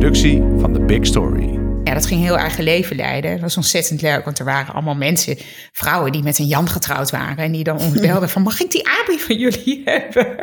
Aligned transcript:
productie 0.00 0.42
van 0.58 0.72
The 0.72 0.80
Big 0.80 1.06
Story. 1.06 1.58
Ja, 1.84 1.94
dat 1.94 2.06
ging 2.06 2.22
heel 2.22 2.38
eigen 2.38 2.64
leven 2.64 2.96
leiden. 2.96 3.30
Dat 3.30 3.40
was 3.40 3.56
ontzettend 3.56 4.02
leuk, 4.02 4.24
want 4.24 4.38
er 4.38 4.44
waren 4.44 4.74
allemaal 4.74 4.94
mensen, 4.94 5.36
vrouwen 5.72 6.12
die 6.12 6.22
met 6.22 6.38
een 6.38 6.46
Jan 6.46 6.68
getrouwd 6.68 7.10
waren. 7.10 7.36
En 7.36 7.52
die 7.52 7.64
dan 7.64 7.78
ons 7.78 8.00
belden 8.08 8.28
van, 8.28 8.42
mag 8.42 8.60
ik 8.60 8.70
die 8.70 8.88
Abi 8.88 9.18
van 9.18 9.36
jullie 9.36 9.82
hebben? 9.90 10.36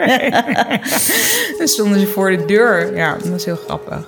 dan 1.57 1.67
stonden 1.67 1.99
ze 1.99 2.07
voor 2.07 2.37
de 2.37 2.45
deur. 2.45 2.95
Ja, 2.95 3.13
dat 3.13 3.27
was 3.27 3.45
heel 3.45 3.55
grappig. 3.55 4.05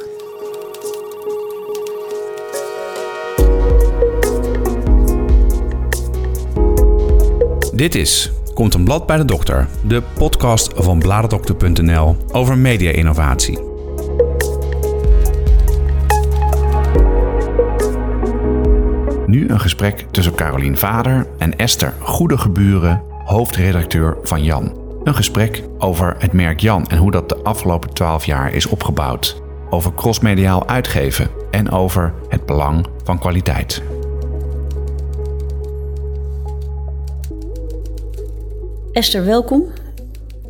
Dit 7.73 7.95
is 7.95 8.31
Komt 8.53 8.73
een 8.73 8.83
blad 8.83 9.05
bij 9.05 9.17
de 9.17 9.25
dokter, 9.25 9.67
de 9.87 10.03
podcast 10.13 10.71
van 10.75 10.99
bladerdokter.nl 10.99 12.17
over 12.31 12.57
media-innovatie. 12.57 13.68
Nu 19.29 19.49
een 19.49 19.59
gesprek 19.59 20.05
tussen 20.11 20.35
Carolien 20.35 20.77
Vader 20.77 21.27
en 21.37 21.55
Esther 21.55 21.93
Goedegeburen, 21.99 23.01
hoofdredacteur 23.25 24.17
van 24.23 24.43
Jan. 24.43 24.77
Een 25.03 25.15
gesprek 25.15 25.63
over 25.77 26.15
het 26.19 26.33
merk 26.33 26.59
Jan 26.59 26.87
en 26.87 26.97
hoe 26.97 27.11
dat 27.11 27.29
de 27.29 27.35
afgelopen 27.35 27.93
twaalf 27.93 28.25
jaar 28.25 28.53
is 28.53 28.65
opgebouwd. 28.65 29.41
Over 29.69 29.93
crossmediaal 29.93 30.67
uitgeven 30.67 31.29
en 31.51 31.69
over 31.71 32.13
het 32.29 32.45
belang 32.45 32.87
van 33.03 33.19
kwaliteit. 33.19 33.81
Esther, 38.91 39.25
welkom. 39.25 39.63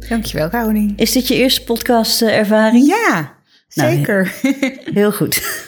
Dankjewel, 0.09 0.49
Caroline. 0.49 0.93
Is 0.95 1.11
dit 1.11 1.27
je 1.27 1.35
eerste 1.35 1.63
podcast-ervaring? 1.63 2.87
Ja, 2.87 3.37
Nou, 3.73 3.95
zeker. 3.95 4.33
Heel 4.93 5.11
goed. 5.19 5.67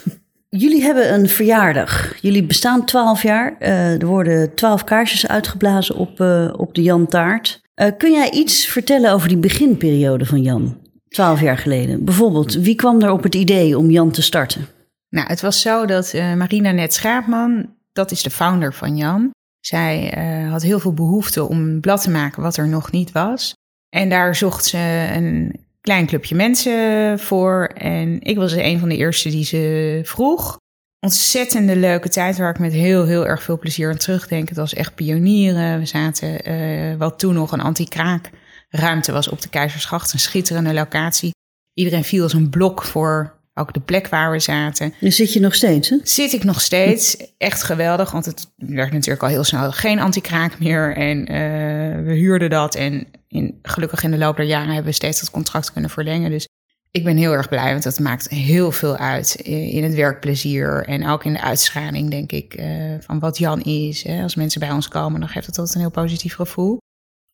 Jullie 0.57 0.81
hebben 0.81 1.13
een 1.13 1.29
verjaardag. 1.29 2.21
Jullie 2.21 2.43
bestaan 2.43 2.85
12 2.85 3.23
jaar. 3.23 3.55
Eh, 3.59 4.01
er 4.01 4.05
worden 4.05 4.55
12 4.55 4.83
kaarsjes 4.83 5.27
uitgeblazen 5.27 5.95
op, 5.95 6.19
eh, 6.19 6.53
op 6.57 6.75
de 6.75 6.81
Jan 6.81 7.07
Taart. 7.07 7.61
Eh, 7.73 7.87
kun 7.97 8.11
jij 8.11 8.31
iets 8.31 8.65
vertellen 8.65 9.11
over 9.11 9.27
die 9.27 9.37
beginperiode 9.37 10.25
van 10.25 10.41
Jan? 10.41 10.77
12 11.09 11.41
jaar 11.41 11.57
geleden. 11.57 12.05
Bijvoorbeeld, 12.05 12.53
wie 12.53 12.75
kwam 12.75 13.01
er 13.01 13.11
op 13.11 13.23
het 13.23 13.35
idee 13.35 13.77
om 13.77 13.89
Jan 13.89 14.11
te 14.11 14.21
starten? 14.21 14.67
Nou, 15.09 15.27
het 15.27 15.41
was 15.41 15.61
zo 15.61 15.85
dat 15.85 16.13
Marina 16.13 16.71
Net 16.71 16.93
Schaapman, 16.93 17.75
dat 17.91 18.11
is 18.11 18.23
de 18.23 18.29
founder 18.29 18.73
van 18.73 18.97
Jan. 18.97 19.29
Zij 19.59 20.13
had 20.49 20.61
heel 20.61 20.79
veel 20.79 20.93
behoefte 20.93 21.47
om 21.47 21.57
een 21.57 21.79
blad 21.79 22.01
te 22.01 22.09
maken 22.09 22.41
wat 22.41 22.57
er 22.57 22.67
nog 22.67 22.91
niet 22.91 23.11
was. 23.11 23.53
En 23.89 24.09
daar 24.09 24.35
zocht 24.35 24.65
ze 24.65 25.09
een 25.15 25.55
klein 25.81 26.05
clubje 26.05 26.35
mensen 26.35 27.19
voor. 27.19 27.71
En 27.75 28.21
ik 28.21 28.37
was 28.37 28.51
een 28.51 28.79
van 28.79 28.89
de 28.89 28.97
eerste 28.97 29.29
die 29.29 29.45
ze 29.45 30.01
vroeg. 30.03 30.59
Ontzettende 30.99 31.75
leuke 31.75 32.09
tijd 32.09 32.37
waar 32.37 32.49
ik 32.49 32.59
met 32.59 32.73
heel, 32.73 33.05
heel 33.05 33.27
erg 33.27 33.43
veel 33.43 33.59
plezier 33.59 33.89
aan 33.89 33.97
terugdenk. 33.97 34.49
Het 34.49 34.57
was 34.57 34.73
echt 34.73 34.95
pionieren. 34.95 35.79
We 35.79 35.85
zaten, 35.85 36.43
eh, 36.43 36.95
wat 36.97 37.19
toen 37.19 37.33
nog 37.33 37.51
een 37.51 37.61
anti-kraakruimte 37.61 39.11
was 39.11 39.27
op 39.27 39.41
de 39.41 39.49
Keizersgracht. 39.49 40.13
Een 40.13 40.19
schitterende 40.19 40.73
locatie. 40.73 41.31
Iedereen 41.73 42.03
viel 42.03 42.23
als 42.23 42.33
een 42.33 42.49
blok 42.49 42.83
voor 42.83 43.39
ook 43.53 43.73
de 43.73 43.79
plek 43.79 44.07
waar 44.07 44.31
we 44.31 44.39
zaten. 44.39 44.93
Nu 44.99 45.11
zit 45.11 45.33
je 45.33 45.39
nog 45.39 45.55
steeds, 45.55 45.89
hè? 45.89 45.97
Zit 46.03 46.33
ik 46.33 46.43
nog 46.43 46.61
steeds. 46.61 47.17
Echt 47.37 47.63
geweldig, 47.63 48.11
want 48.11 48.25
het 48.25 48.51
werd 48.55 48.91
natuurlijk 48.91 49.23
al 49.23 49.29
heel 49.29 49.43
snel 49.43 49.71
geen 49.71 49.99
anti-kraak 49.99 50.59
meer. 50.59 50.95
En 50.95 51.27
eh, 51.27 52.05
we 52.05 52.13
huurden 52.13 52.49
dat. 52.49 52.75
En 52.75 53.07
in, 53.31 53.59
gelukkig 53.61 54.03
in 54.03 54.11
de 54.11 54.17
loop 54.17 54.35
der 54.35 54.45
jaren 54.45 54.67
hebben 54.67 54.85
we 54.85 54.91
steeds 54.91 55.19
dat 55.19 55.31
contract 55.31 55.71
kunnen 55.71 55.89
verlengen. 55.89 56.29
Dus 56.31 56.47
ik 56.91 57.03
ben 57.03 57.17
heel 57.17 57.31
erg 57.31 57.49
blij, 57.49 57.71
want 57.71 57.83
dat 57.83 57.99
maakt 57.99 58.29
heel 58.29 58.71
veel 58.71 58.97
uit 58.97 59.35
in 59.43 59.83
het 59.83 59.93
werkplezier. 59.93 60.85
En 60.85 61.07
ook 61.07 61.23
in 61.23 61.33
de 61.33 61.41
uitstraling, 61.41 62.09
denk 62.09 62.31
ik, 62.31 62.53
eh, 62.53 62.67
van 62.99 63.19
wat 63.19 63.37
Jan 63.37 63.61
is. 63.61 64.03
Hè. 64.03 64.23
Als 64.23 64.35
mensen 64.35 64.59
bij 64.59 64.71
ons 64.71 64.87
komen, 64.87 65.19
dan 65.19 65.29
geeft 65.29 65.45
het 65.45 65.57
altijd 65.57 65.75
een 65.75 65.81
heel 65.81 66.03
positief 66.03 66.35
gevoel. 66.35 66.77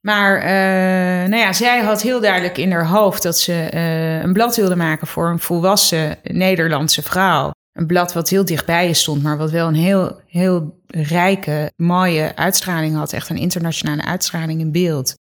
Maar 0.02 0.38
uh, 0.38 1.30
nou 1.30 1.42
ja, 1.42 1.54
zij 1.54 1.82
had 1.82 2.02
heel 2.02 2.22
duidelijk 2.22 2.58
in 2.58 2.72
haar 2.72 2.88
hoofd 2.88 3.24
dat 3.24 3.38
ze 3.40 3.70
uh, 3.74 4.22
een 4.22 4.34
blad 4.34 4.56
wilde 4.56 4.76
maken 4.76 5.08
voor 5.08 5.30
een 5.30 5.40
volwassen 5.40 6.18
Nederlandse 6.24 7.02
vrouw. 7.02 7.52
Een 7.72 7.88
blad 7.88 8.14
wat 8.14 8.30
heel 8.30 8.46
dichtbij 8.46 8.88
je 8.88 8.94
stond, 8.94 9.24
maar 9.24 9.38
wat 9.38 9.52
wel 9.52 9.68
een 9.68 9.76
heel, 9.76 10.22
heel 10.28 10.82
rijke, 10.88 11.72
mooie 11.76 12.36
uitstraling 12.36 12.96
had. 12.96 13.14
Echt 13.14 13.30
een 13.30 13.38
internationale 13.38 14.06
uitstraling 14.06 14.60
in 14.60 14.72
beeld. 14.72 15.16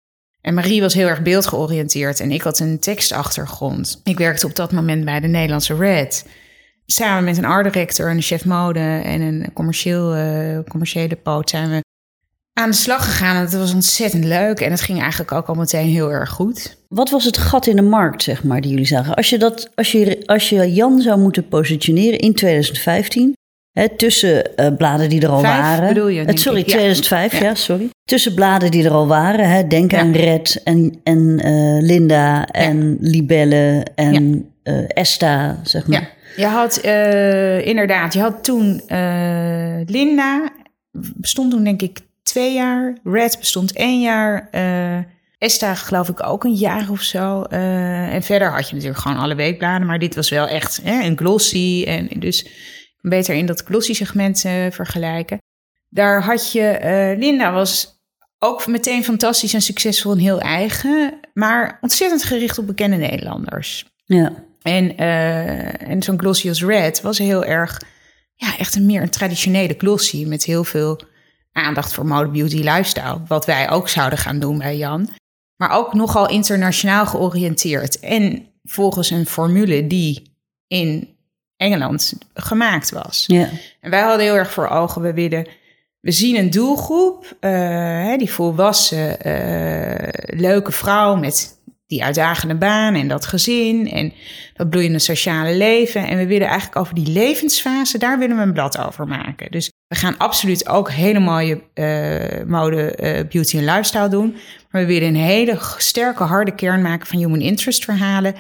En 0.47 0.55
Marie 0.55 0.81
was 0.81 0.95
heel 0.95 1.07
erg 1.07 1.23
beeldgeoriënteerd 1.23 2.21
en 2.21 2.31
ik 2.31 2.43
had 2.43 2.59
een 2.59 2.79
tekstachtergrond. 2.79 4.01
Ik 4.05 4.19
werkte 4.19 4.47
op 4.47 4.57
dat 4.57 4.73
moment 4.73 5.05
bij 5.05 5.21
de 5.21 5.27
Nederlandse 5.27 5.75
Red. 5.75 6.27
Samen 6.87 7.25
met 7.25 7.37
een 7.37 7.45
art 7.45 7.73
director, 7.73 8.11
een 8.11 8.23
chef 8.23 8.45
mode 8.45 8.81
en 9.05 9.21
een 9.21 9.51
commercieel, 9.53 10.17
uh, 10.17 10.59
commerciële 10.69 11.17
poot 11.17 11.51
zijn 11.51 11.71
we 11.71 11.85
aan 12.53 12.71
de 12.71 12.77
slag 12.77 13.05
gegaan. 13.05 13.37
Het 13.37 13.57
was 13.57 13.75
ontzettend 13.75 14.25
leuk 14.25 14.61
en 14.61 14.71
het 14.71 14.81
ging 14.81 15.01
eigenlijk 15.01 15.33
ook 15.33 15.47
al 15.47 15.55
meteen 15.55 15.89
heel 15.89 16.13
erg 16.13 16.31
goed. 16.31 16.77
Wat 16.89 17.11
was 17.11 17.25
het 17.25 17.39
gat 17.39 17.67
in 17.67 17.77
de 17.77 17.83
markt, 17.83 18.23
zeg 18.23 18.45
maar, 18.45 18.61
die 18.61 18.71
jullie 18.71 18.87
zagen? 18.87 19.15
Als 19.15 19.31
je, 19.31 19.39
dat, 19.39 19.71
als 19.75 19.93
je, 19.93 20.23
als 20.27 20.49
je 20.49 20.73
Jan 20.73 21.01
zou 21.01 21.21
moeten 21.21 21.49
positioneren 21.49 22.19
in 22.19 22.35
2015, 22.35 23.36
hè, 23.81 23.89
tussen 23.97 24.51
uh, 24.57 24.67
bladen 24.77 25.09
die 25.09 25.21
er 25.23 25.29
al 25.29 25.41
Vijf, 25.41 25.61
waren. 25.61 25.89
bedoel 25.89 26.09
je, 26.09 26.25
denk 26.25 26.39
sorry, 26.39 26.59
ik. 26.61 26.67
Ja. 26.67 26.73
2005, 26.73 27.33
ja. 27.39 27.45
Ja. 27.45 27.55
sorry. 27.55 27.89
Tussen 28.05 28.35
bladen 28.35 28.71
die 28.71 28.85
er 28.85 28.91
al 28.93 29.07
waren, 29.07 29.51
hè, 29.51 29.67
denk 29.67 29.91
Ja. 29.91 29.99
aan 29.99 30.13
Red 30.13 30.61
en, 30.65 31.01
en 31.05 31.41
eh, 31.43 31.83
Linda 31.83 32.47
en 32.47 32.97
Libelle 33.01 33.87
en 33.95 34.51
eh, 34.63 34.75
Esta, 34.89 35.61
zeg 35.63 35.87
maar. 35.87 36.01
Ja, 36.01 36.09
je 36.37 36.47
had 36.53 36.81
uh, 36.85 37.67
inderdaad, 37.67 38.13
je 38.15 38.21
had 38.21 38.45
toen 38.45 38.83
uh, 38.89 39.81
Linda, 39.87 40.49
bestond 41.17 41.51
toen 41.51 41.65
denk 41.65 41.83
ik 41.83 41.99
twee 42.23 42.55
jaar. 42.55 42.97
Red 43.05 43.37
bestond 43.39 43.73
één 43.73 44.01
jaar. 44.01 44.49
Uh, 44.53 44.99
Esta 45.39 45.75
geloof 45.75 46.09
ik 46.09 46.27
ook 46.27 46.45
een 46.45 46.55
jaar 46.55 46.91
of 46.91 47.01
zo. 47.01 47.45
Uh, 47.53 48.15
en 48.15 48.23
verder 48.23 48.51
had 48.51 48.69
je 48.69 48.75
natuurlijk 48.75 49.01
gewoon 49.01 49.19
alle 49.19 49.35
weekbladen. 49.35 49.87
Maar 49.87 49.99
dit 49.99 50.15
was 50.15 50.31
wel 50.31 50.49
echt 50.49 50.81
hè, 50.85 51.05
een 51.05 51.17
glossy. 51.19 51.85
En 51.87 52.09
dus 52.19 52.47
beter 53.09 53.35
in 53.35 53.47
dat 53.47 53.63
glossy 53.63 53.95
segment 53.95 54.45
uh, 54.45 54.71
vergelijken. 54.71 55.39
Daar 55.89 56.23
had 56.23 56.53
je, 56.53 56.79
uh, 56.83 57.19
Linda 57.19 57.53
was 57.53 58.01
ook 58.39 58.67
meteen 58.67 59.05
fantastisch 59.05 59.55
en 59.55 59.63
succesvol 59.63 60.13
en 60.13 60.19
heel 60.19 60.41
eigen. 60.41 61.21
Maar 61.35 61.79
ontzettend 61.81 62.25
gericht 62.25 62.59
op 62.59 62.67
bekende 62.67 62.97
Nederlanders. 62.97 63.87
Ja. 64.05 64.33
En, 64.63 65.01
uh, 65.01 65.89
en 65.89 66.03
zo'n 66.03 66.19
glossy 66.19 66.49
als 66.49 66.65
Red 66.65 67.01
was 67.01 67.19
heel 67.19 67.45
erg, 67.45 67.83
ja, 68.35 68.59
echt 68.59 68.75
een 68.75 68.87
meer 68.87 69.03
een 69.03 69.11
traditionele 69.11 69.75
glossy. 69.79 70.25
Met 70.25 70.45
heel 70.45 70.65
veel 70.65 71.01
aandacht 71.53 71.93
voor 71.93 72.07
mode, 72.07 72.31
beauty, 72.31 72.57
lifestyle. 72.57 73.21
Wat 73.27 73.47
wij 73.47 73.71
ook 73.71 73.89
zouden 73.89 74.19
gaan 74.19 74.39
doen 74.39 74.59
bij 74.59 74.77
Jan. 74.77 75.09
Maar 75.57 75.71
ook 75.71 75.95
nogal 75.95 76.29
internationaal 76.29 77.07
georiënteerd. 77.07 78.01
En 78.01 78.47
volgens 78.65 79.11
een 79.11 79.27
formule 79.27 79.87
die 79.87 80.37
in 80.67 81.16
Engeland 81.57 82.13
gemaakt 82.35 82.91
was. 82.91 83.25
Ja. 83.27 83.49
En 83.81 83.91
wij 83.91 84.01
hadden 84.01 84.27
heel 84.27 84.37
erg 84.37 84.53
voor 84.53 84.69
ogen, 84.69 85.03
we 85.03 85.13
willen... 85.13 85.47
We 86.01 86.13
zien 86.13 86.37
een 86.37 86.51
doelgroep, 86.51 87.37
uh, 87.41 88.17
die 88.17 88.31
volwassen, 88.31 89.17
uh, 89.27 90.09
leuke 90.41 90.73
vrouw 90.73 91.17
met 91.17 91.61
die 91.87 92.05
uitdagende 92.05 92.55
baan 92.55 92.95
en 92.95 93.09
dat 93.09 93.27
gezin 93.27 93.91
en 93.91 94.13
dat 94.55 94.71
bloeiende 94.71 94.99
sociale 94.99 95.57
leven. 95.57 96.07
En 96.07 96.17
we 96.17 96.27
willen 96.27 96.47
eigenlijk 96.47 96.79
over 96.79 96.95
die 96.95 97.07
levensfase, 97.07 97.99
daar 97.99 98.19
willen 98.19 98.37
we 98.37 98.43
een 98.43 98.53
blad 98.53 98.79
over 98.79 99.07
maken. 99.07 99.51
Dus 99.51 99.73
we 99.89 99.97
gaan 99.97 100.19
absoluut 100.19 100.69
ook 100.69 100.91
hele 100.91 101.19
mooie 101.19 101.63
uh, 101.75 102.47
mode, 102.47 102.99
uh, 103.01 103.29
beauty 103.29 103.59
en 103.59 103.65
lifestyle 103.65 104.09
doen. 104.09 104.37
Maar 104.71 104.81
we 104.83 104.87
willen 104.87 105.09
een 105.09 105.17
hele 105.17 105.59
sterke, 105.77 106.23
harde 106.23 106.55
kern 106.55 106.83
maken 106.83 107.07
van 107.07 107.19
human 107.19 107.41
interest 107.41 107.85
verhalen 107.85 108.35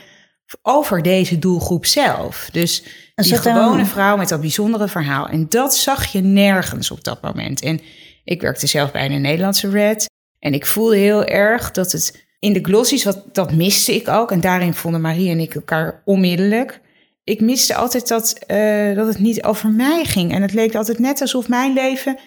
over 0.62 1.02
deze 1.02 1.38
doelgroep 1.38 1.86
zelf. 1.86 2.48
Dus 2.52 2.82
die 3.14 3.36
gewone 3.36 3.76
dan... 3.76 3.86
vrouw 3.86 4.16
met 4.16 4.28
dat 4.28 4.40
bijzondere 4.40 4.88
verhaal. 4.88 5.28
En 5.28 5.46
dat 5.48 5.76
zag 5.76 6.12
je 6.12 6.20
nergens 6.20 6.90
op 6.90 7.04
dat 7.04 7.22
moment. 7.22 7.60
En 7.60 7.80
ik 8.24 8.40
werkte 8.40 8.66
zelf 8.66 8.92
bij 8.92 9.10
een 9.10 9.20
Nederlandse 9.20 9.70
Red. 9.70 10.10
En 10.38 10.54
ik 10.54 10.66
voelde 10.66 10.96
heel 10.96 11.24
erg 11.24 11.70
dat 11.70 11.92
het 11.92 12.24
in 12.38 12.52
de 12.52 12.62
glossies, 12.62 13.04
wat, 13.04 13.22
dat 13.32 13.52
miste 13.52 13.94
ik 13.94 14.08
ook. 14.08 14.30
En 14.30 14.40
daarin 14.40 14.74
vonden 14.74 15.00
Marie 15.00 15.30
en 15.30 15.40
ik 15.40 15.54
elkaar 15.54 16.02
onmiddellijk. 16.04 16.80
Ik 17.24 17.40
miste 17.40 17.74
altijd 17.74 18.08
dat, 18.08 18.38
uh, 18.46 18.96
dat 18.96 19.06
het 19.06 19.18
niet 19.18 19.42
over 19.42 19.70
mij 19.70 20.04
ging. 20.04 20.32
En 20.32 20.42
het 20.42 20.52
leek 20.52 20.74
altijd 20.74 20.98
net 20.98 21.20
alsof 21.20 21.48
mijn 21.48 21.72
leven 21.72 22.18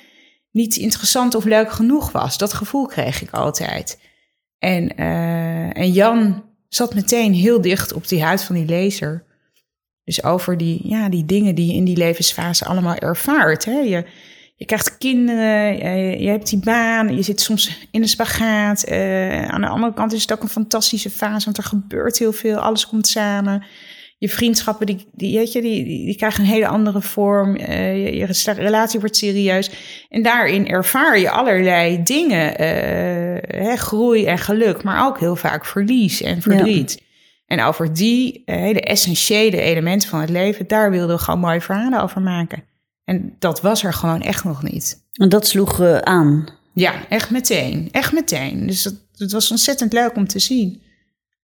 niet 0.52 0.76
interessant 0.76 1.36
of 1.36 1.44
leuk 1.44 1.72
genoeg 1.72 2.12
was. 2.12 2.38
Dat 2.38 2.54
gevoel 2.54 2.86
kreeg 2.86 3.22
ik 3.22 3.32
altijd. 3.32 4.00
En, 4.58 4.92
uh, 5.00 5.78
en 5.78 5.92
Jan 5.92 6.49
zat 6.70 6.94
meteen 6.94 7.34
heel 7.34 7.62
dicht 7.62 7.94
op 7.94 8.08
die 8.08 8.24
huid 8.24 8.44
van 8.44 8.56
die 8.56 8.66
lezer. 8.66 9.24
Dus 10.04 10.24
over 10.24 10.58
die, 10.58 10.88
ja, 10.88 11.10
die 11.10 11.26
dingen 11.26 11.56
die 11.56 11.68
je 11.68 11.74
in 11.74 11.84
die 11.84 11.98
levensfase 11.98 12.66
allemaal 12.66 12.96
ervaart. 12.96 13.66
Hè? 13.66 13.80
Je, 13.80 14.06
je 14.56 14.66
krijgt 14.66 14.98
kinderen, 14.98 15.78
je, 15.78 16.20
je, 16.20 16.30
hebt 16.30 16.50
die 16.50 16.60
baan, 16.60 17.16
je 17.16 17.22
zit 17.22 17.42
soms 17.42 17.88
in 17.92 18.02
een 18.02 18.08
spagaat. 18.08 18.90
Uh, 18.90 19.48
aan 19.48 19.62
de 19.62 19.68
andere 19.68 19.94
kant 19.94 20.14
is 20.14 20.22
het 20.22 20.32
ook 20.32 20.42
een 20.42 20.50
fantastische 20.50 21.10
fase, 21.10 21.46
want 21.46 21.58
er 21.58 21.64
gebeurt 21.64 22.18
heel 22.18 22.34
veel, 22.34 22.58
alles 22.58 22.88
komt 22.88 23.08
samen. 23.08 23.64
Je 24.20 24.30
vriendschappen, 24.30 24.86
die, 24.86 25.08
die, 25.12 25.38
weet 25.38 25.52
je, 25.52 25.62
die, 25.62 25.84
die, 25.84 26.06
die 26.06 26.16
krijgen 26.16 26.44
een 26.44 26.50
hele 26.50 26.68
andere 26.68 27.02
vorm. 27.02 27.56
Uh, 27.56 28.06
je, 28.06 28.16
je, 28.16 28.54
relatie 28.54 29.00
wordt 29.00 29.16
serieus. 29.16 29.72
En 30.10 30.24
daarin 30.24 30.68
ervaar 30.68 31.20
je 31.20 31.30
allerlei 31.30 32.04
dingen. 32.04 32.50
Uh, 32.52 33.66
hè, 33.66 33.76
groei 33.76 34.26
en 34.26 34.38
geluk, 34.38 34.84
maar 34.84 35.08
ook 35.08 35.20
heel 35.20 35.36
vaak 35.36 35.66
verlies 35.66 36.22
en 36.22 36.42
verdriet. 36.42 36.98
Ja. 37.00 37.06
En 37.46 37.64
over 37.64 37.94
die 37.94 38.44
uh, 38.46 38.56
hele 38.56 38.82
essentiële 38.82 39.62
elementen 39.62 40.10
van 40.10 40.20
het 40.20 40.30
leven, 40.30 40.68
daar 40.68 40.92
wilden 40.92 41.16
we 41.16 41.22
gewoon 41.22 41.40
mooie 41.40 41.62
verhalen 41.62 42.02
over 42.02 42.22
maken. 42.22 42.64
En 43.04 43.36
dat 43.40 43.62
was 43.62 43.84
er 43.84 43.94
gewoon 43.94 44.22
echt 44.22 44.44
nog 44.44 44.64
niet. 44.64 45.08
En 45.14 45.30
dat 45.30 45.48
sloeg 45.48 45.82
aan? 46.02 46.50
Ja, 46.74 46.94
echt 47.10 47.30
meteen. 47.30 47.90
Echt 47.92 48.14
meteen. 48.14 48.68
Dus 48.68 48.84
dat, 48.84 48.94
het 49.16 49.32
was 49.32 49.52
ontzettend 49.52 49.94
leuk 49.94 50.16
om 50.16 50.28
te 50.28 50.40
zien. 50.40 50.82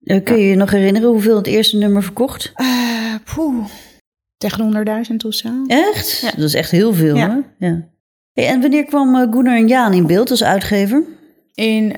Uh, 0.08 0.22
kun 0.24 0.38
je 0.38 0.48
je 0.48 0.54
nog 0.54 0.70
herinneren 0.70 1.08
hoeveel 1.08 1.36
het 1.36 1.46
eerste 1.46 1.76
nummer 1.76 2.02
verkocht? 2.02 2.52
Uh, 2.56 3.14
poeh, 3.34 3.64
tegen 4.36 4.86
100.000 5.10 5.16
of 5.26 5.34
zo. 5.34 5.48
Echt? 5.66 6.22
Dat 6.36 6.44
is 6.44 6.54
echt 6.54 6.70
heel 6.70 6.94
veel, 6.94 7.16
hè? 7.16 7.36
Ja. 7.58 7.88
Hey, 8.32 8.46
en 8.46 8.60
wanneer 8.60 8.84
kwam 8.84 9.14
uh, 9.14 9.26
Gunnar 9.30 9.56
en 9.56 9.68
Jaan 9.68 9.92
in 9.92 10.06
beeld 10.06 10.30
als 10.30 10.44
uitgever? 10.44 11.02
In 11.54 11.92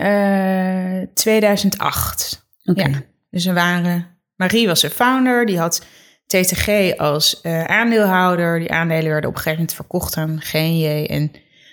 2008. 1.14 2.46
Oké. 2.64 2.80
Okay. 2.80 3.06
Dus 3.30 3.44
we 3.44 3.52
waren... 3.52 4.06
Marie 4.36 4.66
was 4.66 4.80
de 4.80 4.90
founder, 4.90 5.46
die 5.46 5.58
had 5.58 5.82
TTG 6.26 6.96
als 6.96 7.42
aandeelhouder. 7.66 8.58
Die 8.58 8.70
aandelen 8.70 9.10
werden 9.10 9.30
op 9.30 9.36
een 9.36 9.42
gegeven 9.42 9.58
moment 9.58 9.74
verkocht 9.74 10.16
aan 10.16 10.40
GNJ 10.40 11.04
en 11.06 11.30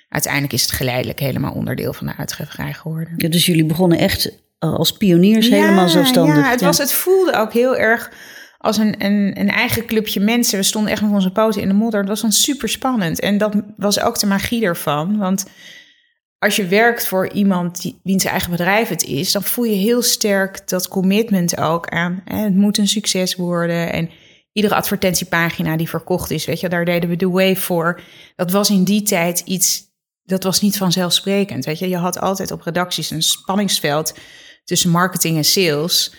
uiteindelijk 0.10 0.54
is 0.54 0.62
het 0.62 0.72
geleidelijk 0.72 1.20
helemaal 1.20 1.54
onderdeel 1.54 1.94
van 1.94 2.08
de 2.08 2.16
uitgeverij 2.18 2.74
geworden. 2.74 3.14
Ja, 3.18 3.30
dus 3.30 3.46
jullie 3.46 3.66
begonnen 3.66 3.98
echt 3.98 4.32
als 4.60 4.92
pioniers 4.92 5.50
helemaal 5.50 5.90
zelfstandig. 5.90 6.36
Ja, 6.36 6.50
het, 6.50 6.62
Was, 6.62 6.78
het 6.78 6.94
voelde 6.94 7.34
ook 7.34 7.54
heel 7.54 7.76
erg 7.76 8.12
als 8.58 8.78
een, 8.78 9.06
een, 9.06 9.40
een 9.40 9.50
eigen 9.50 9.86
clubje 9.86 10.20
mensen. 10.20 10.58
We 10.58 10.64
stonden 10.64 10.92
echt 10.92 11.02
met 11.02 11.12
onze 11.12 11.32
poten 11.32 11.62
in 11.62 11.68
de 11.68 11.74
modder. 11.74 12.00
Het 12.00 12.10
was 12.10 12.22
dan 12.22 12.32
super 12.32 12.70
spannend. 12.70 13.20
En 13.20 13.38
dat 13.38 13.56
was 13.78 14.00
ook 14.00 14.20
de 14.20 14.28
magie 14.28 14.64
ervan. 14.64 15.18
Want 15.18 15.46
als 16.40 16.56
je 16.56 16.68
werkt 16.68 17.08
voor 17.08 17.32
iemand 17.32 17.82
die, 17.82 18.00
wiens 18.04 18.26
eigen 18.26 18.52
bedrijf 18.52 18.90
het 18.90 19.04
is, 19.04 19.32
dan 19.32 19.44
voel 19.44 19.66
je 19.66 19.76
heel 19.76 20.02
sterk 20.02 20.70
dat 20.70 20.88
commitment 20.88 21.58
ook 21.58 21.88
aan. 21.90 22.22
Hè, 22.26 22.38
het 22.38 22.56
moet 22.56 22.78
een 22.78 22.88
succes 22.88 23.36
worden. 23.36 23.92
En 23.92 24.10
iedere 24.52 24.76
advertentiepagina 24.76 25.78
die 25.78 25.90
verkocht 25.90 26.32
is, 26.32 26.46
weet 26.46 26.60
je, 26.60 26.70
daar 26.70 26.86
deden 26.86 27.10
we 27.10 27.16
de 27.16 27.30
wave 27.30 27.56
voor. 27.56 28.02
Dat 28.36 28.52
was 28.52 28.70
in 28.70 28.84
die 28.84 29.02
tijd 29.02 29.40
iets 29.40 29.86
dat 30.28 30.44
was 30.44 30.62
niet 30.62 30.78
vanzelfsprekend. 30.78 31.66
Weet 31.66 31.80
je, 31.80 31.90
je 31.90 31.98
had 31.98 32.20
altijd 32.20 32.52
op 32.52 32.62
redacties 32.62 33.10
een 33.10 33.24
spanningsveld 33.24 34.14
tussen 34.68 34.90
marketing 34.90 35.38
en 35.38 35.46
sales. 35.46 36.14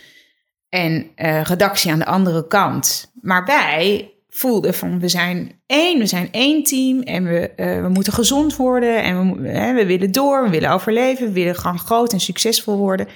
En 0.68 1.10
uh, 1.16 1.42
redactie 1.42 1.90
aan 1.90 1.98
de 1.98 2.06
andere 2.06 2.46
kant. 2.46 3.12
Maar 3.20 3.44
wij 3.44 4.12
voelden 4.28 4.74
van 4.74 5.00
we 5.00 5.08
zijn 5.08 5.60
één, 5.66 5.98
we 5.98 6.06
zijn 6.06 6.28
één 6.30 6.62
team 6.62 7.02
en 7.02 7.24
we, 7.24 7.50
uh, 7.56 7.82
we 7.82 7.88
moeten 7.88 8.12
gezond 8.12 8.56
worden 8.56 9.02
en 9.02 9.42
we, 9.42 9.72
we 9.72 9.86
willen 9.86 10.12
door, 10.12 10.42
we 10.42 10.50
willen 10.50 10.70
overleven, 10.70 11.26
we 11.26 11.32
willen 11.32 11.56
gewoon 11.56 11.78
groot 11.78 12.12
en 12.12 12.20
succesvol 12.20 12.76
worden. 12.76 13.08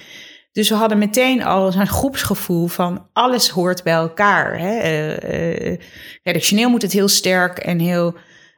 Dus 0.51 0.69
we 0.69 0.75
hadden 0.75 0.97
meteen 0.97 1.43
al 1.43 1.71
zo'n 1.71 1.87
groepsgevoel 1.87 2.67
van 2.67 3.07
alles 3.13 3.49
hoort 3.49 3.83
bij 3.83 3.93
elkaar. 3.93 4.59
Hè. 4.59 4.77
Uh, 5.71 5.77
redactioneel 6.23 6.69
moet 6.69 6.81
het 6.81 6.91
heel 6.91 7.07
sterk 7.07 7.57
en 7.57 7.79
heel 7.79 8.15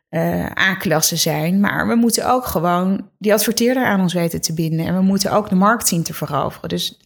uh, 0.10 0.46
aanklassen 0.46 1.18
zijn. 1.18 1.60
Maar 1.60 1.88
we 1.88 1.96
moeten 1.96 2.30
ook 2.31 2.46
gewoon 2.46 3.10
die 3.18 3.34
adverteerder 3.34 3.86
aan 3.86 4.02
ons 4.02 4.13
weten 4.13 4.42
te 4.42 4.54
binden. 4.54 4.86
En 4.86 4.96
we 4.96 5.02
moeten 5.02 5.31
ook 5.31 5.50
de 5.50 5.56
markt 5.56 5.88
zien 5.88 6.04
te 6.04 6.13
veroveren. 6.13 6.69
Dus 6.69 7.00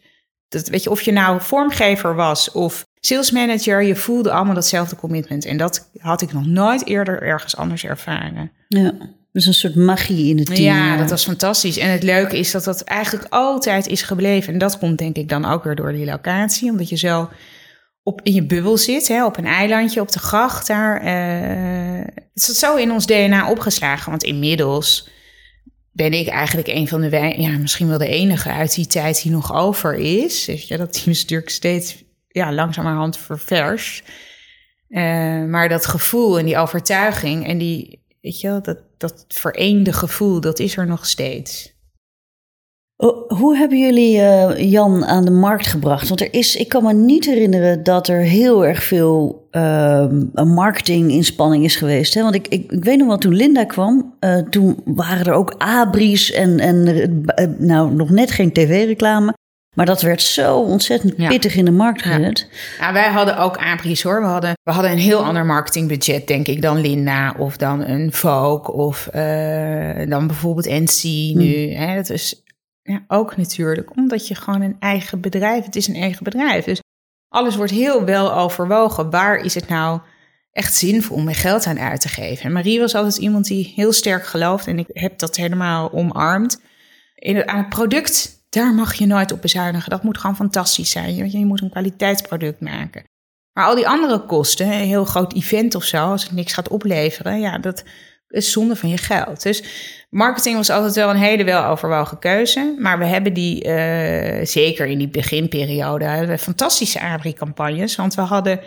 dat, 0.48 0.68
weet 0.68 0.84
je, 0.84 0.90
of 0.90 1.01
je 1.01 1.12
nou 1.12 1.42
vormgever 1.42 2.16
was 2.16 2.51
of 2.51 2.86
sales 3.00 3.31
manager, 3.31 3.84
je 3.84 3.96
voelde 3.96 4.31
allemaal 4.31 4.54
datzelfde 4.54 4.96
commitment. 4.96 5.46
En 5.46 5.57
dat 5.57 5.90
had 5.98 6.22
ik 6.22 6.34
nog 6.34 6.46
nooit 6.46 6.86
eerder 6.86 7.22
ergens 7.22 7.57
anders 7.57 7.86
ervaren. 7.86 8.51
Ja. 8.68 8.94
Dus 9.31 9.45
een 9.45 9.54
soort 9.54 9.75
magie 9.75 10.30
in 10.30 10.38
het 10.38 10.45
team. 10.45 10.60
Ja, 10.60 10.98
dat 10.98 11.10
was 11.10 11.25
fantastisch. 11.25 11.78
En 11.78 11.92
het 11.92 12.04
leuke 12.04 12.38
is 12.38 12.52
dat 12.52 12.63
dat 12.63 12.81
eigenlijk 12.81 13.25
altijd 13.30 13.88
is 13.88 14.02
gebleven. 14.02 14.54
En 14.54 14.60
dat 14.60 14.78
komt 14.78 14.98
denk 14.98 15.16
ik 15.16 15.30
dan 15.30 15.45
ook 15.45 15.63
weer 15.63 15.75
door 15.75 15.92
die 15.92 16.06
locatie. 16.06 16.72
Omdat 16.72 16.90
je 16.90 16.98
zo 16.98 17.30
op, 18.04 18.22
in 18.24 18.34
je 18.34 18.46
bubbel 18.46 18.78
zit, 18.78 19.07
hè, 19.07 19.25
op 19.25 19.38
een 19.38 19.46
eilandje, 19.46 20.01
op 20.01 20.12
de 20.12 20.19
gracht 20.19 20.68
daar. 20.68 21.04
Uh, 21.04 22.06
het 22.34 22.48
is 22.48 22.60
zo 22.60 22.75
in 22.75 22.92
ons 22.92 23.06
DNA 23.06 23.50
opgeslagen. 23.50 24.10
Want 24.10 24.24
inmiddels 24.24 25.10
ben 25.92 26.13
ik 26.13 26.28
eigenlijk 26.28 26.68
een 26.68 26.88
van 26.88 27.01
de 27.01 27.36
ja, 27.38 27.57
misschien 27.57 27.88
wel 27.88 27.98
de 27.98 28.07
enige 28.07 28.50
uit 28.50 28.75
die 28.75 28.88
tijd 28.88 29.22
die 29.22 29.31
nog 29.31 29.54
over 29.54 29.94
is. 29.94 30.46
Dat 30.68 30.94
team 30.94 31.10
is 31.10 31.22
natuurlijk 31.22 31.50
steeds 31.50 32.04
ja, 32.28 32.54
langzamerhand 32.54 33.18
ververs. 33.18 34.04
Uh, 34.90 35.45
maar 35.45 35.69
dat 35.69 35.86
gevoel 35.86 36.40
en 36.40 36.45
die 36.45 36.57
overtuiging 36.57 37.48
en 37.48 37.57
die, 37.57 38.06
weet 38.22 38.40
je, 38.40 38.60
dat, 38.62 38.78
dat 38.98 39.25
vereende 39.28 39.94
gevoel, 39.94 40.42
dat 40.42 40.60
is 40.60 40.78
er 40.78 40.88
nog 40.88 41.06
steeds. 41.06 41.78
Hoe 43.28 43.57
hebben 43.57 43.80
jullie 43.80 44.18
uh, 44.18 44.72
Jan 44.72 45.06
aan 45.06 45.25
de 45.25 45.31
markt 45.31 45.68
gebracht? 45.68 46.07
Want 46.07 46.22
er 46.22 46.34
is, 46.34 46.56
ik 46.56 46.68
kan 46.68 46.84
me 46.84 46.94
niet 46.94 47.25
herinneren 47.25 47.84
dat 47.84 48.07
er 48.07 48.19
heel 48.19 48.66
erg 48.66 48.84
veel 48.84 49.48
uh, 49.51 50.06
marketinginspanning 50.34 51.63
is 51.63 51.75
geweest. 51.75 52.13
Hè? 52.13 52.22
Want 52.22 52.36
ik, 52.36 52.48
ik, 52.48 52.72
ik 52.72 52.84
weet 52.84 52.98
nog 52.98 53.07
wel, 53.07 53.18
toen 53.18 53.36
Linda 53.36 53.66
kwam, 53.66 54.13
uh, 54.19 54.38
toen 54.38 54.81
waren 54.86 55.25
er 55.25 55.34
ook 55.34 55.56
abris 55.57 56.31
en, 56.31 56.60
en 56.60 56.88
uh, 56.88 57.48
nou, 57.57 57.96
nog 57.96 58.10
net 58.10 58.31
geen 58.31 58.54
tv-reclame. 58.54 59.34
Maar 59.75 59.86
dat 59.86 60.02
werd 60.02 60.22
zo 60.22 60.57
ontzettend 60.57 61.16
pittig 61.16 61.56
in 61.56 61.66
de 61.66 61.72
markt 61.72 62.02
gezet. 62.02 62.48
Ja. 62.80 62.88
ja. 62.88 62.94
wij 62.94 63.10
hadden 63.10 63.38
ook 63.38 63.57
abris 63.57 64.04
hoor. 64.04 64.22
We 64.22 64.28
hadden, 64.28 64.54
we 64.63 64.72
hadden 64.72 64.92
een 64.92 64.98
heel 64.98 65.24
ander 65.24 65.45
marketingbudget, 65.45 66.28
denk 66.28 66.48
ik, 66.48 66.62
dan 66.62 66.81
Linda 66.81 67.36
of 67.38 67.57
dan 67.57 67.86
een 67.86 68.13
Vogue 68.13 68.74
of 68.74 69.10
dan 70.07 70.28
bijvoorbeeld 70.28 70.69
NC 70.69 71.04
nu. 71.36 71.74
Hm. 71.74 71.75
Hè? 71.75 71.95
Dat 71.95 72.10
is 72.10 72.44
ja, 72.92 73.04
ook 73.08 73.38
natuurlijk, 73.38 73.96
omdat 73.96 74.28
je 74.28 74.36
gewoon 74.36 74.62
een 74.62 74.76
eigen 74.80 75.22
bedrijf, 75.22 75.66
het 75.66 75.76
is 75.76 75.88
een 75.88 75.96
eigen 75.96 76.24
bedrijf. 76.24 76.66
Dus 76.66 76.82
alles 77.28 77.56
wordt 77.56 77.72
heel 77.72 78.04
wel 78.04 78.34
overwogen. 78.34 79.10
Waar 79.10 79.36
is 79.36 79.54
het 79.54 79.68
nou 79.68 80.00
echt 80.52 80.76
zinvol 80.76 81.16
om 81.16 81.24
mijn 81.24 81.36
geld 81.36 81.66
aan 81.66 81.80
uit 81.80 82.02
te 82.02 82.08
geven? 82.08 82.46
En 82.46 82.52
Marie 82.52 82.80
was 82.80 82.96
altijd 82.96 83.18
iemand 83.18 83.46
die 83.46 83.74
heel 83.76 83.92
sterk 83.92 84.26
gelooft 84.26 84.68
en 84.68 84.80
ik 84.80 84.88
heb 84.94 85.20
dat 85.20 85.36
helemaal 85.36 85.92
omarmd. 85.92 86.62
In 87.16 87.36
het, 87.36 87.46
aan 87.46 87.58
het 87.58 87.70
product, 87.70 88.44
daar 88.50 88.74
mag 88.74 88.94
je 88.94 89.06
nooit 89.06 89.32
op 89.32 89.42
bezuinigen. 89.42 89.90
Dat 89.90 90.04
moet 90.04 90.18
gewoon 90.18 90.36
fantastisch 90.36 90.92
zijn. 90.92 91.16
Je, 91.16 91.38
je 91.38 91.46
moet 91.46 91.62
een 91.62 91.70
kwaliteitsproduct 91.70 92.62
maken. 92.62 93.04
Maar 93.54 93.66
al 93.66 93.76
die 93.76 93.88
andere 93.88 94.26
kosten, 94.26 94.68
een 94.68 94.88
heel 94.88 95.06
groot 95.06 95.34
event 95.34 95.76
of 95.76 95.84
zo, 95.84 96.12
als 96.12 96.24
het 96.24 96.31
niks 96.31 96.54
gaat 96.54 96.69
opleveren, 96.69 97.40
ja, 97.40 97.58
dat 97.58 97.84
is 98.30 98.52
zonde 98.52 98.76
van 98.76 98.90
je 98.90 98.98
geld. 98.98 99.44
Dus 99.44 99.64
marketing 100.09 100.56
was 100.56 100.69
altijd 100.69 100.95
wel 100.95 101.09
een 101.09 101.16
hele 101.16 101.44
weloverwogen 101.44 102.19
keuze. 102.19 102.76
Maar 102.80 103.00
we 103.00 103.06
hebben 103.06 103.33
die, 103.33 103.66
uh, 103.66 104.45
zeker 104.45 104.86
in 104.86 104.98
die 104.98 105.09
beginperiode, 105.09 106.38
fantastische 106.40 107.02
Abri-campagnes. 107.02 107.95
Want 107.95 108.16
we 108.16 108.21
hadden, 108.21 108.59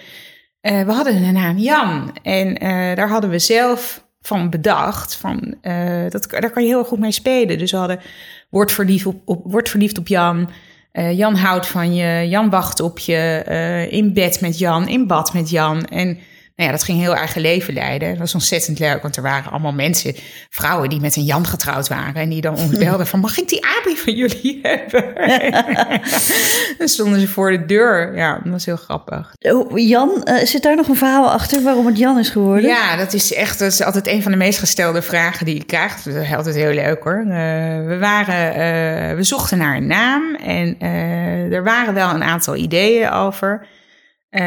uh, 0.62 0.82
we 0.82 0.92
hadden 0.92 1.22
een 1.22 1.32
naam 1.32 1.58
Jan. 1.58 2.16
En 2.22 2.64
uh, 2.64 2.96
daar 2.96 3.08
hadden 3.08 3.30
we 3.30 3.38
zelf 3.38 4.04
van 4.20 4.50
bedacht. 4.50 5.14
Van, 5.16 5.54
dat, 6.08 6.26
daar 6.30 6.50
kan 6.50 6.62
je 6.62 6.68
heel 6.68 6.84
goed 6.84 6.98
mee 6.98 7.12
spelen. 7.12 7.58
Dus 7.58 7.70
we 7.70 7.76
hadden 7.76 8.00
Word 8.50 8.72
verliefd 8.72 9.06
op, 9.06 9.20
op, 9.24 9.42
word 9.44 9.68
verliefd 9.68 9.98
op 9.98 10.06
Jan. 10.06 10.50
Jan 10.92 11.34
houdt 11.34 11.66
van 11.66 11.94
je. 11.94 12.28
Jan 12.28 12.50
wacht 12.50 12.80
op 12.80 12.98
je. 12.98 13.88
in 13.90 14.12
bed 14.12 14.40
met 14.40 14.58
Jan. 14.58 14.88
In 14.88 15.06
bad 15.06 15.32
met 15.32 15.50
Jan. 15.50 15.84
En 15.84 16.18
nou 16.56 16.70
ja, 16.70 16.76
dat 16.76 16.84
ging 16.84 17.00
heel 17.00 17.14
eigen 17.14 17.40
leven 17.40 17.74
leiden. 17.74 18.08
Dat 18.08 18.18
was 18.18 18.34
ontzettend 18.34 18.78
leuk, 18.78 19.02
want 19.02 19.16
er 19.16 19.22
waren 19.22 19.50
allemaal 19.50 19.72
mensen, 19.72 20.14
vrouwen 20.50 20.88
die 20.88 21.00
met 21.00 21.16
een 21.16 21.24
Jan 21.24 21.46
getrouwd 21.46 21.88
waren. 21.88 22.14
En 22.14 22.28
die 22.28 22.40
dan 22.40 22.56
ons 22.56 22.78
belden 22.86 23.06
van, 23.06 23.20
mag 23.20 23.38
ik 23.38 23.48
die 23.48 23.66
Abi 23.66 23.96
van 23.96 24.14
jullie 24.14 24.58
hebben? 24.68 25.14
dan 26.78 26.88
stonden 26.88 27.20
ze 27.20 27.28
voor 27.28 27.50
de 27.50 27.66
deur. 27.66 28.16
Ja, 28.16 28.40
dat 28.44 28.52
was 28.52 28.64
heel 28.64 28.76
grappig. 28.76 29.34
Oh, 29.38 29.78
Jan, 29.78 30.10
uh, 30.24 30.44
zit 30.44 30.62
daar 30.62 30.76
nog 30.76 30.88
een 30.88 30.96
verhaal 30.96 31.30
achter 31.30 31.62
waarom 31.62 31.86
het 31.86 31.98
Jan 31.98 32.18
is 32.18 32.28
geworden? 32.28 32.70
Ja, 32.70 32.96
dat 32.96 33.12
is 33.12 33.34
echt 33.34 33.58
dat 33.58 33.72
is 33.72 33.82
altijd 33.82 34.06
een 34.06 34.22
van 34.22 34.32
de 34.32 34.38
meest 34.38 34.58
gestelde 34.58 35.02
vragen 35.02 35.46
die 35.46 35.54
ik 35.54 35.66
krijg. 35.66 36.02
Dat 36.02 36.14
is 36.14 36.34
altijd 36.34 36.54
heel 36.54 36.72
leuk 36.72 37.02
hoor. 37.02 37.24
Uh, 37.26 37.34
we, 37.86 37.96
waren, 38.00 38.50
uh, 38.50 39.16
we 39.16 39.22
zochten 39.22 39.58
naar 39.58 39.76
een 39.76 39.86
naam 39.86 40.34
en 40.34 40.80
er 41.52 41.64
waren 41.64 41.94
wel 41.94 42.10
een 42.10 42.22
aantal 42.22 42.56
ideeën 42.56 43.10
over... 43.10 43.66
Uh, 44.32 44.40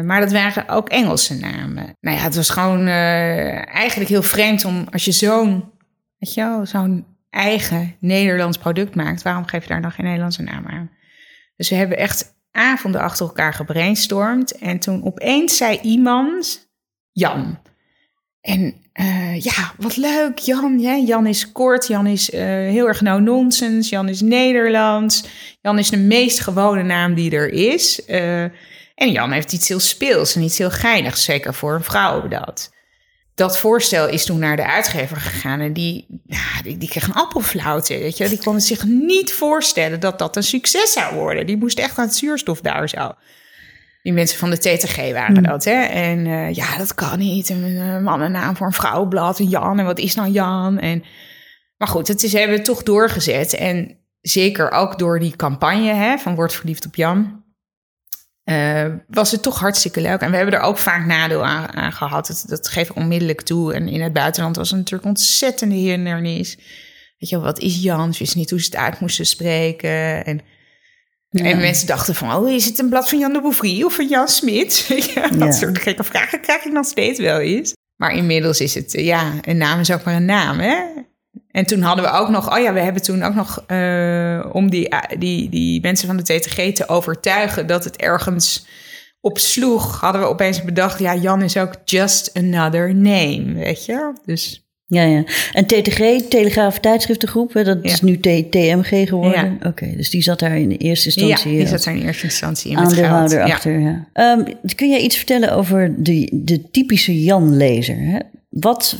maar 0.00 0.20
dat 0.20 0.32
waren 0.32 0.68
ook 0.68 0.88
Engelse 0.88 1.38
namen. 1.38 1.96
Nou 2.00 2.16
ja, 2.16 2.22
het 2.22 2.36
was 2.36 2.50
gewoon 2.50 2.86
uh, 2.86 3.74
eigenlijk 3.74 4.10
heel 4.10 4.22
vreemd 4.22 4.64
om 4.64 4.86
als 4.90 5.04
je 5.04 5.12
zo'n, 5.12 5.70
weet 6.18 6.34
je 6.34 6.60
zo'n 6.62 7.06
eigen 7.30 7.96
Nederlands 7.98 8.58
product 8.58 8.94
maakt, 8.94 9.22
waarom 9.22 9.46
geef 9.46 9.62
je 9.62 9.68
daar 9.68 9.80
nog 9.80 9.94
geen 9.94 10.04
Nederlandse 10.04 10.42
naam 10.42 10.66
aan? 10.66 10.90
Dus 11.56 11.68
we 11.68 11.74
hebben 11.74 11.98
echt 11.98 12.34
avonden 12.50 13.00
achter 13.00 13.26
elkaar 13.26 13.54
gebrainstormd 13.54 14.58
en 14.58 14.78
toen 14.78 15.04
opeens 15.04 15.56
zei 15.56 15.78
iemand 15.82 16.70
Jan. 17.12 17.58
En 18.40 18.74
uh, 19.00 19.40
ja, 19.40 19.72
wat 19.78 19.96
leuk, 19.96 20.38
Jan. 20.38 20.78
Ja, 20.78 20.96
Jan 20.96 21.26
is 21.26 21.52
kort, 21.52 21.86
Jan 21.86 22.06
is 22.06 22.32
heel 22.32 22.88
erg 22.88 23.00
no-nonsense, 23.00 23.90
Jan 23.90 24.08
is 24.08 24.20
Nederlands, 24.20 25.24
Jan 25.60 25.78
is 25.78 25.90
de 25.90 25.98
meest 25.98 26.40
gewone 26.40 26.82
naam 26.82 27.14
die 27.14 27.30
er 27.30 27.48
is. 27.52 28.04
En 28.94 29.12
Jan 29.12 29.30
heeft 29.30 29.52
iets 29.52 29.68
heel 29.68 29.80
speels 29.80 30.34
en 30.36 30.42
iets 30.42 30.58
heel 30.58 30.70
geinigs, 30.70 31.24
zeker 31.24 31.54
voor 31.54 31.74
een 31.74 31.84
vrouw 31.84 32.28
dat. 32.28 32.70
Dat 33.34 33.58
voorstel 33.58 34.08
is 34.08 34.24
toen 34.24 34.38
naar 34.38 34.56
de 34.56 34.66
uitgever 34.66 35.16
gegaan 35.16 35.60
en 35.60 35.72
die, 35.72 36.06
nou, 36.26 36.62
die, 36.62 36.78
die 36.78 36.88
kreeg 36.88 37.06
een 37.06 37.14
appelflauwte. 37.14 37.98
Weet 37.98 38.16
je? 38.16 38.28
Die 38.28 38.42
kon 38.42 38.60
zich 38.60 38.84
niet 38.84 39.32
voorstellen 39.32 40.00
dat 40.00 40.18
dat 40.18 40.36
een 40.36 40.42
succes 40.42 40.92
zou 40.92 41.14
worden. 41.14 41.46
Die 41.46 41.56
moest 41.56 41.78
echt 41.78 41.98
aan 41.98 42.06
het 42.06 42.16
zuurstof 42.16 42.60
daar 42.60 42.88
zo. 42.88 43.12
Die 44.02 44.12
mensen 44.12 44.38
van 44.38 44.50
de 44.50 44.58
TTG 44.58 44.96
waren 44.96 45.34
Hmm. 45.34 45.42
dat, 45.42 45.64
hè? 45.64 45.82
En 45.82 46.26
eh, 46.26 46.54
ja, 46.54 46.76
dat 46.76 46.94
kan 46.94 47.18
niet. 47.18 47.48
Een 47.48 47.64
uh, 47.64 47.98
mannennaam 47.98 48.56
voor 48.56 48.66
een 48.66 48.72
vrouwenblad, 48.72 49.38
en 49.38 49.48
Jan. 49.48 49.78
En 49.78 49.84
wat 49.84 49.98
is 49.98 50.14
nou 50.14 50.30
Jan? 50.30 50.78
En, 50.78 51.04
maar 51.76 51.88
goed, 51.88 52.08
het 52.08 52.22
is, 52.22 52.32
hebben 52.32 52.56
we 52.56 52.62
toch 52.62 52.82
doorgezet. 52.82 53.54
En 53.54 53.96
zeker 54.20 54.70
ook 54.70 54.98
door 54.98 55.18
die 55.18 55.36
campagne 55.36 55.92
hè, 55.92 56.18
van 56.18 56.34
Word 56.34 56.52
verliefd 56.52 56.86
op 56.86 56.94
Jan... 56.94 57.41
Uh, 58.52 58.94
was 59.08 59.30
het 59.30 59.42
toch 59.42 59.58
hartstikke 59.58 60.00
leuk. 60.00 60.20
En 60.20 60.30
we 60.30 60.36
hebben 60.36 60.54
er 60.54 60.60
ook 60.60 60.78
vaak 60.78 61.06
nadeel 61.06 61.44
aan, 61.44 61.72
aan 61.72 61.92
gehad. 61.92 62.26
Dat, 62.26 62.44
dat 62.46 62.68
geef 62.68 62.90
ik 62.90 62.96
onmiddellijk 62.96 63.42
toe. 63.42 63.74
En 63.74 63.88
in 63.88 64.00
het 64.00 64.12
buitenland 64.12 64.56
was 64.56 64.68
het 64.68 64.78
natuurlijk 64.78 65.08
ontzettende 65.08 65.74
hindernis. 65.74 66.56
Weet 67.18 67.30
je 67.30 67.40
wat 67.40 67.58
is 67.58 67.82
Jan? 67.82 68.12
Ze 68.12 68.18
wisten 68.18 68.38
niet 68.38 68.50
hoe 68.50 68.60
ze 68.60 68.64
het 68.64 68.76
uit 68.76 69.00
moesten 69.00 69.26
spreken. 69.26 70.24
En, 70.24 70.40
ja. 71.30 71.44
en 71.44 71.58
mensen 71.58 71.86
dachten 71.86 72.14
van, 72.14 72.34
oh, 72.34 72.50
is 72.50 72.64
het 72.64 72.78
een 72.78 72.88
blad 72.88 73.08
van 73.08 73.18
Jan 73.18 73.32
de 73.32 73.40
Bouvry 73.40 73.82
of 73.82 73.94
van 73.94 74.08
Jan 74.08 74.28
Smit? 74.28 74.86
ja, 75.14 75.28
dat 75.28 75.38
ja. 75.38 75.52
soort 75.52 75.78
gekke 75.78 76.04
vragen 76.04 76.40
krijg 76.40 76.64
ik 76.64 76.72
nog 76.72 76.86
steeds 76.86 77.18
wel 77.18 77.38
eens. 77.38 77.72
Maar 77.96 78.14
inmiddels 78.14 78.60
is 78.60 78.74
het, 78.74 78.92
ja, 78.92 79.32
een 79.40 79.56
naam 79.56 79.80
is 79.80 79.90
ook 79.90 80.04
maar 80.04 80.14
een 80.14 80.24
naam, 80.24 80.58
hè? 80.58 80.76
En 81.52 81.66
toen 81.66 81.80
hadden 81.80 82.04
we 82.04 82.10
ook 82.10 82.28
nog, 82.28 82.56
oh 82.56 82.62
ja, 82.62 82.72
we 82.72 82.80
hebben 82.80 83.02
toen 83.02 83.22
ook 83.22 83.34
nog 83.34 83.64
uh, 83.68 84.44
om 84.52 84.70
die, 84.70 84.88
die, 85.18 85.48
die 85.48 85.80
mensen 85.80 86.06
van 86.06 86.16
de 86.16 86.22
TTG 86.22 86.72
te 86.74 86.88
overtuigen 86.88 87.66
dat 87.66 87.84
het 87.84 87.96
ergens 87.96 88.66
op 89.20 89.38
sloeg, 89.38 90.00
hadden 90.00 90.20
we 90.20 90.26
opeens 90.26 90.62
bedacht, 90.62 90.98
ja, 90.98 91.16
Jan 91.16 91.42
is 91.42 91.56
ook 91.56 91.74
just 91.84 92.30
another 92.34 92.94
name, 92.94 93.52
weet 93.54 93.84
je? 93.84 94.12
Dus. 94.24 94.66
Ja, 94.86 95.02
ja. 95.02 95.24
En 95.52 95.66
TTG, 95.66 96.28
Telegraaf 96.28 96.78
Tijdschriftengroep, 96.78 97.52
dat 97.52 97.66
ja. 97.66 97.78
is 97.82 98.00
nu 98.00 98.20
TMG 98.20 99.08
geworden. 99.08 99.44
Ja. 99.44 99.54
Oké, 99.56 99.66
okay, 99.66 99.96
dus 99.96 100.10
die 100.10 100.22
zat 100.22 100.38
daar 100.38 100.58
in 100.58 100.70
eerste 100.70 101.06
instantie. 101.06 101.52
Ja, 101.52 101.58
die 101.58 101.66
zat 101.66 101.84
daar 101.84 101.96
in 101.96 102.02
eerste 102.02 102.24
instantie 102.24 102.70
in 102.70 102.76
aandeelhouder 102.76 103.42
achter. 103.42 103.80
Ja. 103.80 104.06
ja. 104.14 104.32
Um, 104.32 104.44
kun 104.74 104.90
jij 104.90 105.00
iets 105.00 105.16
vertellen 105.16 105.52
over 105.52 105.94
de, 105.96 106.28
de 106.32 106.70
typische 106.70 107.22
Jan-lezer? 107.22 108.22
Wat, 108.52 108.96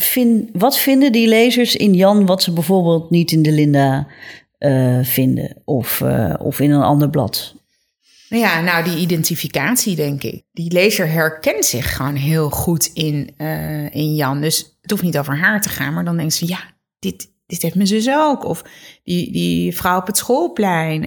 wat 0.53 0.79
vinden 0.79 1.13
die 1.13 1.29
lezers 1.29 1.77
in 1.77 1.95
Jan 1.95 2.27
wat 2.27 2.43
ze 2.43 2.53
bijvoorbeeld 2.53 3.11
niet 3.11 3.33
in 3.33 3.43
de 3.43 3.53
Linda 3.53 4.07
uh, 4.59 5.05
vinden 5.05 5.63
of, 5.65 6.01
uh, 6.01 6.35
of 6.39 6.61
in 6.61 6.71
een 6.71 6.83
ander 6.83 7.11
blad? 7.11 7.55
Ja, 8.29 8.61
nou 8.61 8.85
die 8.85 8.99
identificatie 8.99 9.97
denk 9.97 10.23
ik. 10.23 10.45
Die 10.53 10.73
lezer 10.73 11.09
herkent 11.09 11.65
zich 11.65 11.97
gewoon 11.97 12.15
heel 12.15 12.51
goed 12.51 12.91
in, 12.95 13.35
uh, 13.39 13.95
in 13.95 14.15
Jan. 14.15 14.41
Dus 14.41 14.79
het 14.81 14.91
hoeft 14.91 15.03
niet 15.03 15.19
over 15.19 15.39
haar 15.39 15.61
te 15.61 15.69
gaan, 15.69 15.95
maar 15.95 16.05
dan 16.05 16.17
denkt 16.17 16.35
ze, 16.35 16.49
ja, 16.49 16.61
dit, 16.99 17.33
dit 17.47 17.63
heeft 17.63 17.75
mijn 17.75 17.87
zus 17.87 18.09
ook. 18.09 18.45
Of 18.45 18.65
die, 19.05 19.33
die 19.33 19.77
vrouw 19.77 19.99
op 19.99 20.07
het 20.07 20.17
schoolplein. 20.17 21.01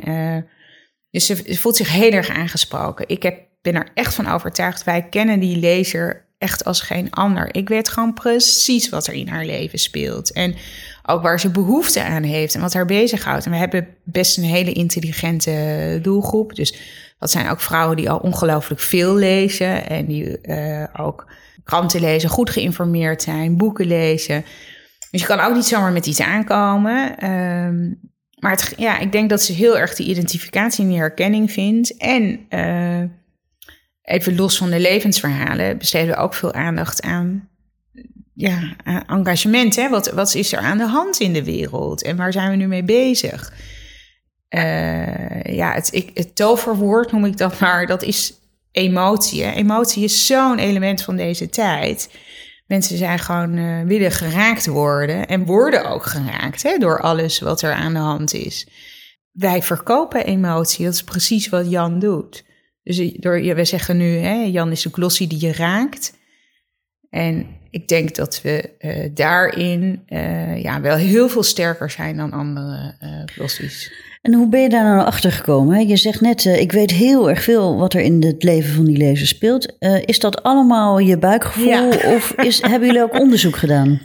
dus 1.12 1.26
ze 1.26 1.56
voelt 1.58 1.76
zich 1.76 1.92
heel 1.92 2.12
erg 2.12 2.30
aangesproken. 2.30 3.08
Ik 3.08 3.24
heb, 3.24 3.40
ben 3.62 3.76
er 3.76 3.92
echt 3.94 4.14
van 4.14 4.28
overtuigd, 4.28 4.84
wij 4.84 5.10
kennen 5.10 5.40
die 5.40 5.58
lezer 5.58 6.25
echt 6.38 6.66
als 6.66 6.82
geen 6.82 7.12
ander. 7.12 7.56
Ik 7.56 7.70
weet 7.70 7.90
gewoon 7.90 8.14
precies 8.14 8.90
wat 8.90 9.08
er 9.08 9.14
in 9.14 9.28
haar 9.28 9.46
leven 9.46 9.80
speelt. 9.80 10.32
En 10.32 10.56
ook 11.06 11.22
waar 11.22 11.40
ze 11.40 11.50
behoefte 11.50 12.04
aan 12.04 12.24
heeft 12.24 12.56
en 12.56 12.62
wat 12.62 12.74
haar 12.74 12.86
bezighoudt. 12.86 13.46
En 13.46 13.52
we 13.52 13.58
hebben 13.58 13.88
best 14.04 14.38
een 14.38 14.44
hele 14.44 14.72
intelligente 14.72 16.00
doelgroep. 16.02 16.56
Dus 16.56 16.76
dat 17.20 17.32
zijn 17.32 17.50
ook 17.50 17.62
vrouwen 17.62 17.98
die 17.98 18.10
al 18.10 18.18
ongelooflijk 18.18 18.82
veel 18.82 19.16
lezen. 19.16 19.90
En 19.90 20.06
die 20.06 20.38
uh, 20.42 20.84
ook 20.98 21.32
kranten 21.64 22.00
lezen, 22.00 22.30
goed 22.30 22.50
geïnformeerd 22.50 23.22
zijn, 23.22 23.58
boeken 23.58 23.86
lezen. 23.86 24.46
Dus 25.12 25.22
je 25.22 25.28
kan 25.28 25.40
ook 25.40 25.54
niet 25.54 25.66
zomaar 25.66 25.92
met 25.92 26.06
iets 26.06 26.22
aankomen. 26.22 27.30
Um, 27.32 28.00
maar 28.40 28.52
het, 28.52 28.74
ja, 28.78 29.00
ik 29.00 29.12
denk 29.12 29.30
dat 29.30 29.42
ze 29.42 29.54
heel 29.54 29.78
erg 29.78 29.96
die 29.96 30.08
identificatie 30.08 30.84
en 30.84 30.90
die 30.90 31.00
herkenning 31.00 31.52
vindt. 31.52 31.98
En... 31.98 32.46
Uh, 32.50 33.04
even 34.06 34.36
los 34.36 34.58
van 34.58 34.70
de 34.70 34.80
levensverhalen, 34.80 35.78
besteden 35.78 36.08
we 36.08 36.22
ook 36.22 36.34
veel 36.34 36.54
aandacht 36.54 37.02
aan, 37.02 37.50
ja, 38.34 38.76
engagement. 39.08 39.76
Hè? 39.76 39.90
Wat, 39.90 40.12
wat 40.12 40.36
is 40.36 40.54
er 40.54 40.60
aan 40.60 40.78
de 40.78 40.88
hand 40.88 41.20
in 41.20 41.34
de 41.34 41.44
wereld 41.44 42.04
en 42.04 42.16
waar 42.16 42.32
zijn 42.32 42.50
we 42.50 42.56
nu 42.56 42.68
mee 42.68 42.84
bezig? 42.84 43.54
Uh, 44.50 45.44
ja, 45.44 45.74
het, 45.74 45.94
ik, 45.94 46.12
het 46.14 46.36
toverwoord 46.36 47.12
noem 47.12 47.26
ik 47.26 47.38
dat 47.38 47.60
maar, 47.60 47.88
dat 47.88 48.04
is 48.04 48.34
emotie. 48.72 49.44
Hè? 49.44 49.52
Emotie 49.52 50.04
is 50.04 50.26
zo'n 50.26 50.60
element 50.60 51.02
van 51.02 51.16
deze 51.16 51.50
tijd. 51.50 52.10
Mensen 52.68 52.98
zijn 52.98 53.20
gewoon 53.20 53.58
uh, 53.58 53.82
willen 53.84 54.12
geraakt 54.12 54.66
worden 54.66 55.28
en 55.28 55.46
worden 55.46 55.86
ook 55.86 56.06
geraakt 56.06 56.64
hè, 56.64 56.78
door 56.78 57.02
alles 57.02 57.40
wat 57.40 57.62
er 57.62 57.74
aan 57.74 57.94
de 57.94 58.00
hand 58.00 58.34
is. 58.34 58.68
Wij 59.32 59.62
verkopen 59.62 60.26
emotie, 60.26 60.86
dat 60.86 60.94
is 60.94 61.04
precies 61.04 61.50
wat 61.50 61.70
Jan 61.70 62.00
doet. 62.00 62.44
Dus 62.86 63.12
door, 63.14 63.56
we 63.56 63.66
zeggen 63.66 63.98
nu, 63.98 64.18
hè, 64.18 64.44
Jan 64.44 64.72
is 64.72 64.82
de 64.82 64.90
glossie 64.92 65.28
die 65.28 65.46
je 65.46 65.54
raakt. 65.54 66.14
En 67.10 67.46
ik 67.70 67.88
denk 67.88 68.16
dat 68.16 68.42
we 68.42 68.70
uh, 68.80 69.10
daarin 69.14 70.04
uh, 70.08 70.62
ja, 70.62 70.82
wel 70.82 70.96
heel 70.96 71.30
veel 71.30 71.44
sterker 71.44 71.90
zijn 71.90 72.18
dan 72.18 72.32
andere 72.32 72.96
uh, 73.02 73.10
glossies. 73.26 73.92
En 74.22 74.34
hoe 74.34 74.50
ben 74.50 74.62
je 74.62 74.70
daar 74.70 74.84
nou 74.84 75.06
achter 75.06 75.32
gekomen? 75.32 75.88
Je 75.88 75.98
zegt 75.98 76.22
net, 76.22 76.46
ik 76.46 76.72
weet 76.72 76.92
heel 76.92 77.30
erg 77.30 77.44
veel 77.44 77.78
wat 77.78 77.94
er 77.94 78.02
in 78.02 78.24
het 78.24 78.44
leven 78.44 78.74
van 78.74 78.86
die 78.86 78.98
lezer 78.98 79.28
speelt. 79.28 79.76
is 80.06 80.20
dat 80.20 80.44
allemaal 80.44 81.00
je 81.00 81.18
buikgevoel 81.18 81.68
ja. 81.68 81.90
of 82.16 82.32
is, 82.32 82.62
hebben 82.62 82.88
jullie 82.88 83.04
ook 83.04 83.20
onderzoek 83.20 83.56
gedaan? 83.56 84.02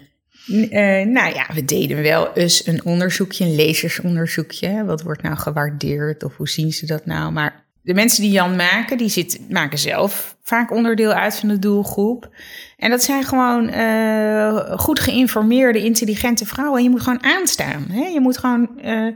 nou 1.07 1.35
ja, 1.35 1.47
we 1.55 1.65
deden 1.65 2.03
wel 2.03 2.33
eens 2.33 2.67
een 2.67 2.85
onderzoekje, 2.85 3.45
een 3.45 3.55
lezersonderzoekje. 3.55 4.85
Wat 4.85 5.03
wordt 5.03 5.23
nou 5.23 5.37
gewaardeerd 5.37 6.25
of 6.25 6.37
hoe 6.37 6.49
zien 6.49 6.73
ze 6.73 6.87
dat 6.87 7.07
nou? 7.07 7.33
Maar 7.33 7.70
de 7.83 7.95
mensen 7.95 8.23
die 8.23 8.31
Jan 8.31 8.57
maken, 8.57 8.99
die 8.99 9.09
zit, 9.09 9.41
maken 9.49 9.79
zelf 9.79 10.37
vaak 10.43 10.71
onderdeel 10.73 11.13
uit 11.13 11.37
van 11.37 11.49
de 11.49 11.59
doelgroep. 11.59 12.29
En 12.77 12.91
dat 12.91 13.03
zijn 13.03 13.25
gewoon 13.25 13.69
uh, 13.75 14.79
goed 14.79 15.01
geïnformeerde, 15.01 15.85
intelligente 15.85 16.47
vrouwen. 16.47 16.79
En 16.79 16.85
je 16.85 16.91
moet 16.91 17.01
gewoon 17.01 17.25
aanstaan. 17.25 17.87
Hè? 17.91 18.07
Je 18.07 18.21
moet 18.21 18.39
gewoon 18.39 18.71
uh, 18.85 19.15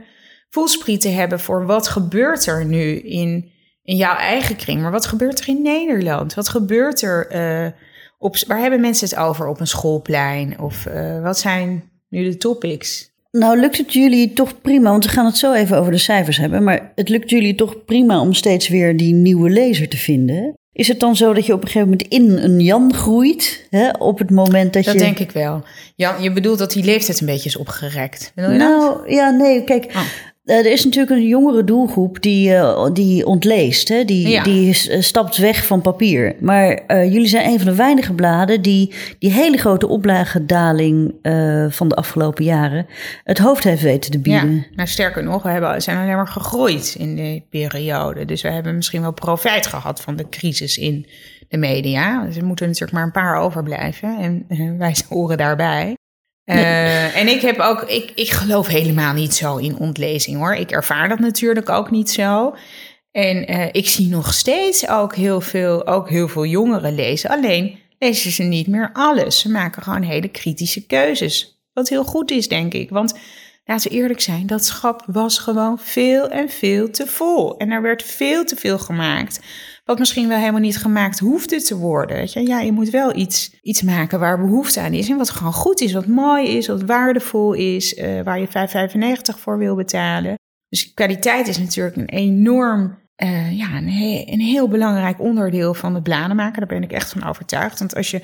voelsprieten 0.49 1.15
hebben 1.15 1.39
voor 1.39 1.65
wat 1.65 1.87
gebeurt 1.87 2.45
er 2.45 2.65
nu 2.65 2.95
in, 2.95 3.51
in 3.83 3.95
jouw 3.95 4.15
eigen 4.15 4.55
kring. 4.55 4.81
Maar 4.81 4.91
wat 4.91 5.05
gebeurt 5.05 5.39
er 5.39 5.47
in 5.47 5.61
Nederland? 5.61 6.33
Wat 6.33 6.49
gebeurt 6.49 7.01
er 7.01 7.35
uh, 7.35 7.71
op... 8.17 8.37
Waar 8.47 8.59
hebben 8.59 8.81
mensen 8.81 9.09
het 9.09 9.17
over 9.17 9.47
op 9.47 9.59
een 9.59 9.67
schoolplein? 9.67 10.59
Of 10.59 10.87
wat 11.21 11.39
zijn 11.39 11.91
nu 12.09 12.23
de 12.23 12.37
topics? 12.37 13.13
Nou, 13.37 13.59
lukt 13.59 13.77
het 13.77 13.93
jullie 13.93 14.33
toch 14.33 14.61
prima, 14.61 14.89
want 14.89 15.03
we 15.05 15.09
gaan 15.09 15.25
het 15.25 15.37
zo 15.37 15.53
even 15.53 15.77
over 15.77 15.91
de 15.91 15.97
cijfers 15.97 16.37
hebben, 16.37 16.63
maar 16.63 16.91
het 16.95 17.09
lukt 17.09 17.29
jullie 17.29 17.55
toch 17.55 17.85
prima 17.85 18.21
om 18.21 18.33
steeds 18.33 18.67
weer 18.67 18.97
die 18.97 19.13
nieuwe 19.13 19.49
lezer 19.49 19.89
te 19.89 19.97
vinden? 19.97 20.53
Is 20.71 20.87
het 20.87 20.99
dan 20.99 21.15
zo 21.15 21.33
dat 21.33 21.45
je 21.45 21.53
op 21.53 21.61
een 21.61 21.67
gegeven 21.67 21.89
moment 21.89 22.07
in 22.07 22.31
een 22.31 22.59
Jan 22.59 22.93
groeit, 22.93 23.67
hè, 23.69 23.89
op 23.89 24.19
het 24.19 24.29
moment 24.29 24.73
dat, 24.73 24.83
dat 24.83 24.93
je... 24.93 24.99
Dat 24.99 25.07
denk 25.07 25.19
ik 25.19 25.31
wel. 25.31 25.63
Jan, 25.95 26.21
je 26.21 26.31
bedoelt 26.31 26.57
dat 26.57 26.71
die 26.71 26.83
leeftijd 26.83 27.19
een 27.19 27.25
beetje 27.25 27.49
is 27.49 27.57
opgerekt. 27.57 28.31
Bedoel 28.35 28.51
je 28.51 28.57
nou, 28.57 28.97
dat? 28.97 29.13
ja, 29.13 29.29
nee, 29.29 29.63
kijk... 29.63 29.85
Oh. 29.85 30.01
Uh, 30.45 30.57
er 30.57 30.71
is 30.71 30.83
natuurlijk 30.83 31.11
een 31.11 31.27
jongere 31.27 31.63
doelgroep 31.63 32.21
die, 32.21 32.49
uh, 32.49 32.89
die 32.93 33.25
ontleest. 33.25 33.87
Hè? 33.87 34.03
Die, 34.03 34.27
ja. 34.27 34.43
die 34.43 34.73
stapt 35.01 35.37
weg 35.37 35.65
van 35.65 35.81
papier. 35.81 36.35
Maar 36.39 36.83
uh, 36.87 37.11
jullie 37.13 37.27
zijn 37.27 37.49
een 37.49 37.57
van 37.57 37.67
de 37.67 37.75
weinige 37.75 38.13
bladen 38.13 38.61
die 38.61 38.93
die 39.19 39.31
hele 39.31 39.57
grote 39.57 39.87
oplagedaling 39.87 41.13
van 41.69 41.87
de 41.87 41.95
afgelopen 41.95 42.43
jaren 42.43 42.85
het 43.23 43.37
hoofd 43.37 43.63
heeft 43.63 43.81
weten 43.81 44.11
te 44.11 44.19
bieden. 44.19 44.55
Ja, 44.55 44.65
nou 44.75 44.87
sterker 44.87 45.23
nog, 45.23 45.43
we 45.43 45.49
hebben, 45.49 45.81
zijn 45.81 45.97
alleen 45.97 46.15
maar 46.15 46.27
gegroeid 46.27 46.95
in 46.99 47.15
die 47.15 47.45
periode. 47.49 48.25
Dus 48.25 48.41
we 48.41 48.49
hebben 48.49 48.75
misschien 48.75 49.01
wel 49.01 49.13
profijt 49.13 49.67
gehad 49.67 50.01
van 50.01 50.15
de 50.15 50.29
crisis 50.29 50.77
in 50.77 51.05
de 51.47 51.57
media. 51.57 52.25
Dus 52.25 52.37
er 52.37 52.45
moeten 52.45 52.65
natuurlijk 52.65 52.93
maar 52.93 53.03
een 53.03 53.11
paar 53.11 53.37
overblijven. 53.37 54.17
En 54.19 54.45
wij 54.77 54.95
horen 55.09 55.37
daarbij. 55.37 55.95
Uh, 56.45 57.17
en 57.17 57.27
ik 57.27 57.41
heb 57.41 57.59
ook, 57.59 57.81
ik, 57.81 58.11
ik 58.15 58.29
geloof 58.29 58.67
helemaal 58.67 59.13
niet 59.13 59.33
zo 59.33 59.57
in 59.57 59.77
ontlezing 59.77 60.37
hoor. 60.37 60.55
Ik 60.55 60.71
ervaar 60.71 61.09
dat 61.09 61.19
natuurlijk 61.19 61.69
ook 61.69 61.91
niet 61.91 62.09
zo. 62.09 62.55
En 63.11 63.51
uh, 63.51 63.65
ik 63.71 63.87
zie 63.87 64.09
nog 64.09 64.33
steeds 64.33 64.89
ook 64.89 65.15
heel 65.15 65.41
veel, 65.41 65.87
ook 65.87 66.09
heel 66.09 66.27
veel 66.27 66.45
jongeren 66.45 66.95
lezen. 66.95 67.29
Alleen 67.29 67.79
lezen 67.99 68.31
ze 68.31 68.43
niet 68.43 68.67
meer 68.67 68.89
alles. 68.93 69.39
Ze 69.39 69.49
maken 69.49 69.83
gewoon 69.83 70.01
hele 70.01 70.27
kritische 70.27 70.85
keuzes. 70.85 71.63
Wat 71.73 71.89
heel 71.89 72.03
goed 72.03 72.31
is, 72.31 72.47
denk 72.47 72.73
ik. 72.73 72.89
Want 72.89 73.13
laten 73.65 73.91
we 73.91 73.97
eerlijk 73.97 74.21
zijn, 74.21 74.47
dat 74.47 74.65
schap 74.65 75.03
was 75.05 75.37
gewoon 75.37 75.79
veel 75.79 76.29
en 76.29 76.49
veel 76.49 76.89
te 76.89 77.07
vol. 77.07 77.57
En 77.57 77.71
er 77.71 77.81
werd 77.81 78.03
veel 78.03 78.45
te 78.45 78.55
veel 78.55 78.79
gemaakt. 78.79 79.39
Wat 79.85 79.99
misschien 79.99 80.27
wel 80.27 80.37
helemaal 80.37 80.59
niet 80.59 80.77
gemaakt 80.77 81.19
hoefde 81.19 81.61
te 81.61 81.77
worden. 81.77 82.17
Weet 82.17 82.33
je? 82.33 82.47
Ja, 82.47 82.59
je 82.59 82.71
moet 82.71 82.89
wel 82.89 83.15
iets, 83.15 83.59
iets 83.61 83.81
maken 83.81 84.19
waar 84.19 84.39
behoefte 84.39 84.79
aan 84.79 84.93
is. 84.93 85.09
En 85.09 85.17
wat 85.17 85.29
gewoon 85.29 85.53
goed 85.53 85.81
is, 85.81 85.93
wat 85.93 86.07
mooi 86.07 86.47
is, 86.47 86.67
wat 86.67 86.81
waardevol 86.81 87.53
is. 87.53 87.93
Uh, 87.93 88.21
waar 88.21 88.39
je 88.39 88.47
5,95 89.35 89.39
voor 89.39 89.57
wil 89.57 89.75
betalen. 89.75 90.35
Dus 90.69 90.93
kwaliteit 90.93 91.47
is 91.47 91.57
natuurlijk 91.57 91.95
een 91.95 92.09
enorm 92.09 92.97
eh, 93.15 93.57
ja, 93.57 93.77
een, 93.77 93.87
een 94.31 94.39
heel 94.39 94.67
belangrijk 94.67 95.19
onderdeel 95.19 95.73
van 95.73 95.93
het 95.93 96.03
bladen 96.03 96.35
maken. 96.35 96.59
Daar 96.59 96.79
ben 96.79 96.83
ik 96.83 96.91
echt 96.91 97.11
van 97.11 97.25
overtuigd. 97.25 97.79
Want 97.79 97.95
als 97.95 98.11
je, 98.11 98.21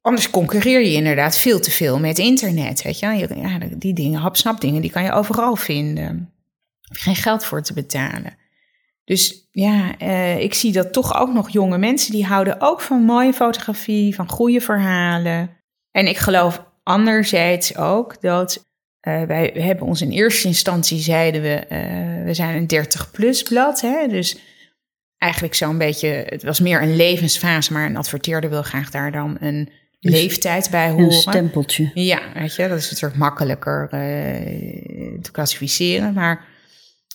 anders 0.00 0.30
concurreer 0.30 0.80
je 0.80 0.92
inderdaad 0.92 1.38
veel 1.38 1.60
te 1.60 1.70
veel 1.70 1.98
met 1.98 2.18
internet. 2.18 2.82
Weet 2.82 2.98
je? 2.98 3.74
die 3.78 3.94
dingen, 3.94 4.20
hapsnap 4.20 4.60
dingen, 4.60 4.80
die 4.82 4.90
kan 4.90 5.02
je 5.02 5.12
overal 5.12 5.56
vinden. 5.56 6.32
Heb 6.80 6.96
je 6.96 7.02
geen 7.02 7.16
geld 7.16 7.44
voor 7.44 7.62
te 7.62 7.72
betalen. 7.72 8.38
Dus 9.10 9.48
ja, 9.50 9.98
eh, 9.98 10.40
ik 10.40 10.54
zie 10.54 10.72
dat 10.72 10.92
toch 10.92 11.20
ook 11.20 11.32
nog 11.32 11.50
jonge 11.50 11.78
mensen 11.78 12.12
die 12.12 12.24
houden 12.24 12.60
ook 12.60 12.80
van 12.80 13.02
mooie 13.02 13.32
fotografie, 13.32 14.14
van 14.14 14.28
goede 14.28 14.60
verhalen. 14.60 15.50
En 15.90 16.06
ik 16.06 16.16
geloof 16.16 16.64
anderzijds 16.82 17.76
ook 17.76 18.20
dat 18.20 18.68
eh, 19.00 19.22
wij 19.22 19.50
hebben 19.54 19.86
ons 19.86 20.00
in 20.00 20.10
eerste 20.10 20.46
instantie 20.46 20.98
zeiden 20.98 21.42
we, 21.42 21.54
eh, 21.54 22.24
we 22.24 22.34
zijn 22.34 22.56
een 22.56 22.66
30-plus 22.66 23.42
blad. 23.42 23.80
Hè? 23.80 24.06
Dus 24.08 24.38
eigenlijk 25.16 25.54
zo'n 25.54 25.78
beetje, 25.78 26.08
het 26.26 26.42
was 26.42 26.60
meer 26.60 26.82
een 26.82 26.96
levensfase, 26.96 27.72
maar 27.72 27.86
een 27.86 27.96
adverteerder 27.96 28.50
wil 28.50 28.62
graag 28.62 28.90
daar 28.90 29.12
dan 29.12 29.36
een 29.40 29.70
leeftijd 30.00 30.70
bij 30.70 30.88
Een 30.88 30.94
horen. 30.94 31.12
stempeltje. 31.12 31.90
Ja, 31.94 32.20
weet 32.34 32.54
je, 32.54 32.68
dat 32.68 32.78
is 32.78 32.90
natuurlijk 32.90 33.20
makkelijker 33.20 33.88
te 35.22 35.30
klassificeren. 35.32 36.12
Maar 36.12 36.49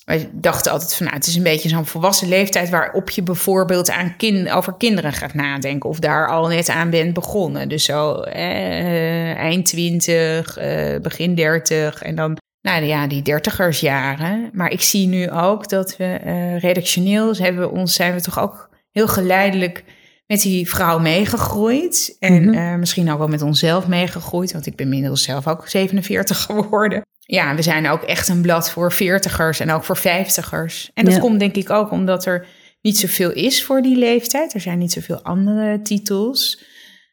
wij 0.06 0.30
dachten 0.32 0.72
altijd 0.72 0.96
van, 0.96 1.06
nou, 1.06 1.18
het 1.18 1.28
is 1.28 1.36
een 1.36 1.44
beetje 1.44 1.70
zo'n 1.70 1.86
volwassen 1.86 2.28
leeftijd 2.28 2.70
waarop 2.70 3.10
je 3.10 3.24
bijvoorbeeld 3.24 3.92
aan 3.92 4.16
kin 4.18 4.52
over 4.52 4.74
kinderen 4.78 5.14
gaat 5.14 5.34
nadenken. 5.34 5.90
Of 5.90 6.00
daar 6.00 6.28
al 6.30 6.48
net 6.48 6.70
aan 6.70 6.90
bent 6.90 7.14
begonnen. 7.14 7.70
Dus 7.70 7.84
zo 7.84 8.14
eh, 8.22 9.36
eind 9.38 9.66
twintig, 9.66 10.58
eh, 10.58 11.00
begin 11.02 11.36
dertig 11.36 12.02
en 12.04 12.16
dan, 12.16 12.38
nou 12.62 12.84
ja, 12.84 13.08
die 13.08 13.22
dertigersjaren. 13.22 14.50
Maar 14.54 14.72
ik 14.72 14.82
zie 14.82 15.08
nu 15.08 15.32
ook 15.32 15.70
dat 15.70 15.98
we 15.98 16.04
eh, 16.24 16.60
redactioneel 16.60 17.36
hebben 17.36 17.62
we 17.62 17.70
ons, 17.80 17.94
zijn 17.94 18.14
we 18.14 18.22
toch 18.22 18.40
ook 18.40 18.70
heel 18.92 19.08
geleidelijk 19.08 19.84
met 20.28 20.42
die 20.42 20.70
vrouw 20.70 21.00
meegegroeid. 21.00 22.16
En 22.20 22.44
Mhm. 22.50 22.54
eh, 22.54 22.76
misschien 22.76 23.12
ook 23.12 23.18
wel 23.18 23.28
met 23.28 23.42
onszelf 23.42 23.88
meegegroeid. 23.88 24.52
Want 24.52 24.66
ik 24.66 24.76
ben 24.76 24.86
inmiddels 24.94 25.24
zelf 25.24 25.48
ook 25.48 25.68
47 25.68 26.42
geworden. 26.42 27.02
Ja, 27.28 27.56
we 27.56 27.62
zijn 27.62 27.88
ook 27.90 28.02
echt 28.02 28.28
een 28.28 28.42
blad 28.42 28.70
voor 28.70 28.92
veertigers 28.92 29.60
en 29.60 29.72
ook 29.72 29.84
voor 29.84 29.98
vijftigers. 29.98 30.92
En 30.94 31.06
dat 31.06 31.14
Ja. 31.14 31.20
komt 31.20 31.40
denk 31.40 31.56
ik 31.56 31.70
ook 31.70 31.92
omdat 31.92 32.26
er 32.26 32.46
niet 32.82 32.98
zoveel 32.98 33.32
is 33.32 33.64
voor 33.64 33.82
die 33.82 33.98
leeftijd. 33.98 34.54
Er 34.54 34.62
zijn 34.62 34.78
niet 34.78 34.92
zoveel 34.92 35.22
andere 35.22 35.82
titels. 35.82 36.64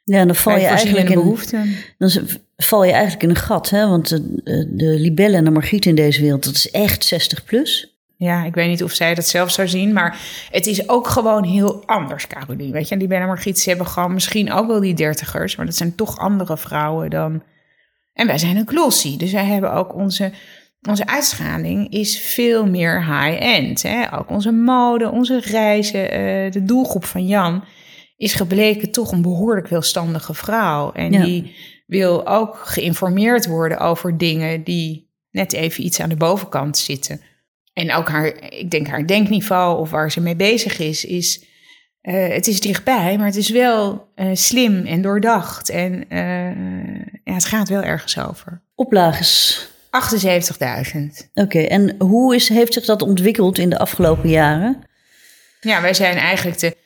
Ja, 0.04 0.24
dan 0.24 0.34
val 0.34 0.56
je 0.56 0.66
eigenlijk 0.66 1.08
in, 1.08 1.14
behoeften. 1.14 1.76
dan 1.98 2.10
val 2.56 2.84
je 2.84 2.92
eigenlijk 2.92 3.22
in 3.22 3.28
een 3.30 3.36
gat. 3.36 3.70
Hè? 3.70 3.88
Want 3.88 4.08
de, 4.08 4.68
de, 4.74 4.86
libellen 4.98 5.36
en 5.38 5.44
de 5.44 5.50
margriet 5.50 5.86
in 5.86 5.94
deze 5.94 6.20
wereld, 6.20 6.44
dat 6.44 6.54
is 6.54 6.70
echt 6.70 7.04
60 7.04 7.44
plus. 7.44 7.96
Ja, 8.16 8.44
ik 8.44 8.54
weet 8.54 8.68
niet 8.68 8.82
of 8.82 8.92
zij 8.92 9.14
dat 9.14 9.26
zelf 9.26 9.50
zou 9.50 9.68
zien, 9.68 9.92
maar 9.92 10.18
het 10.50 10.66
is 10.66 10.88
ook 10.88 11.08
gewoon 11.08 11.44
heel 11.44 11.82
anders, 11.86 12.26
Caroline. 12.26 12.72
Weet 12.72 12.88
je, 12.88 12.92
en 12.92 12.98
die 12.98 13.08
Ben 13.08 13.20
en 13.20 13.26
Margriet, 13.26 13.60
ze 13.60 13.68
hebben 13.68 13.86
gewoon 13.86 14.14
misschien 14.14 14.52
ook 14.52 14.66
wel 14.66 14.80
die 14.80 14.94
dertigers, 14.94 15.56
maar 15.56 15.66
dat 15.66 15.76
zijn 15.76 15.94
toch 15.94 16.18
andere 16.18 16.56
vrouwen 16.56 17.10
dan... 17.10 17.42
En 18.12 18.26
wij 18.26 18.38
zijn 18.38 18.56
een 18.56 18.68
glossy, 18.68 19.16
dus 19.16 19.32
wij 19.32 19.44
hebben 19.44 19.72
ook 19.72 19.94
onze, 19.94 20.32
onze 20.88 21.06
uitstraling 21.06 21.92
is 21.92 22.18
veel 22.18 22.66
meer 22.66 23.04
high-end. 23.04 23.84
Ook 24.12 24.30
onze 24.30 24.52
mode, 24.52 25.10
onze 25.10 25.40
reizen, 25.40 26.10
eh, 26.10 26.50
de 26.50 26.62
doelgroep 26.64 27.04
van 27.04 27.26
Jan 27.26 27.64
is 28.16 28.34
gebleken 28.34 28.90
toch 28.90 29.12
een 29.12 29.22
behoorlijk 29.22 29.68
welstandige 29.68 30.34
vrouw. 30.34 30.92
En 30.92 31.12
Ja. 31.12 31.24
die 31.24 31.54
wil 31.86 32.26
ook 32.26 32.56
geïnformeerd 32.56 33.46
worden 33.46 33.78
over 33.78 34.18
dingen 34.18 34.64
die 34.64 35.10
net 35.30 35.52
even 35.52 35.84
iets 35.84 36.00
aan 36.00 36.08
de 36.08 36.16
bovenkant 36.16 36.78
zitten. 36.78 37.20
En 37.72 37.92
ook 37.94 38.08
haar, 38.08 38.52
ik 38.52 38.70
denk 38.70 38.86
haar 38.86 39.06
denkniveau 39.06 39.80
of 39.80 39.90
waar 39.90 40.10
ze 40.10 40.20
mee 40.20 40.36
bezig 40.36 40.78
is, 40.78 41.04
is 41.04 41.44
eh, 42.02 42.28
het 42.28 42.46
is 42.46 42.60
dichtbij, 42.60 43.16
maar 43.16 43.26
het 43.26 43.36
is 43.36 43.48
wel 43.48 44.08
eh, 44.14 44.30
slim 44.32 44.86
en 44.86 45.02
doordacht. 45.02 45.68
En 45.68 46.04
eh, 46.08 46.56
ja, 47.24 47.34
het 47.34 47.44
gaat 47.44 47.68
wel 47.68 47.82
ergens 47.82 48.18
over. 48.18 48.62
Oplages. 48.74 49.66
78.000. 50.94 51.30
Oké, 51.34 51.58
en 51.58 51.94
hoe 51.98 52.34
is, 52.34 52.48
heeft 52.48 52.72
zich 52.72 52.84
dat 52.84 53.02
ontwikkeld 53.02 53.58
in 53.58 53.70
de 53.70 53.78
afgelopen 53.78 54.28
jaren? 54.28 54.82
Ja, 55.60 55.80
wij 55.80 55.94
zijn 55.94 56.16
eigenlijk 56.16 56.58
de 56.58 56.76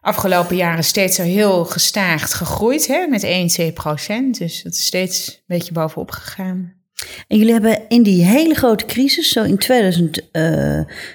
afgelopen 0.00 0.56
jaren 0.56 0.84
steeds 0.84 1.16
zo 1.16 1.22
heel 1.22 1.64
gestaagd 1.64 2.34
gegroeid, 2.34 2.86
hè, 2.86 3.06
met 3.06 3.22
1, 3.22 3.48
2 3.48 3.72
procent. 3.72 4.38
Dus 4.38 4.62
dat 4.62 4.72
is 4.72 4.86
steeds 4.86 5.28
een 5.28 5.56
beetje 5.56 5.72
bovenop 5.72 6.10
gegaan. 6.10 6.75
En 7.28 7.36
jullie 7.38 7.52
hebben 7.52 7.78
in 7.88 8.02
die 8.02 8.24
hele 8.24 8.54
grote 8.54 8.84
crisis, 8.86 9.28
zo 9.28 9.42
in 9.42 9.58
2000, 9.58 10.30
eh, 10.32 10.42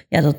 ja, 0.08 0.20
dat, 0.20 0.36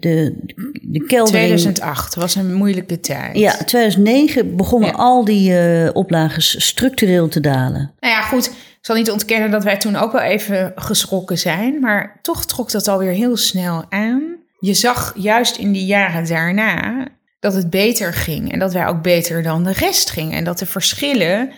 de, 0.00 0.34
de 0.82 1.04
keldering... 1.06 1.26
2008 1.46 2.14
was 2.14 2.34
een 2.34 2.54
moeilijke 2.54 3.00
tijd. 3.00 3.38
Ja, 3.38 3.56
2009 3.56 4.56
begonnen 4.56 4.88
Ja. 4.88 4.94
al 4.94 5.24
die 5.24 5.58
eh 5.58 5.90
oplages 5.92 6.66
structureel 6.66 7.28
te 7.28 7.40
dalen. 7.40 7.92
Nou 8.00 8.14
ja, 8.14 8.20
goed. 8.22 8.46
Ik 8.46 8.88
zal 8.88 8.96
niet 8.96 9.10
ontkennen 9.10 9.50
dat 9.50 9.64
wij 9.64 9.76
toen 9.76 9.96
ook 9.96 10.12
wel 10.12 10.20
even 10.20 10.72
geschrokken 10.74 11.38
zijn. 11.38 11.80
Maar 11.80 12.18
toch 12.22 12.44
trok 12.46 12.70
dat 12.70 12.88
alweer 12.88 13.12
heel 13.12 13.36
snel 13.36 13.84
aan. 13.88 14.22
Je 14.58 14.74
zag 14.74 15.14
juist 15.16 15.56
in 15.56 15.72
die 15.72 15.86
jaren 15.86 16.26
daarna 16.28 17.06
dat 17.40 17.54
het 17.54 17.70
beter 17.70 18.14
ging. 18.14 18.52
En 18.52 18.58
dat 18.58 18.72
wij 18.72 18.86
ook 18.86 19.02
beter 19.02 19.42
dan 19.42 19.64
de 19.64 19.72
rest 19.72 20.10
gingen. 20.10 20.36
En 20.36 20.44
dat 20.44 20.58
de 20.58 20.66
verschillen 20.66 21.50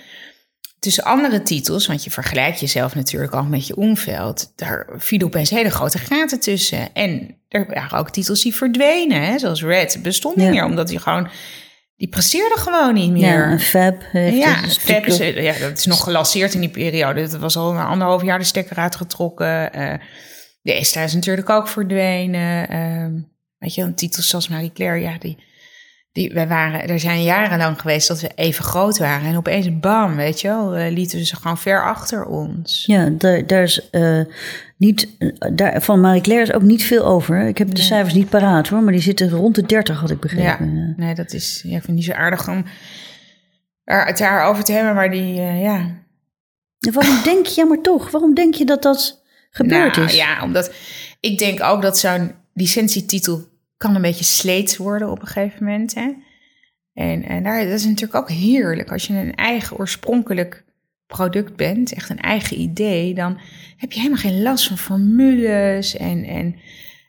tussen 0.84 1.04
andere 1.04 1.42
titels... 1.42 1.86
want 1.86 2.04
je 2.04 2.10
vergelijkt 2.10 2.60
jezelf 2.60 2.94
natuurlijk 2.94 3.34
ook 3.34 3.48
met 3.48 3.66
je 3.66 3.76
omveld... 3.76 4.52
daar 4.56 4.86
vielen 4.96 5.26
opeens 5.26 5.50
hele 5.50 5.70
grote 5.70 5.98
gaten 5.98 6.40
tussen. 6.40 6.92
En 6.94 7.36
er 7.48 7.66
waren 7.74 7.98
ook 7.98 8.10
titels 8.10 8.42
die 8.42 8.54
verdwenen. 8.54 9.22
Hè? 9.22 9.38
Zoals 9.38 9.62
Red 9.62 9.98
bestond 10.02 10.36
niet 10.36 10.44
Ja. 10.44 10.50
meer, 10.50 10.64
omdat 10.64 10.88
die 10.88 10.98
gewoon... 10.98 11.28
die 11.96 12.08
presteerde 12.08 12.58
gewoon 12.58 12.94
niet 12.94 13.10
meer. 13.10 13.22
Ja, 13.22 13.50
en 13.50 13.60
Fab 13.60 14.02
heeft 14.12 14.36
Ja, 14.36 14.54
het 14.60 14.78
Fab 14.78 15.06
is, 15.06 15.14
stuk- 15.14 15.38
ja, 15.40 15.58
dat 15.58 15.78
is 15.78 15.86
nog 15.86 16.02
gelanceerd 16.02 16.54
in 16.54 16.60
die 16.60 16.68
periode. 16.68 17.20
Dat 17.28 17.40
was 17.40 17.56
al 17.56 17.70
een 17.70 17.84
anderhalf 17.84 18.22
jaar 18.22 18.38
de 18.38 18.44
stekker 18.44 18.76
uitgetrokken. 18.76 19.72
Eh 19.72 19.94
de 20.62 20.72
Esta 20.72 21.02
is 21.02 21.14
natuurlijk 21.14 21.50
ook 21.50 21.68
verdwenen. 21.68 22.68
Ehm, 22.68 23.12
weet 23.58 23.74
je, 23.74 23.82
een 23.82 23.94
titels 23.94 24.28
zoals 24.28 24.48
Marie 24.48 24.72
Claire, 24.72 25.00
ja, 25.00 25.18
die, 25.18 25.36
die, 26.14 26.32
wij 26.32 26.48
waren, 26.48 26.88
er 26.88 27.00
zijn 27.00 27.22
jarenlang 27.22 27.80
geweest 27.80 28.08
dat 28.08 28.20
we 28.20 28.30
even 28.34 28.64
groot 28.64 28.98
waren. 28.98 29.28
En 29.28 29.36
opeens, 29.36 29.78
bam, 29.78 30.16
weet 30.16 30.40
je 30.40 30.48
wel, 30.48 30.74
eh, 30.74 30.92
lieten 30.92 31.26
ze 31.26 31.36
gewoon 31.36 31.58
ver 31.58 31.84
achter 31.84 32.24
ons. 32.24 32.84
Ja, 32.86 33.08
daar, 33.10 33.46
daar 33.46 33.62
is 33.62 33.90
eh, 33.90 34.20
niet, 34.76 35.08
eh, 35.18 35.28
daar, 35.52 35.82
van 35.82 36.00
Marie 36.00 36.20
Claire 36.20 36.44
is 36.44 36.52
ook 36.52 36.62
niet 36.62 36.84
veel 36.84 37.04
over. 37.04 37.46
Ik 37.46 37.58
heb 37.58 37.74
de 37.74 37.82
cijfers 37.82 38.14
niet 38.14 38.28
paraat 38.28 38.68
hoor, 38.68 38.82
maar 38.82 38.92
die 38.92 39.02
zitten 39.02 39.30
rond 39.30 39.54
de 39.54 39.62
30 39.62 40.00
had 40.00 40.10
ik 40.10 40.20
begrepen. 40.20 40.74
Ja. 40.74 40.94
nee, 40.96 41.14
dat 41.14 41.32
is, 41.32 41.62
ja, 41.66 41.76
ik 41.76 41.82
vind 41.82 41.96
niet 41.96 42.06
zo 42.06 42.12
aardig 42.12 42.48
om 42.48 42.64
het 43.84 44.18
daarover 44.18 44.64
te 44.64 44.72
hebben, 44.72 44.94
maar 44.94 45.10
die, 45.10 45.34
ja, 45.34 45.90
waarom 46.78 47.22
denk 47.24 47.46
je, 47.46 47.60
ja 47.60 47.66
maar 47.66 47.80
toch, 47.80 48.10
waarom 48.10 48.34
denk 48.34 48.54
je 48.54 48.64
dat 48.64 48.82
dat 48.82 49.22
gebeurd 49.50 49.96
nou, 49.96 50.08
is? 50.08 50.14
Ja, 50.14 50.42
omdat 50.42 50.72
ik 51.20 51.38
denk 51.38 51.62
ook 51.62 51.82
dat 51.82 51.98
zo'n 51.98 52.32
licentietitel 52.52 53.52
kan 53.76 53.94
een 53.94 54.02
beetje 54.02 54.24
sleets 54.24 54.76
worden 54.76 55.10
op 55.10 55.20
een 55.20 55.26
gegeven 55.26 55.64
moment. 55.64 55.94
En, 56.94 57.24
en 57.24 57.42
daar, 57.42 57.64
dat 57.64 57.72
is 57.72 57.84
natuurlijk 57.84 58.14
ook 58.14 58.30
heerlijk. 58.30 58.92
Als 58.92 59.06
je 59.06 59.14
een 59.14 59.34
eigen 59.34 59.76
oorspronkelijk 59.76 60.64
product 61.06 61.56
bent, 61.56 61.92
echt 61.92 62.10
een 62.10 62.20
eigen 62.20 62.60
idee, 62.60 63.14
dan 63.14 63.40
heb 63.76 63.92
je 63.92 63.98
helemaal 64.00 64.20
geen 64.22 64.42
last 64.42 64.66
van 64.66 64.78
formules 64.78 65.96
en, 65.96 66.24
en 66.24 66.56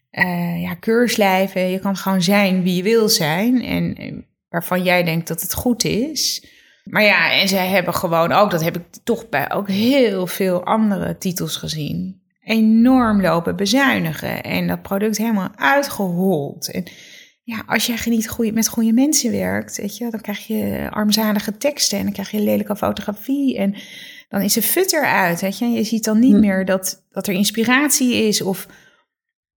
eh, 0.09 0.61
ja, 0.61 0.73
keurslijven. 0.73 1.69
Je 1.69 1.79
kan 1.79 1.95
gewoon 1.95 2.21
zijn 2.21 2.63
wie 2.63 2.75
je 2.75 2.83
wil 2.83 3.09
zijn 3.09 3.63
en, 3.63 3.95
en 3.95 4.25
waarvan 4.49 4.83
jij 4.83 5.03
denkt 5.03 5.27
dat 5.27 5.41
het 5.41 5.53
goed 5.53 5.83
is. 5.83 6.45
Maar 6.83 7.03
ja, 7.03 7.31
en 7.31 7.47
zij 7.47 7.67
hebben 7.67 7.93
gewoon 7.93 8.31
ook, 8.31 8.51
dat 8.51 8.63
heb 8.63 8.75
ik 8.75 8.83
toch 9.03 9.29
bij 9.29 9.51
ook 9.51 9.67
heel 9.67 10.27
veel 10.27 10.63
andere 10.65 11.17
titels 11.17 11.57
gezien, 11.57 12.21
enorm 12.45 13.21
lopen 13.21 13.55
bezuinigen 13.55 14.43
en 14.43 14.67
dat 14.67 14.81
product 14.81 15.17
helemaal 15.17 15.49
uitgehold. 15.55 16.71
En 16.71 16.83
ja, 17.43 17.63
als 17.67 17.85
jij 17.85 17.97
niet 18.05 18.29
goeie, 18.29 18.53
met 18.53 18.67
goede 18.67 18.93
mensen 18.93 19.31
werkt, 19.31 19.77
weet 19.77 19.97
je, 19.97 20.09
dan 20.09 20.21
krijg 20.21 20.47
je 20.47 20.87
armzalige 20.89 21.57
teksten 21.57 21.97
en 21.97 22.03
dan 22.03 22.13
krijg 22.13 22.31
je 22.31 22.39
lelijke 22.39 22.75
fotografie 22.75 23.57
en 23.57 23.75
dan 24.29 24.41
is 24.41 24.53
de 24.53 24.61
fut 24.61 24.93
eruit, 24.93 25.41
weet 25.41 25.57
je. 25.57 25.65
Je 25.65 25.83
ziet 25.83 26.03
dan 26.03 26.19
niet 26.19 26.33
Hm. 26.33 26.39
meer 26.39 26.65
dat, 26.65 27.03
dat 27.11 27.27
er 27.27 27.33
inspiratie 27.33 28.13
is 28.27 28.41
of 28.41 28.67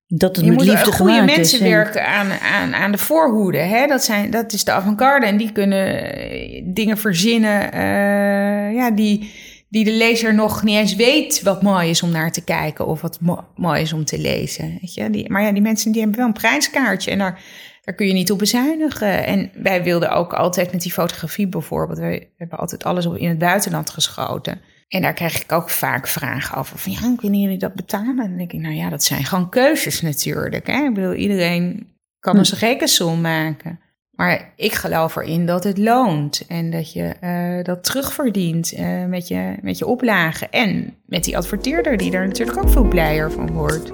Dat 0.07 0.37
het 0.37 0.44
je 0.44 0.51
met 0.51 0.59
moet 0.61 0.68
liefde 0.68 0.92
goede 0.92 1.22
mensen 1.22 1.40
is. 1.40 1.61
en- 1.61 1.70
werken 1.70 2.07
aan, 2.07 2.31
aan, 2.33 2.74
aan 2.74 2.92
de 2.92 2.98
voorhoede. 2.98 3.59
Hè? 3.59 3.87
Dat, 3.87 4.05
zijn, 4.05 4.31
dat 4.31 4.53
is 4.53 4.64
de 4.64 4.72
avant-garde. 4.72 5.27
En 5.27 5.37
die 5.37 5.53
kunnen 5.53 6.12
eh, 6.12 6.62
dingen 6.66 6.98
verzinnen 6.98 7.72
eh, 7.72 8.74
ja, 8.74 8.90
die, 8.90 9.31
die 9.69 9.85
de 9.85 9.93
lezer 9.93 10.35
nog 10.35 10.63
niet 10.63 10.77
eens 10.77 10.95
weet 10.97 11.43
wat 11.43 11.63
mooi 11.63 11.91
is 11.91 12.03
om 12.03 12.11
naar 12.11 12.33
te 12.33 12.45
kijken. 12.45 12.87
Of 12.87 13.01
wat 13.01 13.21
mo- 13.21 13.45
mooi 13.57 13.81
is 13.83 13.93
om 13.93 14.05
te 14.05 14.19
lezen. 14.19 14.79
Weet 14.81 14.95
je? 14.95 15.11
Die, 15.11 15.31
maar 15.31 15.43
ja, 15.43 15.53
die 15.53 15.63
mensen 15.63 15.93
die 15.93 16.01
hebben 16.01 16.19
wel 16.19 16.29
een 16.29 16.33
prijskaartje. 16.33 17.11
En 17.11 17.19
daar, 17.19 17.43
daar 17.85 17.95
kun 17.95 18.07
je 18.07 18.13
niet 18.13 18.31
op 18.31 18.39
bezuinigen. 18.39 19.25
En 19.27 19.51
wij 19.63 19.83
wilden 19.83 20.11
ook 20.11 20.33
altijd 20.33 20.73
met 20.73 20.83
die 20.83 20.93
fotografie 20.93 21.47
bijvoorbeeld. 21.49 21.99
Wij 21.99 22.31
hebben 22.37 22.59
altijd 22.59 22.85
alles 22.85 23.07
op 23.07 23.17
in 23.17 23.29
het 23.29 23.39
buitenland 23.39 23.91
geschoten. 23.91 24.61
En 24.89 25.03
daar 25.03 25.15
krijg 25.15 25.43
ik 25.43 25.53
ook 25.53 25.71
vaak 25.71 26.07
vragen 26.09 26.57
over. 26.59 26.79
Van 26.79 26.93
ja, 26.93 27.15
kunnen 27.17 27.41
jullie 27.41 27.59
dat 27.59 27.75
betalen? 27.75 28.19
En 28.19 28.29
dan 28.29 28.37
denk 28.37 28.53
ik, 28.53 28.61
nou 28.61 28.75
ja, 28.75 28.89
dat 28.89 29.05
zijn 29.05 29.25
gewoon 29.25 29.49
keuzes 29.49 30.01
natuurlijk. 30.01 30.67
Hè? 30.67 30.85
Ik 30.85 30.95
bedoel, 30.95 31.13
iedereen 31.15 31.87
kan 32.21 32.35
Hm. 32.37 32.39
een 32.41 32.59
rekensom 32.59 33.21
maken. 33.21 33.81
Maar 34.19 34.53
ik 34.57 34.73
geloof 34.73 35.17
erin 35.17 35.47
dat 35.47 35.65
het 35.65 35.79
loont 35.79 36.45
en 36.49 36.71
dat 36.71 36.93
je 36.93 37.15
eh, 37.21 37.65
dat 37.65 37.85
terugverdient 37.85 38.73
eh, 38.73 39.05
met, 39.05 39.29
je, 39.29 39.55
met 39.63 39.79
je 39.79 39.87
oplagen. 39.87 40.51
En 40.51 40.95
met 41.07 41.25
die 41.25 41.37
adverteerder 41.37 41.97
die 41.97 42.13
er 42.13 42.27
natuurlijk 42.27 42.59
ook 42.59 42.71
veel 42.71 42.89
blijer 42.89 43.33
van 43.33 43.53
wordt. 43.53 43.91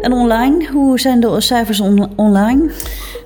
En 0.00 0.12
online, 0.12 0.66
hoe 0.72 1.00
zijn 1.00 1.20
de 1.20 1.40
cijfers 1.40 1.80
on- 1.80 2.12
online? 2.16 2.70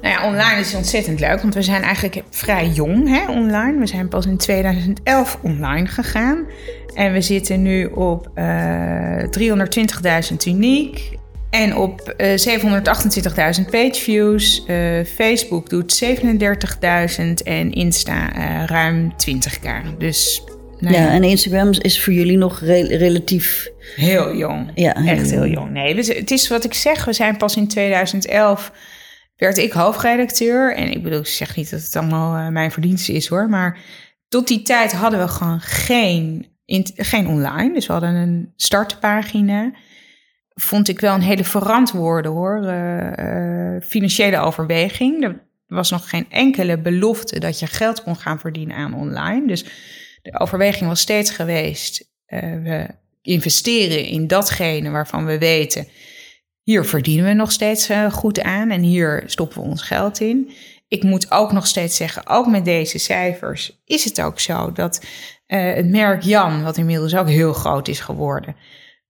Nou 0.02 0.14
ja, 0.14 0.26
online 0.26 0.60
is 0.60 0.74
ontzettend 0.74 1.20
leuk, 1.20 1.40
want 1.42 1.54
we 1.54 1.62
zijn 1.62 1.82
eigenlijk 1.82 2.22
vrij 2.30 2.68
jong 2.68 3.08
hè, 3.08 3.30
online. 3.32 3.78
We 3.78 3.86
zijn 3.86 4.08
pas 4.08 4.26
in 4.26 4.36
2011 4.36 5.38
online 5.42 5.86
gegaan. 5.86 6.46
En 6.94 7.12
we 7.12 7.20
zitten 7.20 7.62
nu 7.62 7.84
op 7.84 8.30
eh 8.34 9.16
320.000 10.30 10.36
uniek 10.46 11.18
en 11.50 11.76
op 11.76 12.00
eh 12.00 12.38
728.000 13.58 13.70
pageviews. 13.70 14.64
Eh 14.66 14.76
Facebook 15.14 15.68
doet 15.70 16.04
37.000 16.04 17.24
en 17.44 17.72
Insta 17.72 18.32
eh, 18.32 18.64
ruim 18.66 19.12
20k. 19.12 19.68
Dus 19.98 20.42
nou 20.78 20.94
Ja, 20.94 21.00
ja, 21.00 21.10
en 21.10 21.24
Instagram 21.24 21.70
is 21.78 22.02
voor 22.02 22.12
jullie 22.12 22.36
nog 22.36 22.60
re- 22.60 22.96
relatief... 22.96 23.68
heel 23.96 24.36
jong. 24.36 24.70
Ja, 24.74 24.92
heel 24.98 25.12
Echt 25.12 25.30
heel 25.30 25.40
jong. 25.46 25.54
jong. 25.54 25.70
Nee, 25.70 25.94
het 25.96 26.30
is 26.30 26.48
wat 26.48 26.64
ik 26.64 26.74
zeg. 26.74 27.04
We 27.04 27.12
zijn 27.12 27.36
pas 27.36 27.56
in 27.56 27.68
2011 27.68 28.72
werd 29.40 29.58
ik 29.58 29.72
hoofdredacteur. 29.72 30.74
En 30.74 30.90
ik 30.90 31.02
bedoel, 31.02 31.20
ik 31.20 31.26
zeg 31.26 31.56
niet 31.56 31.70
dat 31.70 31.82
het 31.82 31.96
allemaal 31.96 32.36
eh, 32.36 32.48
mijn 32.48 32.70
verdienste 32.70 33.12
is 33.12 33.26
hoor. 33.26 33.48
Maar 33.48 33.78
tot 34.28 34.48
die 34.48 34.62
tijd 34.62 34.92
hadden 34.92 35.20
we 35.20 35.28
gewoon 35.28 35.60
geen, 35.60 36.46
geen 36.96 37.26
online. 37.26 37.74
Dus 37.74 37.86
we 37.86 37.92
hadden 37.92 38.14
een 38.14 38.52
startpagina. 38.56 39.72
Vond 40.54 40.88
ik 40.88 41.00
wel 41.00 41.14
een 41.14 41.22
hele 41.22 41.44
verantwoorde 41.44 42.28
hoor. 42.28 42.64
eh, 42.64 43.76
eh, 43.76 43.82
financiële 43.82 44.38
overweging. 44.38 45.24
Er 45.24 45.40
was 45.66 45.90
nog 45.90 46.08
geen 46.08 46.26
enkele 46.30 46.78
belofte 46.78 47.40
dat 47.40 47.58
je 47.58 47.66
geld 47.66 48.02
kon 48.02 48.16
gaan 48.16 48.40
verdienen 48.40 48.76
aan 48.76 48.94
online. 48.94 49.46
Dus 49.46 49.64
de 50.22 50.38
overweging 50.40 50.88
was 50.88 51.00
steeds 51.00 51.30
geweest. 51.30 52.08
we 52.26 52.86
investeren 53.22 54.04
in 54.04 54.26
datgene 54.26 54.90
waarvan 54.90 55.26
we 55.26 55.38
weten. 55.38 55.86
Hier 56.62 56.84
verdienen 56.84 57.24
we 57.24 57.32
nog 57.32 57.52
steeds 57.52 57.88
eh, 57.88 58.12
goed 58.12 58.42
aan 58.42 58.70
en 58.70 58.82
hier 58.82 59.22
stoppen 59.26 59.62
we 59.62 59.68
ons 59.68 59.82
geld 59.82 60.20
in. 60.20 60.50
Ik 60.88 61.02
moet 61.02 61.30
ook 61.30 61.52
nog 61.52 61.66
steeds 61.66 61.96
zeggen, 61.96 62.26
ook 62.26 62.46
met 62.46 62.64
deze 62.64 62.98
cijfers 62.98 63.80
is 63.84 64.04
het 64.04 64.20
ook 64.20 64.40
zo 64.40 64.72
dat 64.72 65.04
eh, 65.46 65.74
het 65.74 65.88
merk 65.88 66.22
Jan, 66.22 66.62
wat 66.62 66.76
inmiddels 66.76 67.16
ook 67.16 67.28
heel 67.28 67.52
groot 67.52 67.88
is 67.88 68.00
geworden, 68.00 68.56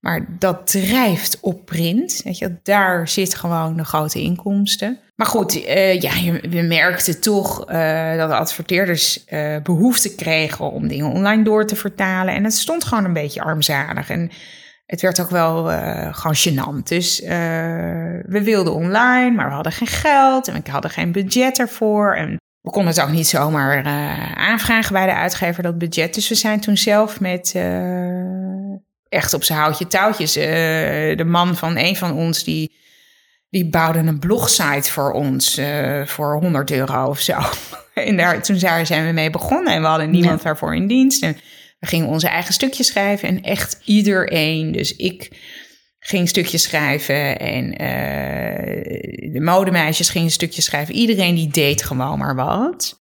maar 0.00 0.26
dat 0.38 0.66
drijft 0.70 1.38
op 1.40 1.64
print. 1.66 2.20
Weet 2.24 2.38
je, 2.38 2.56
daar 2.62 3.08
zit 3.08 3.34
gewoon 3.34 3.76
de 3.76 3.84
grote 3.84 4.20
inkomsten. 4.20 4.98
Maar 5.16 5.26
goed, 5.26 5.64
eh, 5.64 6.00
ja, 6.00 6.14
je- 6.14 6.62
merkten 6.62 7.20
toch 7.20 7.66
eh, 7.66 8.16
dat 8.16 8.28
de 8.28 8.36
adverteerders 8.36 9.24
eh, 9.24 9.56
behoefte 9.62 10.14
kregen 10.14 10.70
om 10.70 10.88
dingen 10.88 11.06
online 11.12 11.42
door 11.44 11.66
te 11.66 11.76
vertalen. 11.76 12.34
En 12.34 12.44
het 12.44 12.54
stond 12.54 12.84
gewoon 12.84 13.04
een 13.04 13.12
beetje 13.12 13.42
armzalig. 13.42 14.10
En 14.10 14.30
het 14.90 15.00
werd 15.00 15.20
ook 15.20 15.30
wel 15.30 15.72
eh, 15.72 16.14
gewoon 16.14 16.36
gênant. 16.36 16.82
Dus 16.88 17.22
eh, 17.22 17.30
we 18.26 18.40
wilden 18.44 18.74
online, 18.74 19.30
maar 19.30 19.48
we 19.48 19.54
hadden 19.54 19.72
geen 19.72 19.88
geld 19.88 20.48
en 20.48 20.62
we 20.64 20.70
hadden 20.70 20.90
geen 20.90 21.12
budget 21.12 21.58
ervoor. 21.58 22.14
En 22.14 22.36
we 22.60 22.70
konden 22.70 22.92
het 22.92 23.02
ook 23.02 23.10
niet 23.10 23.28
zomaar 23.28 23.84
eh, 23.84 24.32
aanvragen 24.36 24.92
bij 24.92 25.06
de 25.06 25.14
uitgever, 25.14 25.62
dat 25.62 25.78
budget. 25.78 26.14
Dus 26.14 26.28
we 26.28 26.34
zijn 26.34 26.60
toen 26.60 26.76
zelf 26.76 27.20
met 27.20 27.54
echt 29.08 29.34
op 29.34 29.44
zijn 29.44 29.58
houtje 29.58 29.86
touwtjes. 29.86 30.32
de 30.32 31.24
man 31.26 31.56
van 31.56 31.76
een 31.76 31.96
van 31.96 32.12
ons, 32.12 32.44
die, 32.44 32.72
die 33.50 33.68
bouwde 33.68 33.98
een 33.98 34.18
blogsite 34.18 34.90
voor 34.90 35.12
ons 35.12 35.60
voor 36.04 36.40
100 36.40 36.70
euro 36.70 37.06
of 37.06 37.20
zo. 37.20 37.38
En 37.94 38.16
daar, 38.16 38.42
toen 38.42 38.58
daar 38.58 38.86
zijn 38.86 39.06
we 39.06 39.12
mee 39.12 39.30
begonnen 39.30 39.72
en 39.72 39.80
we 39.80 39.86
hadden 39.86 40.10
niemand 40.10 40.38
Ja. 40.38 40.44
daarvoor 40.44 40.74
in 40.76 40.86
dienst. 40.86 41.22
En 41.22 41.36
we 41.80 41.86
gingen 41.86 42.06
onze 42.06 42.28
eigen 42.28 42.54
stukjes 42.54 42.86
schrijven 42.86 43.28
en 43.28 43.42
echt 43.42 43.80
iedereen. 43.84 44.72
Dus 44.72 44.96
ik 44.96 45.30
ging 45.98 46.28
stukjes 46.28 46.62
schrijven 46.62 47.38
en 47.38 47.76
eh, 47.76 49.32
de 49.32 49.40
modemeisjes 49.40 50.08
gingen 50.08 50.30
stukjes 50.30 50.64
schrijven. 50.64 50.94
Iedereen 50.94 51.34
die 51.34 51.48
deed 51.48 51.82
gewoon 51.82 52.18
maar 52.18 52.34
wat. 52.34 52.98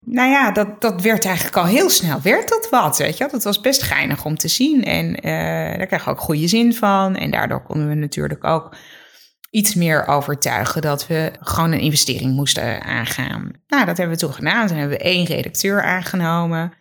Nou 0.00 0.30
ja, 0.30 0.50
dat, 0.50 0.80
dat 0.80 1.02
werd 1.02 1.24
eigenlijk 1.24 1.56
al 1.56 1.66
heel 1.66 1.90
snel, 1.90 2.20
werd 2.22 2.48
dat 2.48 2.68
wat, 2.70 2.98
weet 2.98 3.16
je. 3.16 3.28
Dat 3.30 3.44
was 3.44 3.60
best 3.60 3.82
geinig 3.82 4.24
om 4.24 4.36
te 4.36 4.48
zien 4.48 4.84
en 4.84 5.14
eh, 5.14 5.78
daar 5.78 5.86
kreeg 5.86 6.00
ik 6.00 6.08
ook 6.08 6.20
goede 6.20 6.48
zin 6.48 6.74
van. 6.74 7.16
En 7.16 7.30
daardoor 7.30 7.62
konden 7.62 7.88
we 7.88 7.94
natuurlijk 7.94 8.44
ook 8.44 8.76
iets 9.50 9.74
meer 9.74 10.06
overtuigen 10.06 10.82
dat 10.82 11.06
we 11.06 11.32
gewoon 11.40 11.72
een 11.72 11.80
investering 11.80 12.34
moesten 12.34 12.82
aangaan. 12.82 13.50
Nou, 13.66 13.86
dat 13.86 13.96
hebben 13.96 14.16
we 14.16 14.22
toen 14.22 14.32
gedaan. 14.32 14.66
Toen 14.66 14.76
hebben 14.76 14.98
we 14.98 15.04
één 15.04 15.24
redacteur 15.24 15.82
aangenomen. 15.82 16.72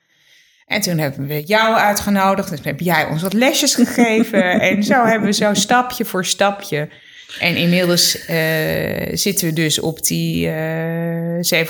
En 0.65 0.81
toen 0.81 0.97
hebben 0.97 1.27
we 1.27 1.43
jou 1.43 1.75
uitgenodigd. 1.75 2.49
Dus 2.49 2.59
heb 2.63 2.79
jij 2.79 3.05
ons 3.05 3.21
wat 3.21 3.33
lesjes 3.33 3.75
gegeven. 3.75 4.43
en 4.69 4.83
zo 4.83 5.05
hebben 5.05 5.27
we 5.27 5.33
zo 5.35 5.53
stapje 5.53 6.05
voor 6.05 6.25
stapje. 6.25 6.89
En 7.39 7.55
inmiddels 7.55 8.25
eh, 8.25 9.15
zitten 9.15 9.47
we 9.47 9.53
dus 9.53 9.79
op 9.79 10.03
die 10.03 10.49
eh 10.49 11.65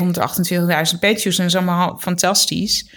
728.000 0.94 1.00
pages. 1.00 1.38
En 1.38 1.44
dat 1.44 1.46
is 1.46 1.56
allemaal 1.56 1.98
fantastisch. 2.00 2.90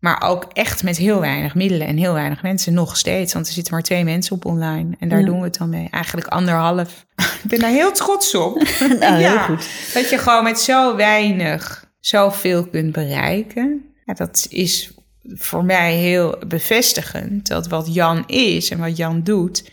Maar 0.00 0.22
ook 0.22 0.46
echt 0.52 0.82
met 0.82 0.96
heel 0.96 1.20
weinig 1.20 1.54
middelen 1.54 1.86
en 1.86 1.96
heel 1.96 2.12
weinig 2.12 2.42
mensen 2.42 2.74
nog 2.74 2.96
steeds. 2.96 3.32
Want 3.32 3.46
er 3.46 3.52
zitten 3.52 3.72
maar 3.72 3.82
twee 3.82 4.04
mensen 4.04 4.36
op 4.36 4.44
online. 4.44 4.96
En 4.98 5.08
daar 5.08 5.20
Ja. 5.20 5.26
doen 5.26 5.38
we 5.38 5.44
het 5.44 5.58
dan 5.58 5.68
mee. 5.68 5.88
Eigenlijk 5.90 6.26
anderhalf. 6.26 7.04
Ik 7.42 7.50
ben 7.50 7.58
daar 7.58 7.70
heel 7.70 7.92
trots 7.92 8.34
op. 8.34 8.62
Nou, 9.00 9.22
heel 9.22 9.38
goed. 9.38 9.68
Dat 9.94 10.10
je 10.10 10.18
gewoon 10.18 10.44
met 10.44 10.58
zo 10.60 10.96
weinig 10.96 11.84
zoveel 12.00 12.66
kunt 12.66 12.92
bereiken. 12.92 13.94
Ja, 14.04 14.14
dat 14.14 14.46
is 14.50 14.90
voor 15.34 15.64
mij 15.64 15.94
heel 15.94 16.38
bevestigend. 16.48 17.46
Dat 17.46 17.68
wat 17.68 17.94
Jan 17.94 18.24
is 18.26 18.70
en 18.70 18.78
wat 18.78 18.96
Jan 18.96 19.22
doet, 19.22 19.70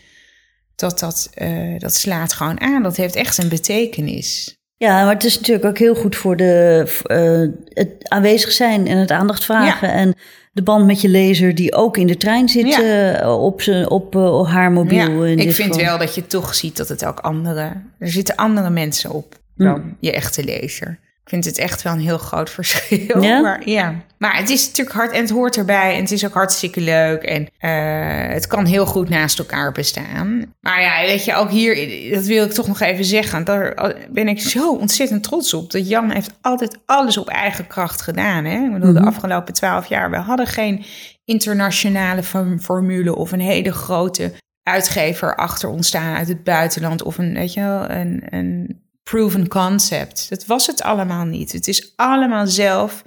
dat 0.76 0.98
dat, 0.98 1.30
eh, 1.34 1.78
dat 1.78 1.94
slaat 1.94 2.32
gewoon 2.32 2.60
aan. 2.60 2.82
Dat 2.82 2.96
heeft 2.96 3.16
echt 3.16 3.38
een 3.38 3.48
betekenis. 3.48 4.56
Ja, 4.76 5.04
maar 5.04 5.14
het 5.14 5.24
is 5.24 5.36
natuurlijk 5.36 5.66
ook 5.66 5.78
heel 5.78 5.94
goed 5.94 6.16
voor 6.16 6.36
de, 6.36 6.84
eh, 7.02 7.74
het 7.84 8.08
aanwezig 8.08 8.52
zijn 8.52 8.86
en 8.86 8.98
het 8.98 9.10
aandacht 9.10 9.44
vragen. 9.44 9.92
En 9.92 10.14
de 10.52 10.62
band 10.62 10.86
met 10.86 11.00
je 11.00 11.08
lezer 11.08 11.54
die 11.54 11.74
ook 11.74 11.96
in 11.96 12.06
de 12.06 12.16
trein 12.16 12.48
zit 12.48 12.82
eh, 12.82 13.42
op, 13.42 13.62
zijn, 13.62 13.90
op 13.90 14.14
haar 14.46 14.72
mobiel. 14.72 15.24
Ja, 15.24 15.42
ik 15.42 15.52
vind 15.52 15.74
geval. 15.74 15.84
wel 15.86 15.98
dat 15.98 16.14
je 16.14 16.26
toch 16.26 16.54
ziet 16.54 16.76
dat 16.76 16.88
het 16.88 17.04
ook 17.04 17.20
andere... 17.20 17.82
Er 17.98 18.10
zitten 18.10 18.36
andere 18.36 18.70
mensen 18.70 19.10
op 19.10 19.38
dan 19.56 19.96
je 20.00 20.12
echte 20.12 20.44
lezer. 20.44 20.98
Ik 21.24 21.30
vind 21.30 21.44
het 21.44 21.58
echt 21.58 21.82
wel 21.82 21.92
een 21.92 22.00
heel 22.00 22.18
groot 22.18 22.50
verschil. 22.60 23.22
Ja? 23.22 23.40
Maar, 23.40 23.68
ja. 23.68 23.94
maar 24.18 24.36
het 24.36 24.50
is 24.50 24.66
natuurlijk 24.66 24.96
hard 24.96 25.12
en 25.12 25.20
het 25.20 25.30
hoort 25.30 25.56
erbij. 25.56 25.94
En 25.94 26.00
het 26.00 26.10
is 26.10 26.26
ook 26.26 26.32
hartstikke 26.34 26.80
leuk. 26.80 27.22
En 27.22 27.48
eh, 27.58 28.34
het 28.34 28.46
kan 28.46 28.64
heel 28.64 28.86
goed 28.86 29.08
naast 29.08 29.38
elkaar 29.38 29.72
bestaan. 29.72 30.54
Maar 30.60 30.80
ja, 30.80 31.00
weet 31.06 31.24
je, 31.24 31.34
ook 31.34 31.50
hier, 31.50 31.74
dat 32.14 32.24
wil 32.24 32.44
ik 32.44 32.52
toch 32.52 32.66
nog 32.66 32.80
even 32.80 33.04
zeggen. 33.04 33.44
Daar 33.44 33.94
ben 34.10 34.28
ik 34.28 34.40
zo 34.40 34.72
ontzettend 34.74 35.22
trots 35.22 35.54
op. 35.54 35.70
Dat 35.70 35.88
Jan 35.88 36.10
heeft 36.10 36.30
altijd 36.40 36.78
alles 36.86 37.16
op 37.16 37.28
eigen 37.28 37.66
kracht 37.66 38.02
gedaan. 38.02 38.44
Hè? 38.44 38.64
Ik 38.64 38.72
bedoel, 38.72 38.92
de 38.92 39.00
afgelopen 39.06 39.54
twaalf 39.54 39.86
jaar, 39.86 40.10
we 40.10 40.16
hadden 40.16 40.46
geen 40.46 40.84
internationale 41.24 42.22
form- 42.22 42.60
formule 42.60 43.16
of 43.16 43.32
een 43.32 43.40
hele 43.40 43.72
grote 43.72 44.32
uitgever 44.62 45.36
achter 45.36 45.68
ons 45.68 45.86
staan 45.86 46.16
uit 46.16 46.28
het 46.28 46.44
buitenland 46.44 47.02
of 47.02 47.18
een, 47.18 47.34
weet 47.34 47.52
je 47.52 47.60
wel, 47.60 47.90
een, 47.90 48.22
een 48.30 48.82
proven 49.10 49.48
concept. 49.48 50.26
Dat 50.28 50.46
was 50.46 50.66
het 50.66 50.82
allemaal 50.82 51.24
niet. 51.24 51.52
Het 51.52 51.68
is 51.68 51.92
allemaal 51.96 52.46
zelf 52.46 53.04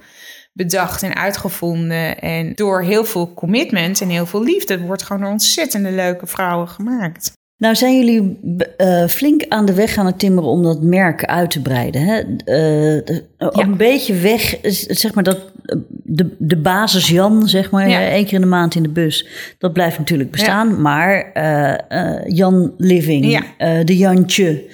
bedacht 0.52 1.02
en 1.02 1.14
uitgevonden 1.16 2.18
en 2.20 2.52
door 2.54 2.82
heel 2.82 3.04
veel 3.04 3.34
commitment 3.34 4.00
en 4.00 4.08
heel 4.08 4.26
veel 4.26 4.44
liefde 4.44 4.78
wordt 4.80 5.02
gewoon 5.02 5.22
door 5.22 5.30
ontzettende 5.30 5.90
leuke 5.90 6.26
vrouwen 6.26 6.68
gemaakt. 6.68 7.32
Nou 7.56 7.74
zijn 7.74 7.96
jullie 7.98 8.38
eh, 8.76 9.06
flink 9.06 9.44
aan 9.48 9.66
de 9.66 9.74
weg 9.74 9.96
aan 9.96 10.06
het 10.06 10.18
timmeren 10.18 10.50
om 10.50 10.62
dat 10.62 10.82
merk 10.82 11.24
uit 11.24 11.50
te 11.50 11.62
breiden. 11.62 12.00
Hè? 12.02 12.18
Eh, 12.18 13.04
de- 13.04 13.24
Ja. 13.38 13.50
Een 13.52 13.76
beetje 13.76 14.14
weg, 14.14 14.56
zeg 14.88 15.14
maar, 15.14 15.24
dat, 15.24 15.36
eh, 15.64 15.76
de, 15.88 16.34
de 16.38 16.56
basis 16.56 17.08
Jan, 17.08 17.48
zeg 17.48 17.70
maar, 17.70 17.88
Ja. 17.88 18.00
eh, 18.00 18.12
één 18.12 18.24
keer 18.24 18.34
in 18.34 18.40
de 18.40 18.46
maand 18.46 18.74
in 18.74 18.82
de 18.82 18.88
bus. 18.88 19.26
Dat 19.58 19.72
blijft 19.72 19.98
natuurlijk 19.98 20.30
bestaan, 20.30 20.80
maar 20.80 21.32
eh, 21.32 21.74
eh, 22.16 22.22
Jan 22.26 22.74
Living, 22.76 23.44
eh, 23.58 23.84
de 23.84 23.96
Jantje. 23.96 24.64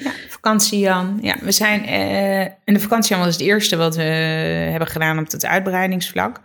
Ja, 0.45 0.51
vakantie 0.51 0.79
Jan. 0.79 1.19
Ja, 1.23 1.37
we 1.41 1.53
zijn. 1.53 1.87
eh 1.87 2.41
en 2.41 2.75
de 2.75 2.81
vakantie 2.81 3.15
Jan 3.17 3.25
was 3.25 3.35
het 3.35 3.47
eerste 3.47 3.77
wat 3.77 3.97
we 3.97 4.03
hebben 4.71 4.89
gedaan 4.89 5.19
op 5.19 5.31
het 5.31 5.45
uitbreidingsvlak. 5.45 6.41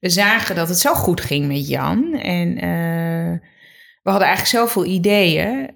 We 0.00 0.08
zagen 0.10 0.54
dat 0.54 0.68
het 0.68 0.78
zo 0.78 0.94
goed 0.94 1.20
ging 1.20 1.46
met 1.46 1.68
Jan. 1.68 2.14
En 2.14 2.56
eh, 2.56 3.48
we 4.02 4.10
hadden 4.10 4.28
eigenlijk 4.28 4.56
zoveel 4.64 4.84
ideeën. 4.84 5.70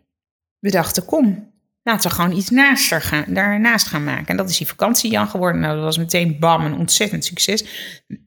We 0.59 0.71
dachten, 0.71 1.05
kom, 1.05 1.53
laten 1.83 2.11
we 2.11 2.17
gewoon 2.17 2.37
iets 2.37 2.51
naast 2.51 2.93
er 2.93 3.03
gaan, 3.03 3.25
daarnaast 3.29 3.87
gaan 3.87 4.05
maken. 4.05 4.27
En 4.27 4.37
dat 4.37 4.51
is 4.51 4.59
die 4.59 4.67
vakantie 4.67 5.11
Jan 5.11 5.29
geworden. 5.29 5.61
Nou, 5.61 5.75
dat 5.75 5.85
was 5.85 5.99
meteen 5.99 6.37
bam, 6.39 6.65
een 6.65 6.79
ontzettend 6.79 7.25
succes. 7.25 7.65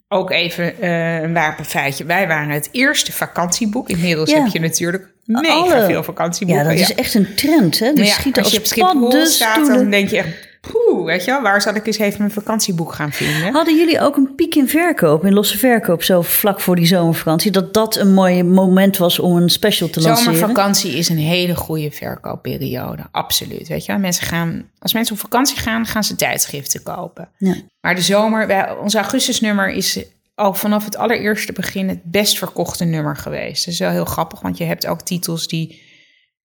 Ook 0.07 0.31
even 0.31 0.83
uh, 0.83 1.21
een 1.21 1.33
wapenfeitje. 1.33 2.05
Wij 2.05 2.27
waren 2.27 2.49
het 2.49 2.69
eerste 2.71 3.11
vakantieboek. 3.11 3.89
Inmiddels 3.89 4.29
Ja. 4.31 4.43
heb 4.43 4.51
je 4.53 4.59
natuurlijk 4.59 5.12
mega 5.25 5.53
Alle- 5.53 5.85
veel 5.85 6.03
vakantieboeken. 6.03 6.63
Ja, 6.63 6.69
dat 6.69 6.79
is 6.79 6.95
echt 6.95 7.13
een 7.13 7.35
trend, 7.35 7.79
hè? 7.79 7.85
Die 7.85 7.95
Maar 7.95 8.05
ja, 8.05 8.13
schieten 8.13 8.43
als 8.43 8.51
je 8.51 8.57
op 8.57 8.65
Schiphol 8.65 9.25
staat, 9.25 9.67
dan 9.67 9.89
denk 9.89 10.09
je 10.09 10.17
echt... 10.17 10.51
Poeh, 10.71 11.05
weet 11.05 11.25
je 11.25 11.31
wel, 11.31 11.41
waar 11.41 11.61
zal 11.61 11.75
ik 11.75 11.87
eens 11.87 11.97
even 11.97 12.17
mijn 12.17 12.31
vakantieboek 12.31 12.93
gaan 12.93 13.11
vinden? 13.11 13.53
Hadden 13.53 13.77
jullie 13.77 13.99
ook 13.99 14.15
een 14.15 14.35
piek 14.35 14.55
in 14.55 14.67
verkoop, 14.69 15.25
in 15.25 15.33
losse 15.33 15.57
verkoop, 15.57 16.03
zo 16.03 16.21
vlak 16.21 16.59
voor 16.59 16.75
die 16.75 16.85
zomervakantie? 16.85 17.51
Dat 17.51 17.73
dat 17.73 17.95
een 17.95 18.13
mooi 18.13 18.43
moment 18.43 18.97
was 18.97 19.19
om 19.19 19.35
een 19.35 19.49
special 19.49 19.89
te 19.89 20.01
lanceren? 20.01 20.35
Zomervakantie 20.35 20.97
is 20.97 21.09
een 21.09 21.17
hele 21.17 21.55
goede 21.55 21.91
verkoopperiode, 21.91 23.03
absoluut. 23.11 23.67
Weet 23.67 23.85
je, 23.85 23.91
wel. 23.91 24.01
mensen 24.01 24.25
gaan, 24.25 24.69
als 24.79 24.93
mensen 24.93 25.15
op 25.15 25.21
vakantie 25.21 25.57
gaan, 25.57 25.85
gaan 25.85 26.03
ze 26.03 26.15
tijdschriften 26.15 26.83
kopen. 26.83 27.29
Ja. 27.37 27.55
Maar 27.81 27.95
de 27.95 28.01
zomer, 28.01 28.47
wij, 28.47 28.75
ons 28.75 28.95
augustusnummer 28.95 29.69
is 29.69 29.99
al 30.35 30.53
vanaf 30.53 30.85
het 30.85 30.95
allereerste 30.95 31.53
begin 31.53 31.89
het 31.89 32.03
best 32.03 32.37
verkochte 32.37 32.85
nummer 32.85 33.15
geweest. 33.15 33.65
Dat 33.65 33.73
is 33.73 33.79
wel 33.79 33.91
heel 33.91 34.05
grappig, 34.05 34.41
want 34.41 34.57
je 34.57 34.63
hebt 34.63 34.87
ook 34.87 35.01
titels 35.01 35.47
die 35.47 35.81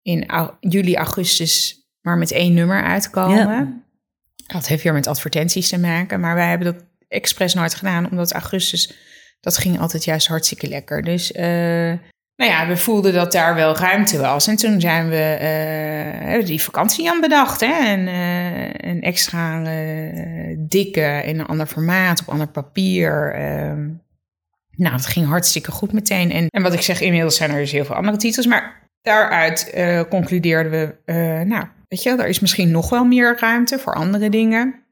in 0.02 0.26
au- 0.28 0.56
juli, 0.60 0.96
augustus 0.96 1.82
maar 2.00 2.18
met 2.18 2.32
één 2.32 2.54
nummer 2.54 2.82
uitkomen. 2.82 3.36
Ja. 3.36 3.82
Dat 4.46 4.66
heeft 4.66 4.82
weer 4.82 4.92
met 4.92 5.06
advertenties 5.06 5.68
te 5.68 5.78
maken, 5.78 6.20
maar 6.20 6.34
wij 6.34 6.48
hebben 6.48 6.72
dat 6.72 6.84
expres 7.08 7.54
nooit 7.54 7.74
gedaan, 7.74 8.10
omdat 8.10 8.32
augustus, 8.32 8.94
dat 9.40 9.56
ging 9.56 9.80
altijd 9.80 10.04
juist 10.04 10.26
hartstikke 10.26 10.68
lekker. 10.68 11.02
Dus 11.02 11.32
eh, 11.32 11.92
nou 12.36 12.50
ja, 12.50 12.66
we 12.66 12.76
voelden 12.76 13.12
dat 13.12 13.32
daar 13.32 13.54
wel 13.54 13.76
ruimte 13.76 14.18
was. 14.18 14.46
En 14.46 14.56
toen 14.56 14.80
zijn 14.80 15.08
we 15.08 15.16
eh, 15.16 16.44
die 16.44 16.62
vakantie 16.62 17.10
aan 17.10 17.20
bedacht. 17.20 17.60
Hè? 17.60 17.72
En, 17.86 18.08
eh, 18.08 18.90
een 18.90 19.02
extra 19.02 19.62
eh, 19.64 20.56
dikke 20.58 21.22
in 21.24 21.38
een 21.38 21.46
ander 21.46 21.66
formaat, 21.66 22.20
op 22.20 22.28
ander 22.28 22.48
papier. 22.48 23.32
ehm. 23.34 23.88
nou, 24.70 24.96
dat 24.96 25.06
ging 25.06 25.26
hartstikke 25.26 25.70
goed 25.70 25.92
meteen. 25.92 26.30
En, 26.30 26.46
en 26.48 26.62
wat 26.62 26.72
ik 26.72 26.80
zeg, 26.80 27.00
inmiddels 27.00 27.36
zijn 27.36 27.50
er 27.50 27.58
dus 27.58 27.72
heel 27.72 27.84
veel 27.84 27.94
andere 27.94 28.16
titels. 28.16 28.46
Maar 28.46 28.88
daaruit 29.02 29.74
concludeerden 30.08 30.72
we, 30.72 31.12
nou, 31.44 31.64
weet 31.88 32.02
je, 32.02 32.10
er 32.10 32.26
is 32.26 32.40
misschien 32.40 32.70
nog 32.70 32.90
wel 32.90 33.04
meer 33.04 33.36
ruimte 33.40 33.78
voor 33.78 33.94
andere 33.94 34.28
dingen. 34.28 34.82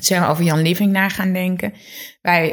Zijn 0.00 0.22
we 0.22 0.28
over 0.28 0.44
Jan 0.44 0.62
Living 0.62 0.92
na 0.92 1.08
gaan 1.08 1.32
denken. 1.32 1.72
Wij 2.22 2.48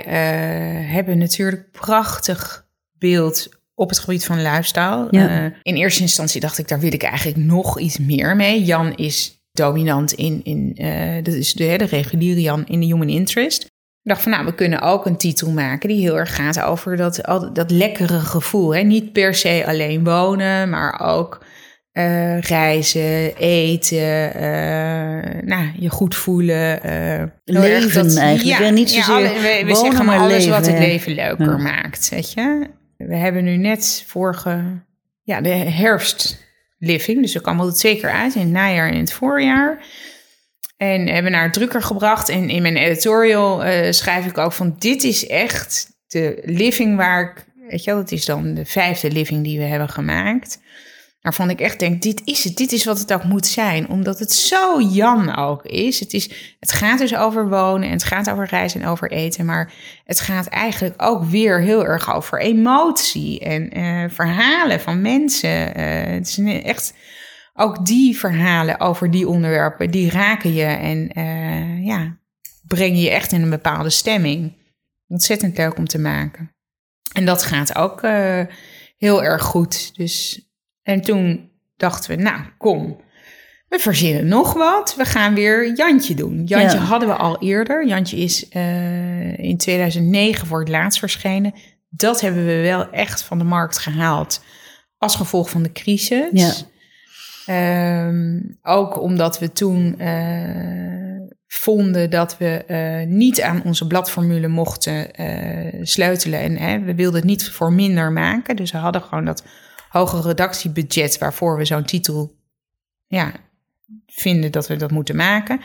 hebben 0.88 1.18
natuurlijk 1.18 1.72
prachtig 1.72 2.68
beeld 2.98 3.63
op 3.76 3.90
het 3.90 4.00
gebied 4.00 4.26
van 4.26 4.42
lifestyle. 4.42 5.08
Ja. 5.12 5.30
Eh, 5.30 5.52
in 5.62 5.76
eerste 5.76 6.02
instantie 6.02 6.42
dacht 6.42 6.58
ik, 6.58 6.68
daar 6.68 6.80
wil 6.80 6.94
ik 6.94 7.04
eigenlijk 7.04 7.38
nog 7.46 7.80
iets 7.80 7.98
meer 7.98 8.36
mee. 8.36 8.64
Jan 8.64 8.96
is 8.96 9.42
dominant 9.52 10.14
in, 10.14 10.42
in 10.44 10.72
eh, 10.76 11.24
dat 11.24 11.34
is 11.34 11.54
de, 11.54 11.74
de 11.78 11.86
reguliere 11.86 12.42
Jan 12.42 12.66
in 12.68 12.80
de 12.80 12.86
human 12.86 13.10
interest. 13.10 13.64
Ik 13.64 14.10
dacht 14.10 14.22
van, 14.22 14.32
nou, 14.32 14.46
we 14.46 14.56
kunnen 14.56 14.82
ook 14.82 15.06
een 15.06 15.18
titel 15.18 15.52
maken 15.52 15.90
die 15.90 16.02
heel 16.02 16.18
erg 16.18 16.36
gaat 16.36 16.62
over 16.62 16.98
dat, 16.98 17.20
dat 17.54 17.72
lekkere 17.72 18.20
gevoel. 18.20 18.76
Hè? 18.76 18.82
Niet 18.82 19.12
per 19.12 19.36
se 19.36 19.64
alleen 19.68 20.04
wonen, 20.04 20.70
maar 20.70 21.00
ook 21.00 21.46
eh, 21.92 22.40
reizen, 22.40 23.36
eten, 23.38 24.32
nou, 25.48 25.72
je 25.80 25.90
goed 25.90 26.16
voelen. 26.16 26.80
Leven 27.44 28.18
eigenlijk, 28.18 28.60
hè? 28.60 28.70
Niet 28.70 28.92
zozeer 28.92 29.16
alle- 29.16 29.24
we, 29.24 29.40
we 29.42 29.62
wonen, 29.62 29.76
zeggen 29.76 30.06
maar 30.06 30.20
alles 30.20 30.48
wat 30.48 30.66
het 30.66 30.76
ja. 30.78 30.82
leven 30.82 31.14
leuker 31.14 31.50
Ja. 31.52 31.58
maakt, 31.58 32.10
weet 32.10 32.34
je. 32.34 32.68
We 32.98 33.16
hebben 33.16 33.44
nu 33.44 33.58
net 33.58 34.04
vorige, 34.08 34.82
ja, 35.24 35.42
de 35.42 35.50
herfstliving. 35.50 37.22
Dus 37.22 37.36
er 37.36 37.42
kwam 37.42 37.60
altijd 37.60 37.78
twee 37.78 38.00
keer 38.00 38.12
uit, 38.12 38.36
in 38.36 38.42
het 38.42 38.50
najaar 38.50 38.88
en 38.88 38.94
in 38.94 39.00
het 39.00 39.14
voorjaar. 39.14 39.86
En 40.78 41.08
hebben 41.08 41.32
naar 41.32 41.44
het 41.44 41.54
drukker 41.54 41.82
gebracht. 41.82 42.30
En 42.30 42.50
in 42.50 42.62
mijn 42.62 42.78
editorial 42.78 43.64
eh, 43.64 43.92
schrijf 43.92 44.26
ik 44.26 44.38
ook 44.38 44.54
van... 44.54 44.76
dit 44.80 45.04
is 45.04 45.28
echt 45.28 45.88
de 46.08 46.42
living 46.44 46.96
waar 46.98 47.22
ik... 47.22 47.46
Weet 47.70 47.84
je 47.84 47.92
wel, 47.92 48.00
dat 48.00 48.12
is 48.12 48.26
dan 48.26 48.54
de 48.54 48.66
vijfde 48.66 49.12
living 49.12 49.44
die 49.44 49.60
we 49.60 49.66
hebben 49.66 49.90
gemaakt. 49.90 50.60
Waarvan 51.24 51.50
ik 51.50 51.60
echt 51.60 51.80
denk, 51.80 52.02
dit 52.02 52.22
is 52.24 52.44
het. 52.44 52.58
Dit 52.58 52.72
is 52.72 52.86
wat 52.86 53.00
het 53.00 53.14
ook 53.14 53.24
moet 53.24 53.46
zijn. 53.46 53.90
Omdat 53.90 54.20
het 54.20 54.32
zo 54.32 54.82
Jan 54.82 55.36
ook 55.36 55.64
is. 55.64 56.00
Het, 56.00 56.14
is, 56.14 56.56
het 56.60 56.72
gaat 56.72 57.00
dus 57.00 57.16
over 57.16 57.50
wonen 57.50 57.88
en 57.88 57.94
het 57.94 58.04
gaat 58.04 58.30
over 58.30 58.46
reizen 58.46 58.82
en 58.82 58.88
over 58.88 59.12
eten. 59.12 59.46
Maar 59.46 59.74
het 60.06 60.20
gaat 60.20 60.48
eigenlijk 60.48 61.02
ook 61.02 61.24
weer 61.24 61.62
heel 61.62 61.86
erg 61.86 62.14
over 62.14 62.42
emotie. 62.42 63.40
En 63.40 63.70
eh, 63.70 64.10
verhalen 64.10 64.80
van 64.80 65.02
mensen. 65.02 65.76
Eh, 65.76 66.14
het 66.14 66.28
is 66.28 66.64
echt 66.64 66.94
ook 67.54 67.86
die 67.86 68.18
verhalen 68.18 68.80
over 68.80 69.12
die 69.12 69.28
onderwerpen, 69.28 69.92
die 69.92 70.10
raken 70.10 70.54
je 70.54 70.66
en 70.66 71.10
eh, 71.10 71.86
ja, 71.86 72.18
brengen 72.68 73.00
je 73.00 73.10
echt 73.10 73.32
in 73.32 73.42
een 73.42 73.50
bepaalde 73.50 73.90
stemming. 73.90 74.54
Ontzettend 75.08 75.58
leuk 75.58 75.78
om 75.78 75.88
te 75.88 76.00
maken. 76.00 76.52
En 77.14 77.26
dat 77.26 77.44
gaat 77.44 77.76
ook 77.76 78.02
heel 78.98 79.24
erg 79.24 79.42
goed. 79.42 79.96
Dus, 79.96 80.48
en 80.84 81.02
toen 81.02 81.50
dachten 81.78 82.18
we, 82.18 82.24
nou 82.24 82.42
kom, 82.58 83.02
we 83.70 83.80
verzinnen 83.80 84.28
nog 84.28 84.54
wat. 84.54 84.96
We 84.98 85.06
gaan 85.06 85.34
weer 85.34 85.74
Jantje 85.76 86.14
doen. 86.14 86.44
Jantje 86.46 86.78
Ja. 86.78 86.84
hadden 86.84 87.10
we 87.10 87.16
al 87.16 87.42
eerder. 87.42 87.88
Jantje 87.88 88.18
is 88.18 88.50
eh, 88.50 89.38
in 89.38 89.58
2009 89.58 90.48
voor 90.48 90.60
het 90.60 90.70
laatst 90.70 91.00
verschenen. 91.00 91.54
Dat 91.90 92.22
hebben 92.22 92.46
we 92.46 92.62
wel 92.62 92.90
echt 92.90 93.22
van 93.22 93.38
de 93.38 93.44
markt 93.44 93.78
gehaald 93.78 94.44
als 94.98 95.16
gevolg 95.16 95.50
van 95.50 95.64
de 95.64 95.72
crisis. 95.72 96.30
Ja. 96.32 96.54
Ehm, 97.46 98.40
ook 98.62 99.02
omdat 99.02 99.40
we 99.40 99.52
toen 99.52 100.00
eh, 100.00 101.22
vonden 101.48 102.10
dat 102.10 102.38
we 102.38 102.64
eh, 102.66 103.08
niet 103.08 103.42
aan 103.42 103.62
onze 103.64 103.88
bladformule 103.88 104.48
mochten 104.48 105.14
eh, 105.16 105.80
sleutelen. 105.82 106.40
En 106.40 106.58
hè, 106.58 106.80
we 106.80 106.96
wilden 106.96 107.20
het 107.20 107.30
niet 107.30 107.50
voor 107.50 107.74
minder 107.74 108.12
maken. 108.12 108.56
Dus 108.56 108.72
we 108.72 108.78
hadden 108.78 109.02
gewoon 109.02 109.26
dat 109.26 109.44
hoge 109.94 110.22
redactiebudget 110.22 111.18
waarvoor 111.18 111.58
we 111.58 111.66
zo'n 111.66 111.86
titel 111.86 112.36
ja, 113.08 113.32
vinden 114.08 114.52
dat 114.52 114.68
we 114.68 114.76
dat 114.76 114.92
moeten 114.92 115.16
maken. 115.16 115.62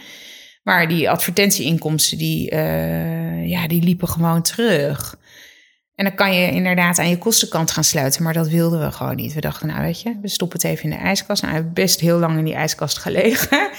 Maar 0.62 0.88
die 0.88 1.10
advertentieinkomsten, 1.10 2.18
die, 2.18 2.50
eh, 2.50 3.48
ja, 3.48 3.68
die 3.68 3.82
liepen 3.82 4.08
gewoon 4.08 4.42
terug. 4.42 5.18
En 5.94 6.04
dan 6.04 6.14
kan 6.14 6.34
je 6.34 6.50
inderdaad 6.50 6.98
aan 6.98 7.08
je 7.08 7.18
kostenkant 7.18 7.70
gaan 7.70 7.84
sluiten, 7.84 8.22
maar 8.22 8.32
dat 8.32 8.48
wilden 8.48 8.80
we 8.80 8.92
gewoon 8.92 9.16
niet. 9.16 9.34
We 9.34 9.40
dachten, 9.40 9.66
nou 9.68 9.82
weet 9.82 10.02
je, 10.02 10.18
we 10.22 10.28
stoppen 10.28 10.60
het 10.60 10.70
even 10.70 10.84
in 10.84 10.90
de 10.90 11.04
ijskast. 11.04 11.42
Nou, 11.42 11.54
we 11.54 11.58
hebben 11.60 11.82
best 11.82 12.00
heel 12.00 12.18
lang 12.18 12.38
in 12.38 12.44
die 12.44 12.54
ijskast 12.54 12.98
gelegen. 12.98 13.70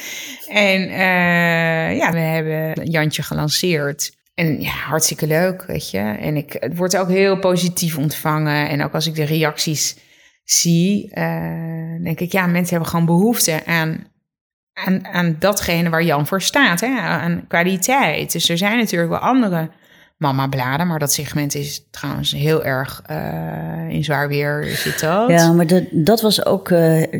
En 0.49 0.81
eh, 0.81 1.97
ja, 1.97 2.11
we 2.11 2.19
hebben 2.19 2.85
Jantje 2.85 3.23
gelanceerd. 3.23 4.11
En 4.33 4.61
ja, 4.61 4.71
hartstikke 4.71 5.27
leuk, 5.27 5.63
weet 5.63 5.91
je. 5.91 5.97
En 5.97 6.35
ik, 6.35 6.55
het 6.59 6.75
wordt 6.75 6.97
ook 6.97 7.09
heel 7.09 7.39
positief 7.39 7.97
ontvangen. 7.97 8.69
En 8.69 8.83
ook 8.83 8.93
als 8.93 9.07
ik 9.07 9.15
de 9.15 9.23
reacties 9.23 9.95
zie, 10.51 11.09
eh, 11.13 12.03
denk 12.03 12.19
ik, 12.19 12.31
ja, 12.31 12.45
mensen 12.47 12.69
hebben 12.69 12.89
gewoon 12.89 13.05
behoefte 13.05 13.65
aan, 13.65 14.07
aan, 14.73 15.07
aan 15.07 15.35
datgene 15.39 15.89
waar 15.89 16.03
Jan 16.03 16.27
voor 16.27 16.41
staat, 16.41 16.79
hè? 16.79 16.99
aan 16.99 17.45
kwaliteit. 17.47 18.31
Dus 18.31 18.49
er 18.49 18.57
zijn 18.57 18.77
natuurlijk 18.77 19.11
wel 19.11 19.19
andere 19.19 19.69
mama-bladen, 20.17 20.87
maar 20.87 20.99
dat 20.99 21.13
segment 21.13 21.55
is 21.55 21.87
trouwens 21.91 22.31
heel 22.31 22.63
erg 22.63 23.01
eh, 23.05 23.89
in 23.89 24.03
zwaar 24.03 24.27
weer 24.27 24.63
zit 24.65 24.99
dat. 24.99 25.29
Ja, 25.29 25.51
maar 25.53 25.67
dat, 25.67 25.83
dat 25.91 26.21
was 26.21 26.45
ook. 26.45 26.69
eh, 26.69 27.13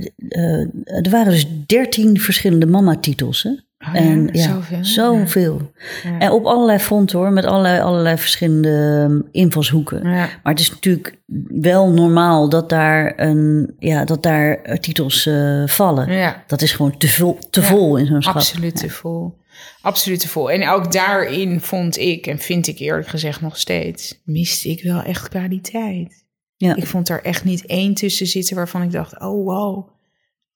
er 0.86 1.10
waren 1.10 1.32
dus 1.32 1.48
dertien 1.65 2.20
verschillende 2.20 2.65
mama-titels. 2.65 3.44
Hè? 3.44 3.52
Oh 3.88 3.94
ja, 3.94 4.00
en 4.00 4.30
ja, 4.32 4.54
zoveel. 4.54 4.86
zoveel. 4.86 5.72
Ja. 6.04 6.20
En 6.20 6.32
op 6.32 6.46
allerlei 6.46 6.80
fronten 6.80 7.20
hoor, 7.20 7.32
met 7.32 7.46
allerlei, 7.46 7.82
allerlei 7.82 8.18
verschillende 8.18 9.06
um, 9.10 9.28
invalshoeken. 9.32 10.04
Maar 10.04 10.39
het 10.44 10.60
is 10.60 10.70
natuurlijk 10.70 11.18
wel 11.48 11.92
normaal 11.92 12.50
dat 12.50 12.70
daar, 12.70 13.13
een, 13.20 13.76
ja, 13.80 14.06
dat 14.06 14.24
daar 14.24 14.78
titels 14.80 15.26
eh, 15.26 15.68
vallen. 15.68 16.12
Ja. 16.12 16.44
Dat 16.48 16.62
is 16.62 16.72
gewoon 16.72 16.98
te 16.98 17.08
vol, 17.08 17.38
te 17.50 17.63
vol 17.63 17.98
in 17.98 18.06
zo'n 18.06 18.22
schap. 18.22 18.36
Absoluut 18.36 18.76
te 18.76 18.89
vol. 18.89 19.38
Absoluut 19.82 20.20
te 20.20 20.28
vol. 20.28 20.52
En 20.52 20.70
ook 20.70 20.92
daarin 20.92 21.62
vond 21.62 21.98
ik, 21.98 22.28
en 22.28 22.39
vind 22.39 22.68
ik 22.68 22.80
eerlijk 22.80 23.08
gezegd 23.08 23.42
nog 23.42 23.58
steeds, 23.58 24.22
miste 24.24 24.70
ik 24.70 24.84
wel 24.84 25.02
echt 25.02 25.30
kwaliteit. 25.30 26.26
Ja. 26.56 26.76
Ik 26.76 26.88
vond 26.88 27.10
er 27.10 27.24
echt 27.24 27.44
niet 27.44 27.65
één 27.65 27.94
tussen 27.94 28.28
zitten 28.28 28.56
waarvan 28.56 28.82
ik 28.82 28.92
dacht, 28.92 29.20
oh 29.20 29.46
wow, 29.46 29.89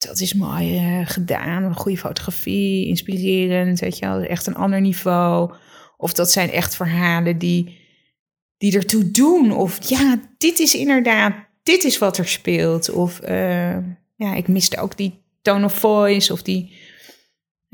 dat 0.03 0.19
is 0.19 0.33
mooi 0.33 0.77
eh, 0.77 1.01
gedaan. 1.03 1.63
Een 1.63 1.75
goede 1.75 1.97
fotografie, 1.97 2.87
inspirerend, 2.87 3.79
weet 3.79 3.97
je 3.97 4.05
wel. 4.05 4.21
Echt 4.21 4.47
een 4.47 4.55
ander 4.55 4.81
niveau. 4.81 5.53
Of 5.97 6.13
dat 6.13 6.31
zijn 6.31 6.51
echt 6.51 6.75
verhalen 6.75 7.37
die, 7.37 7.77
die 8.57 8.75
ertoe 8.75 9.11
doen. 9.11 9.51
Of 9.51 9.89
ja, 9.89 10.19
dit 10.37 10.59
is 10.59 10.75
inderdaad, 10.75 11.33
dit 11.63 11.83
is 11.83 11.97
wat 11.97 12.17
er 12.17 12.27
speelt. 12.27 12.89
Of 12.89 13.19
eh, 13.19 13.77
ja, 14.15 14.35
ik 14.35 14.47
miste 14.47 14.77
ook 14.77 14.97
die 14.97 15.21
tone 15.41 15.65
of 15.65 15.73
voice 15.73 16.33
of 16.33 16.41
die 16.41 16.71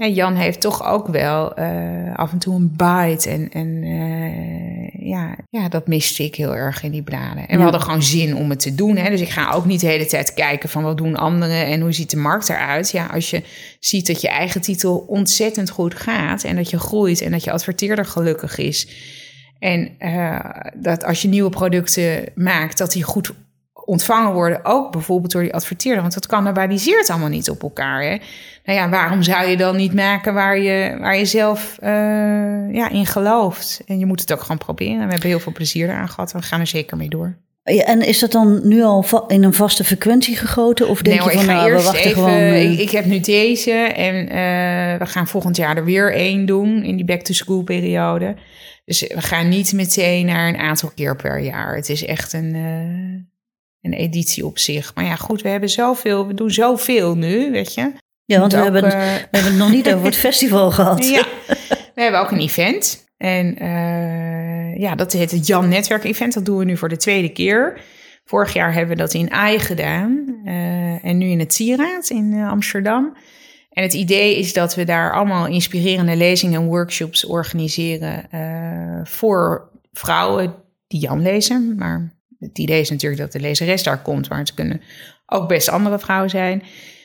Jan 0.08 0.36
heeft 0.36 0.62
toch 0.62 0.86
ook 0.86 1.08
wel 1.08 1.60
uh, 1.60 2.16
af 2.16 2.32
en 2.32 2.38
toe 2.38 2.56
een 2.56 2.72
bite. 2.76 3.30
En, 3.30 3.50
en 3.52 3.68
uh, 3.84 5.10
ja, 5.10 5.36
ja, 5.50 5.70
dat 5.70 5.88
miste 5.88 6.24
ik 6.24 6.36
heel 6.36 6.56
erg 6.56 6.84
in 6.84 6.92
die 6.92 7.04
bladen. 7.04 7.48
En 7.48 7.58
we 7.58 7.64
hadden 7.64 7.82
gewoon 7.82 8.04
zin 8.04 8.36
om 8.36 8.50
het 8.50 8.60
te 8.60 8.76
doen. 8.76 8.96
Hè? 8.96 9.10
Dus 9.10 9.22
ik 9.22 9.30
ga 9.30 9.52
ook 9.52 9.66
niet 9.66 9.80
de 9.80 9.88
hele 9.88 10.06
tijd 10.06 10.34
kijken 10.34 10.70
van 10.70 10.84
wat 10.84 10.98
doen 10.98 11.16
anderen 11.16 11.66
en 11.66 11.82
hoe 11.82 11.92
ziet 11.92 12.10
de 12.10 12.18
markt 12.18 12.50
eruit. 12.50 12.92
Ja, 12.92 13.06
als 13.06 13.30
je 13.30 13.44
ziet 13.80 14.08
dat 14.08 14.22
je 14.22 14.30
eigen 14.30 14.62
titel 14.62 14.98
ontzettend 15.08 15.70
goed 15.70 15.96
gaat 15.96 16.44
en 16.44 16.56
dat 16.56 16.70
je 16.70 16.80
groeit 16.80 17.22
en 17.22 17.32
dat 17.32 17.44
je 17.44 17.52
adverteerder 17.52 18.06
gelukkig 18.06 18.58
is. 18.58 18.88
En 19.60 19.90
uh, 20.00 20.40
dat 20.76 21.04
als 21.04 21.22
je 21.22 21.28
nieuwe 21.28 21.50
producten 21.50 22.24
maakt, 22.36 22.78
dat 22.78 22.92
die 22.92 23.04
goed 23.04 23.32
ontvangen 23.89 24.34
worden, 24.34 24.65
ook 24.65 24.91
bijvoorbeeld 24.91 25.32
door 25.32 25.41
die 25.41 25.54
adverteerder. 25.54 26.02
Want 26.02 26.13
dat 26.13 26.28
kannibaliseert 26.28 27.10
allemaal 27.10 27.30
niet 27.30 27.49
op 27.49 27.63
elkaar. 27.63 28.02
Hè? 28.02 28.17
Nou 28.63 28.80
ja, 28.80 28.89
waarom 28.89 29.23
zou 29.23 29.47
je 29.47 29.58
dan 29.58 29.75
niet 29.75 29.93
maken 29.93 30.34
waar 30.34 30.60
je, 30.60 30.97
waar 30.99 31.17
je 31.17 31.25
zelf 31.25 31.78
uh, 31.84 31.89
ja, 32.73 32.89
in 32.89 33.06
gelooft? 33.06 33.82
En 33.86 33.99
je 33.99 34.06
moet 34.06 34.19
het 34.19 34.34
ook 34.34 34.41
gewoon 34.41 34.58
proberen. 34.58 35.06
We 35.06 35.12
hebben 35.12 35.30
heel 35.30 35.39
veel 35.39 35.52
plezier 35.52 35.89
eraan 35.89 36.10
gehad. 36.10 36.32
We 36.32 36.41
gaan 36.41 36.60
er 36.60 36.67
zeker 36.67 36.97
mee 36.97 37.10
door. 37.10 37.38
Ja, 37.63 37.84
en 37.84 38.02
is 38.02 38.19
dat 38.19 38.32
dan 38.32 38.67
nu 38.67 38.84
al 38.84 39.25
in 39.28 39.43
een 39.43 39.54
vaste 39.54 39.84
frequentie 39.84 40.36
gegoten? 40.36 40.88
Of 40.89 41.02
denk 41.02 41.19
nee, 41.19 41.30
je 41.30 41.38
van, 41.38 41.45
nou, 41.45 41.73
we 41.73 41.84
wachten 41.84 42.04
even, 42.04 42.23
gewoon... 42.23 42.54
Ik, 42.54 42.80
ik, 42.80 42.89
heb 42.89 43.06
nu 43.06 43.19
deze 43.19 43.71
en 43.71 44.15
uh, 44.15 44.99
we 44.99 45.06
gaan 45.06 45.28
volgend 45.28 45.56
jaar 45.56 45.78
er 45.78 45.86
weer 45.86 46.13
één 46.13 46.45
doen 46.45 46.84
in 46.84 46.95
die 46.95 47.06
back-to-school 47.06 47.63
periode. 47.63 48.36
Dus 48.86 49.02
we 49.02 49.21
gaan 49.21 49.49
niet 49.49 49.73
meteen 49.73 50.25
naar 50.25 50.47
een 50.47 50.58
aantal 50.58 50.91
keer 50.95 51.15
per 51.15 51.39
jaar. 51.39 51.75
Het 51.75 51.89
is 51.89 52.06
echt 52.06 52.34
een, 52.34 52.56
uh, 52.56 53.38
een 53.82 53.94
editie 53.94 54.46
op 54.46 54.60
zich. 54.60 54.96
Maar 54.96 55.06
ja, 55.06 55.15
goed, 55.15 55.42
we 55.42 55.50
hebben 55.50 55.70
zoveel, 55.70 56.28
we 56.28 56.34
doen 56.34 56.52
zoveel 56.52 57.15
nu, 57.15 57.52
weet 57.52 57.74
je. 57.74 57.92
Ja, 58.26 58.39
want 58.39 58.54
we, 58.54 58.60
hebben, 58.60 58.84
uh, 58.84 58.92
we 58.92 59.28
hebben 59.32 59.52
het 59.52 59.56
nog 59.56 59.72
niet 59.72 59.94
over 59.94 60.06
het 60.06 60.15
festival 60.28 60.72
gehad. 60.72 61.10
Ja, 61.10 61.26
we 61.96 62.02
hebben 62.02 62.20
ook 62.20 62.32
een 62.32 62.39
event. 62.39 63.08
En 63.18 63.63
uh, 63.63 64.78
ja, 64.78 64.96
dat 64.96 65.13
heet 65.13 65.32
het 65.32 65.48
Jan 65.48 65.70
Netwerk 65.70 66.04
Event. 66.04 66.34
Dat 66.34 66.46
doen 66.46 66.58
we 66.58 66.65
nu 66.65 66.78
voor 66.78 66.89
de 66.89 66.98
tweede 66.98 67.30
keer. 67.30 67.82
Vorig 68.24 68.54
jaar 68.54 68.74
hebben 68.74 68.96
we 68.96 69.02
dat 69.02 69.13
in 69.13 69.32
AI 69.32 69.60
gedaan. 69.60 70.39
Uh, 70.46 71.06
en 71.06 71.18
nu 71.18 71.26
in 71.26 71.39
het 71.39 71.54
Sieraad 71.54 72.10
in 72.10 72.34
Amsterdam. 72.34 73.18
En 73.70 73.84
het 73.84 73.94
idee 73.94 74.38
is 74.38 74.54
dat 74.54 74.76
we 74.76 74.84
daar 74.84 75.13
allemaal 75.13 75.48
inspirerende 75.48 76.15
lezingen 76.15 76.62
en 76.62 76.68
workshops 76.68 77.26
organiseren 77.26 78.28
voor 79.08 79.72
vrouwen 79.92 80.56
die 80.88 81.00
Jan 81.00 81.22
lezen. 81.22 81.76
Maar 81.78 82.18
het 82.39 82.58
idee 82.58 82.80
is 82.80 82.89
natuurlijk 82.89 83.21
dat 83.21 83.32
de 83.32 83.39
lezeres 83.39 83.84
daar 83.84 84.02
komt, 84.02 84.30
maar 84.30 84.39
het 84.39 84.54
kunnen 84.54 84.82
ook 85.25 85.47
best 85.47 85.69
andere 85.69 85.99
vrouwen 85.99 86.30
zijn. 86.30 86.63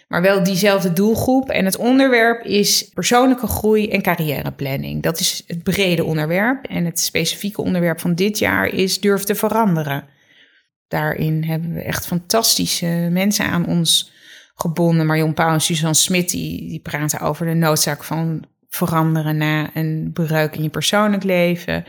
Maar 0.08 0.22
wel 0.22 0.42
diezelfde 0.42 0.92
doelgroep. 0.92 1.48
En 1.48 1.64
het 1.64 1.76
onderwerp 1.76 2.44
is 2.44 2.88
persoonlijke 2.94 3.46
groei 3.46 3.90
en 3.90 4.02
carrièreplanning. 4.02 5.02
Dat 5.02 5.20
is 5.20 5.42
het 5.46 5.62
brede 5.62 6.04
onderwerp. 6.04 6.64
En 6.64 6.84
het 6.84 7.00
specifieke 7.00 7.62
onderwerp 7.62 8.00
van 8.00 8.14
dit 8.14 8.38
jaar 8.38 8.66
is 8.66 9.00
durf 9.00 9.24
te 9.24 9.34
veranderen. 9.34 10.04
Daarin 10.88 11.44
hebben 11.44 11.74
we 11.74 11.82
echt 11.82 12.06
fantastische 12.06 13.08
mensen 13.10 13.44
aan 13.44 13.66
ons 13.66 14.12
gebonden. 14.54 15.06
Marion 15.06 15.34
Pauw 15.34 15.52
en 15.52 15.60
Suzanne 15.60 15.94
Smit, 15.94 16.30
die, 16.30 16.80
praten 16.80 17.20
over 17.20 17.46
de 17.46 17.54
noodzaak 17.54 18.04
van 18.04 18.44
veranderen 18.68 19.36
na 19.36 19.70
een 19.74 20.10
breuk 20.12 20.56
in 20.56 20.62
je 20.62 20.68
persoonlijk 20.68 21.22
leven. 21.22 21.84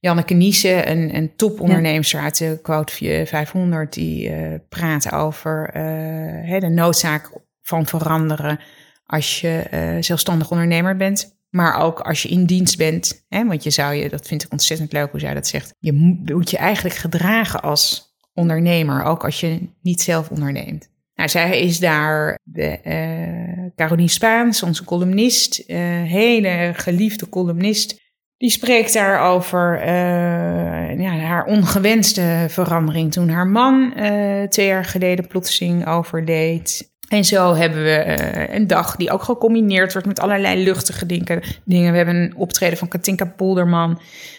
Janneke 0.00 0.34
Niese, 0.34 0.88
een, 0.88 1.14
een 1.14 1.36
topondernemer 1.36 2.10
uit 2.16 2.38
de 2.38 2.58
Quote 2.62 3.22
500, 3.26 3.92
die 3.92 4.30
uh, 4.30 4.54
praat 4.68 5.12
over 5.12 5.70
uh, 5.76 6.60
de 6.60 6.68
noodzaak 6.68 7.30
van 7.62 7.86
veranderen 7.86 8.60
als 9.06 9.40
je 9.40 9.64
uh, 9.74 10.02
zelfstandig 10.02 10.50
ondernemer 10.50 10.96
bent. 10.96 11.38
Maar 11.50 11.80
ook 11.80 12.00
als 12.00 12.22
je 12.22 12.28
in 12.28 12.44
dienst 12.44 12.76
bent. 12.76 13.24
Hè, 13.28 13.46
want 13.46 13.62
je 13.62 13.70
zou 13.70 13.94
je, 13.94 14.08
dat 14.08 14.26
vind 14.26 14.42
ik 14.44 14.52
ontzettend 14.52 14.92
leuk 14.92 15.10
hoe 15.10 15.20
zij 15.20 15.34
dat 15.34 15.46
zegt. 15.46 15.74
Je 15.78 15.92
moet 16.24 16.50
je 16.50 16.56
eigenlijk 16.56 16.94
gedragen 16.94 17.62
als 17.62 18.14
ondernemer, 18.34 19.04
ook 19.04 19.24
als 19.24 19.40
je 19.40 19.68
niet 19.82 20.00
zelf 20.00 20.30
onderneemt. 20.30 20.90
Nou, 21.14 21.28
zij 21.28 21.60
is 21.60 21.78
daar 21.78 22.38
de 22.42 22.78
uh, 22.84 23.70
Caroline 23.76 24.08
Spaans, 24.08 24.62
onze 24.62 24.84
columnist, 24.84 25.64
uh, 25.66 25.76
hele 26.02 26.72
geliefde 26.74 27.28
columnist. 27.28 27.99
Die 28.40 28.50
spreekt 28.50 28.92
daarover 28.92 29.80
uh, 29.80 31.00
ja, 31.00 31.18
haar 31.18 31.44
ongewenste 31.44 32.46
verandering 32.48 33.12
toen 33.12 33.28
haar 33.28 33.46
man 33.46 33.92
uh, 33.96 34.42
twee 34.42 34.66
jaar 34.66 34.84
geleden 34.84 35.26
plotseling 35.26 35.86
overleed. 35.86 36.92
En 37.08 37.24
zo 37.24 37.54
hebben 37.54 37.82
we 37.82 38.04
uh, 38.06 38.54
een 38.54 38.66
dag 38.66 38.96
die 38.96 39.10
ook 39.10 39.22
gecombineerd 39.22 39.92
wordt 39.92 40.06
met 40.08 40.20
allerlei 40.20 40.64
luchtige 40.64 41.06
dingen. 41.06 41.42
We 41.64 41.76
hebben 41.76 42.16
een 42.16 42.36
optreden 42.36 42.78
van 42.78 42.88
Katinka 42.88 43.24
Polderman. 43.24 43.94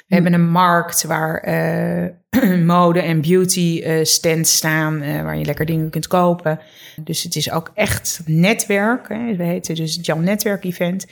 We 0.07 0.15
hebben 0.15 0.33
een 0.33 0.49
markt 0.49 1.03
waar 1.03 1.43
mode 2.63 3.01
en 3.01 3.21
beauty 3.21 3.83
stands 4.03 4.55
staan, 4.55 4.99
waar 4.99 5.37
je 5.37 5.45
lekker 5.45 5.65
dingen 5.65 5.89
kunt 5.89 6.07
kopen. 6.07 6.59
Dus 7.01 7.23
het 7.23 7.35
is 7.35 7.51
ook 7.51 7.71
echt 7.73 8.21
netwerk. 8.25 9.09
Hè. 9.09 9.35
We 9.35 9.43
heten 9.43 9.75
dus 9.75 9.95
het 9.95 10.05
Jan 10.05 10.23
Netwerk 10.23 10.63
Event 10.63 11.05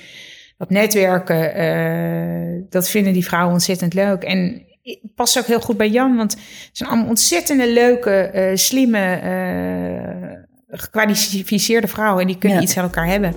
dat 0.60 0.69
netwerken, 0.69 1.58
uh, 1.58 2.63
dat 2.69 2.89
vinden 2.89 3.13
die 3.13 3.26
vrouwen 3.26 3.54
ontzettend 3.54 3.93
leuk. 3.93 4.24
En 4.24 4.63
het 4.84 5.15
past 5.15 5.38
ook 5.38 5.45
heel 5.45 5.60
goed 5.60 5.78
bij 5.78 5.89
Jan, 5.89 6.15
want 6.15 6.32
het 6.32 6.69
zijn 6.72 6.89
allemaal 6.89 7.08
ontzettende 7.08 7.74
leuke, 7.74 8.32
uh, 8.34 8.56
slimme, 8.56 9.22
uh, 9.24 10.78
gekwalificeerde 10.80 11.88
vrouwen. 11.88 12.22
En 12.22 12.28
die 12.28 12.38
kunnen 12.38 12.58
ja. 12.58 12.63
iets 12.63 12.78
aan 12.78 12.84
elkaar 12.84 13.08
hebben. 13.08 13.36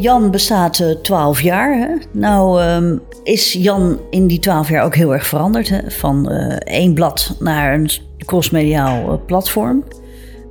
Jan 0.00 0.30
bestaat 0.30 1.02
twaalf 1.02 1.40
jaar. 1.40 1.78
Hè? 1.78 1.94
Nou, 2.12 2.62
um, 2.62 3.02
is 3.22 3.52
Jan 3.52 4.00
in 4.10 4.26
die 4.26 4.38
twaalf 4.38 4.68
jaar 4.68 4.84
ook 4.84 4.94
heel 4.94 5.12
erg 5.12 5.26
veranderd. 5.26 5.68
Hè? 5.68 5.90
Van 5.90 6.32
uh, 6.32 6.56
één 6.58 6.94
blad 6.94 7.36
naar 7.38 7.74
een 7.74 7.90
crossmediaal 8.18 9.12
uh, 9.12 9.26
platform. 9.26 9.84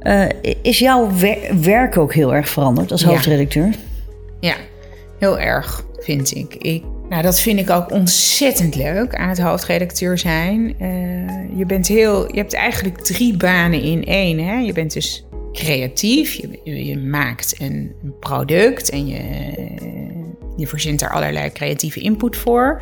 Uh, 0.02 0.26
is 0.62 0.80
jouw 0.80 1.10
wer 1.18 1.62
werk 1.62 1.98
ook 1.98 2.14
heel 2.14 2.36
erg 2.36 2.50
veranderd 2.50 2.92
als 2.92 3.04
hoofdredacteur? 3.04 3.76
Ja, 4.40 4.56
heel 5.20 5.40
erg, 5.40 5.86
vind 6.00 6.36
ik. 6.36 6.56
ik. 6.56 6.84
Nou, 7.10 7.24
dat 7.24 7.40
vind 7.40 7.60
ik 7.60 7.70
ook 7.70 7.92
ontzettend 7.92 8.76
leuk 8.76 9.16
aan 9.16 9.30
het 9.30 9.40
hoofdredacteur 9.40 10.18
zijn. 10.18 10.76
je, 11.56 11.66
bent 11.66 11.88
heel, 11.88 12.28
je 12.34 12.38
hebt 12.38 12.54
eigenlijk 12.54 12.98
drie 12.98 13.38
banen 13.38 13.82
in 13.82 14.06
één. 14.06 14.40
Hè? 14.40 14.58
Je 14.58 14.74
bent 14.74 14.94
dus 14.94 15.26
creatief, 15.54 16.34
je, 16.64 16.86
je 16.86 16.98
maakt 16.98 17.56
een 17.60 17.94
product 18.20 18.90
en 18.90 19.08
je 19.08 19.20
je 20.62 20.68
verzint 20.68 21.00
daar 21.00 21.12
allerlei 21.14 21.52
creatieve 21.52 22.00
input 22.00 22.38
voor. 22.38 22.82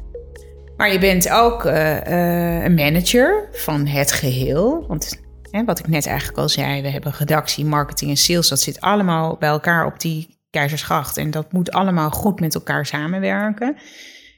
Maar 0.77 0.91
je 0.91 0.99
bent 0.99 1.29
ook 1.29 1.65
uh, 1.65 1.73
uh, 1.73 2.63
een 2.63 2.73
manager 2.73 3.49
van 3.51 3.87
het 3.87 4.11
geheel. 4.11 4.85
Want 4.87 5.21
hè, 5.51 5.63
wat 5.63 5.79
ik 5.79 5.87
net 5.87 6.07
eigenlijk 6.07 6.37
al 6.37 6.49
zei, 6.49 6.81
we 6.81 6.89
hebben 6.89 7.13
redactie, 7.17 7.65
marketing 7.65 8.11
en 8.11 8.17
sales. 8.17 8.49
Dat 8.49 8.59
zit 8.59 8.81
allemaal 8.81 9.37
bij 9.39 9.49
elkaar 9.49 9.85
op 9.85 9.99
die 9.99 10.37
keizersgracht. 10.49 11.17
En 11.17 11.31
dat 11.31 11.51
moet 11.51 11.71
allemaal 11.71 12.09
goed 12.09 12.39
met 12.39 12.55
elkaar 12.55 12.85
samenwerken. 12.85 13.77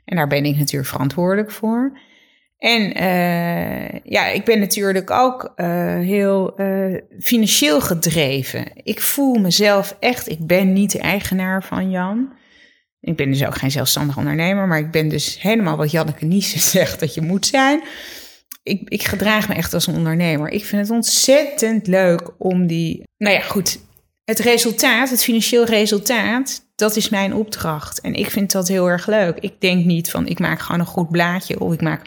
En 0.05 0.15
daar 0.15 0.27
ben 0.27 0.45
ik 0.45 0.57
natuurlijk 0.57 0.91
verantwoordelijk 0.91 1.51
voor. 1.51 1.99
En 2.57 2.81
uh, 2.81 3.99
ja, 4.03 4.27
ik 4.27 4.45
ben 4.45 4.59
natuurlijk 4.59 5.11
ook 5.11 5.53
heel 6.01 6.53
financieel 7.19 7.81
gedreven. 7.81 8.65
Ik 8.73 9.01
voel 9.01 9.39
mezelf 9.39 9.95
echt, 9.99 10.29
ik 10.29 10.47
ben 10.47 10.73
niet 10.73 10.91
de 10.91 10.99
eigenaar 10.99 11.63
van 11.63 11.89
Jan. 11.89 12.39
Ik 13.01 13.15
ben 13.15 13.31
dus 13.31 13.45
ook 13.45 13.57
geen 13.57 13.71
zelfstandig 13.71 14.17
ondernemer, 14.17 14.67
maar 14.67 14.79
ik 14.79 14.91
ben 14.91 15.09
dus 15.09 15.41
helemaal 15.41 15.77
wat 15.77 15.91
Janneke 15.91 16.25
Niesen 16.25 16.59
zegt 16.79 16.99
dat 16.99 17.13
je 17.13 17.21
moet 17.21 17.45
zijn. 17.45 17.83
Ik, 18.63 18.89
ik 18.89 19.03
gedraag 19.03 19.47
me 19.47 19.53
echt 19.53 19.73
als 19.73 19.87
een 19.87 19.95
ondernemer. 19.95 20.49
Ik 20.49 20.65
vind 20.65 20.81
het 20.81 20.91
ontzettend 20.91 21.87
leuk 21.87 22.31
om 22.37 22.67
die. 22.67 23.03
Nou 23.17 23.35
ja, 23.35 23.41
goed. 23.41 23.79
Het 24.23 24.39
resultaat, 24.39 25.09
het 25.09 25.23
financieel 25.23 25.65
resultaat, 25.65 26.61
dat 26.75 26.95
is 26.95 27.09
mijn 27.09 27.33
opdracht. 27.33 28.01
En 28.01 28.13
ik 28.13 28.29
vind 28.29 28.51
dat 28.51 28.67
heel 28.67 28.87
erg 28.87 29.07
leuk. 29.07 29.37
Ik 29.39 29.61
denk 29.61 29.85
niet 29.85 30.09
van 30.09 30.27
ik 30.27 30.39
maak 30.39 30.59
gewoon 30.59 30.79
een 30.79 30.85
goed 30.85 31.09
blaadje 31.09 31.59
of 31.59 31.73
ik 31.73 31.81
maak 31.81 32.01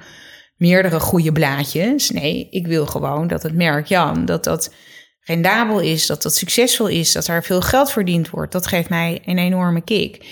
meerdere 0.56 1.00
goede 1.00 1.32
blaadjes. 1.32 2.10
Nee, 2.10 2.48
ik 2.50 2.66
wil 2.66 2.86
gewoon 2.86 3.26
dat 3.26 3.42
het 3.42 3.54
merk 3.54 3.86
Jan, 3.86 4.24
dat 4.24 4.44
dat 4.44 4.72
rendabel 5.20 5.80
is, 5.80 6.06
dat 6.06 6.22
dat 6.22 6.34
succesvol 6.34 6.86
is, 6.86 7.12
dat 7.12 7.26
er 7.26 7.44
veel 7.44 7.60
geld 7.60 7.90
verdiend 7.90 8.30
wordt. 8.30 8.52
Dat 8.52 8.66
geeft 8.66 8.88
mij 8.88 9.22
een 9.24 9.38
enorme 9.38 9.80
kick. 9.80 10.24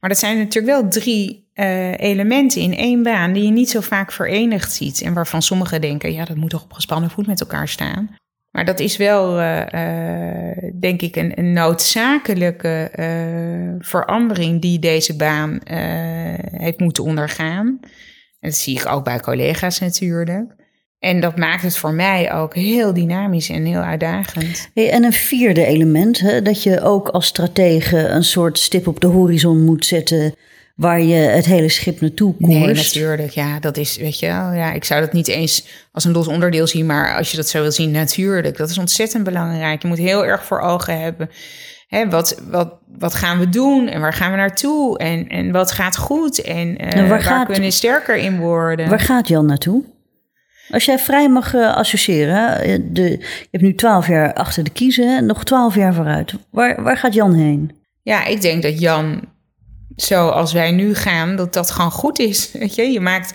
Maar 0.00 0.10
dat 0.10 0.18
zijn 0.18 0.38
natuurlijk 0.38 0.80
wel 0.80 0.90
drie 0.90 1.48
uh, 1.54 1.98
elementen 1.98 2.60
in 2.60 2.76
één 2.76 3.02
baan 3.02 3.32
die 3.32 3.44
je 3.44 3.50
niet 3.50 3.70
zo 3.70 3.80
vaak 3.80 4.12
verenigd 4.12 4.72
ziet. 4.72 5.00
En 5.00 5.14
waarvan 5.14 5.42
sommigen 5.42 5.80
denken, 5.80 6.12
ja, 6.12 6.24
dat 6.24 6.36
moet 6.36 6.50
toch 6.50 6.62
op 6.62 6.72
gespannen 6.72 7.10
voet 7.10 7.26
met 7.26 7.40
elkaar 7.40 7.68
staan. 7.68 8.16
Maar 8.50 8.64
dat 8.64 8.80
is 8.80 8.96
wel, 8.96 9.40
uh, 9.40 9.66
uh, 9.74 10.70
denk 10.80 11.02
ik, 11.02 11.16
een, 11.16 11.38
een 11.38 11.52
noodzakelijke 11.52 12.90
verandering 13.78 14.60
die 14.60 14.78
deze 14.78 15.16
baan 15.16 15.60
heeft 16.52 16.80
moeten 16.80 17.04
ondergaan. 17.04 17.78
En 18.40 18.50
dat 18.50 18.54
zie 18.54 18.78
ik 18.78 18.86
ook 18.86 19.04
bij 19.04 19.20
collega's 19.20 19.78
natuurlijk. 19.78 20.54
En 21.00 21.20
dat 21.20 21.36
maakt 21.36 21.62
het 21.62 21.76
voor 21.76 21.92
mij 21.92 22.32
ook 22.32 22.54
heel 22.54 22.94
dynamisch 22.94 23.48
en 23.48 23.64
heel 23.64 23.80
uitdagend. 23.80 24.68
Hey, 24.74 24.90
en 24.90 25.04
een 25.04 25.12
vierde 25.12 25.64
element, 25.64 26.18
hè, 26.20 26.42
dat 26.42 26.62
je 26.62 26.80
ook 26.82 27.08
als 27.08 27.26
stratege 27.26 27.98
een 28.08 28.24
soort 28.24 28.58
stip 28.58 28.86
op 28.86 29.00
de 29.00 29.06
horizon 29.06 29.64
moet 29.64 29.86
zetten 29.86 30.34
waar 30.74 31.00
je 31.02 31.14
het 31.14 31.44
hele 31.46 31.68
schip 31.68 32.00
naartoe 32.00 32.34
koerst. 32.36 32.58
Nee, 32.58 32.74
natuurlijk. 32.74 33.30
Ja, 33.30 33.60
dat 33.60 33.76
is, 33.76 33.96
weet 33.96 34.18
je 34.18 34.26
wel. 34.26 34.52
Ja, 34.52 34.72
ik 34.72 34.84
zou 34.84 35.00
dat 35.00 35.12
niet 35.12 35.28
eens 35.28 35.66
als 35.92 36.04
een 36.04 36.12
los 36.12 36.28
onderdeel 36.28 36.66
zien, 36.66 36.86
maar 36.86 37.16
als 37.16 37.30
je 37.30 37.36
dat 37.36 37.48
zo 37.48 37.60
wil 37.62 37.72
zien, 37.72 37.90
natuurlijk. 37.90 38.56
Dat 38.56 38.70
is 38.70 38.78
ontzettend 38.78 39.24
belangrijk. 39.24 39.82
Je 39.82 39.88
moet 39.88 39.98
heel 39.98 40.24
erg 40.26 40.44
voor 40.44 40.60
ogen 40.60 41.00
hebben. 41.00 41.30
Hè, 41.88 42.08
wat, 42.08 42.42
wat, 42.50 42.74
wat 42.98 43.14
gaan 43.14 43.38
we 43.38 43.48
doen 43.48 43.88
en 43.88 44.00
waar 44.00 44.12
gaan 44.12 44.30
we 44.30 44.36
naartoe? 44.36 44.98
En, 44.98 45.28
en 45.28 45.50
wat 45.52 45.70
gaat 45.70 45.96
goed 45.96 46.40
en 46.42 46.68
uh, 46.68 46.76
Nou, 46.76 46.94
waar 46.94 47.08
waar, 47.08 47.22
gaat- 47.22 47.46
kunnen 47.46 47.64
we 47.64 47.70
sterker 47.70 48.16
in 48.16 48.38
worden? 48.38 48.88
Waar 48.88 49.00
gaat 49.00 49.28
Jan 49.28 49.46
naartoe? 49.46 49.82
Als 50.70 50.84
jij 50.84 50.98
vrij 50.98 51.28
mag 51.28 51.54
eh, 51.54 51.74
associëren, 51.76 52.34
hè, 52.36 52.92
de, 52.92 53.10
je 53.10 53.48
hebt 53.50 53.62
nu 53.62 53.74
twaalf 53.74 54.06
jaar 54.06 54.32
achter 54.32 54.64
de 54.64 54.70
kiezen, 54.70 55.26
nog 55.26 55.44
twaalf 55.44 55.74
jaar 55.74 55.94
vooruit. 55.94 56.34
Waar, 56.50 56.82
waar 56.82 56.96
gaat 56.96 57.14
Jan 57.14 57.34
heen? 57.34 57.70
Ja, 58.02 58.24
ik 58.24 58.40
denk 58.40 58.62
dat 58.62 58.80
Jan, 58.80 59.20
zoals 59.96 60.52
wij 60.52 60.70
nu 60.70 60.94
gaan, 60.94 61.36
dat 61.36 61.52
dat 61.52 61.70
gewoon 61.70 61.90
goed 61.90 62.18
is. 62.18 62.50
Weet 62.52 62.74
je, 62.74 62.82
je 62.82 63.00
maakt 63.00 63.34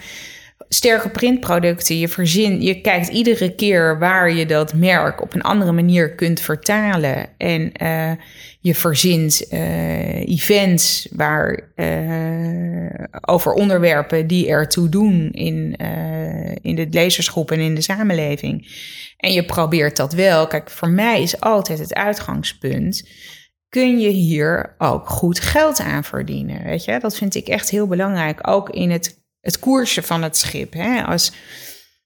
sterke 0.69 1.09
printproducten, 1.09 1.99
je 1.99 2.07
verzin, 2.07 2.61
je 2.61 2.81
kijkt 2.81 3.07
iedere 3.07 3.55
keer 3.55 3.99
waar 3.99 4.33
je 4.33 4.45
dat 4.45 4.73
merk 4.73 5.21
op 5.21 5.33
een 5.33 5.41
andere 5.41 5.71
manier 5.71 6.15
kunt 6.15 6.39
vertalen. 6.39 7.27
En 7.37 7.71
eh, 7.71 8.11
je 8.59 8.75
verzint 8.75 9.47
eh, 9.47 10.27
events 10.27 11.07
waar, 11.11 11.71
eh, 11.75 13.05
over 13.21 13.53
onderwerpen 13.53 14.27
die 14.27 14.47
ertoe 14.47 14.89
doen 14.89 15.31
in, 15.31 15.75
in 16.61 16.75
de 16.75 16.87
lezersgroep 16.91 17.51
en 17.51 17.59
in 17.59 17.75
de 17.75 17.81
samenleving. 17.81 18.67
En 19.17 19.31
je 19.31 19.45
probeert 19.45 19.97
dat 19.97 20.13
wel. 20.13 20.47
Kijk, 20.47 20.69
voor 20.69 20.89
mij 20.89 21.21
is 21.21 21.39
altijd 21.39 21.79
het 21.79 21.93
uitgangspunt 21.93 23.03
kun 23.69 23.99
je 23.99 24.09
hier 24.09 24.75
ook 24.77 25.09
goed 25.09 25.39
geld 25.39 25.79
aan 25.79 26.03
verdienen. 26.03 26.63
Weet 26.63 26.85
je, 26.85 26.99
dat 26.99 27.17
vind 27.17 27.35
ik 27.35 27.47
echt 27.47 27.69
heel 27.69 27.87
belangrijk. 27.87 28.47
Ook 28.47 28.69
in 28.69 28.91
het, 28.91 29.24
het 29.45 29.59
koersen 29.59 30.03
van 30.03 30.23
het 30.23 30.37
schip. 30.37 30.73
Hè? 30.73 31.03
Als 31.03 31.31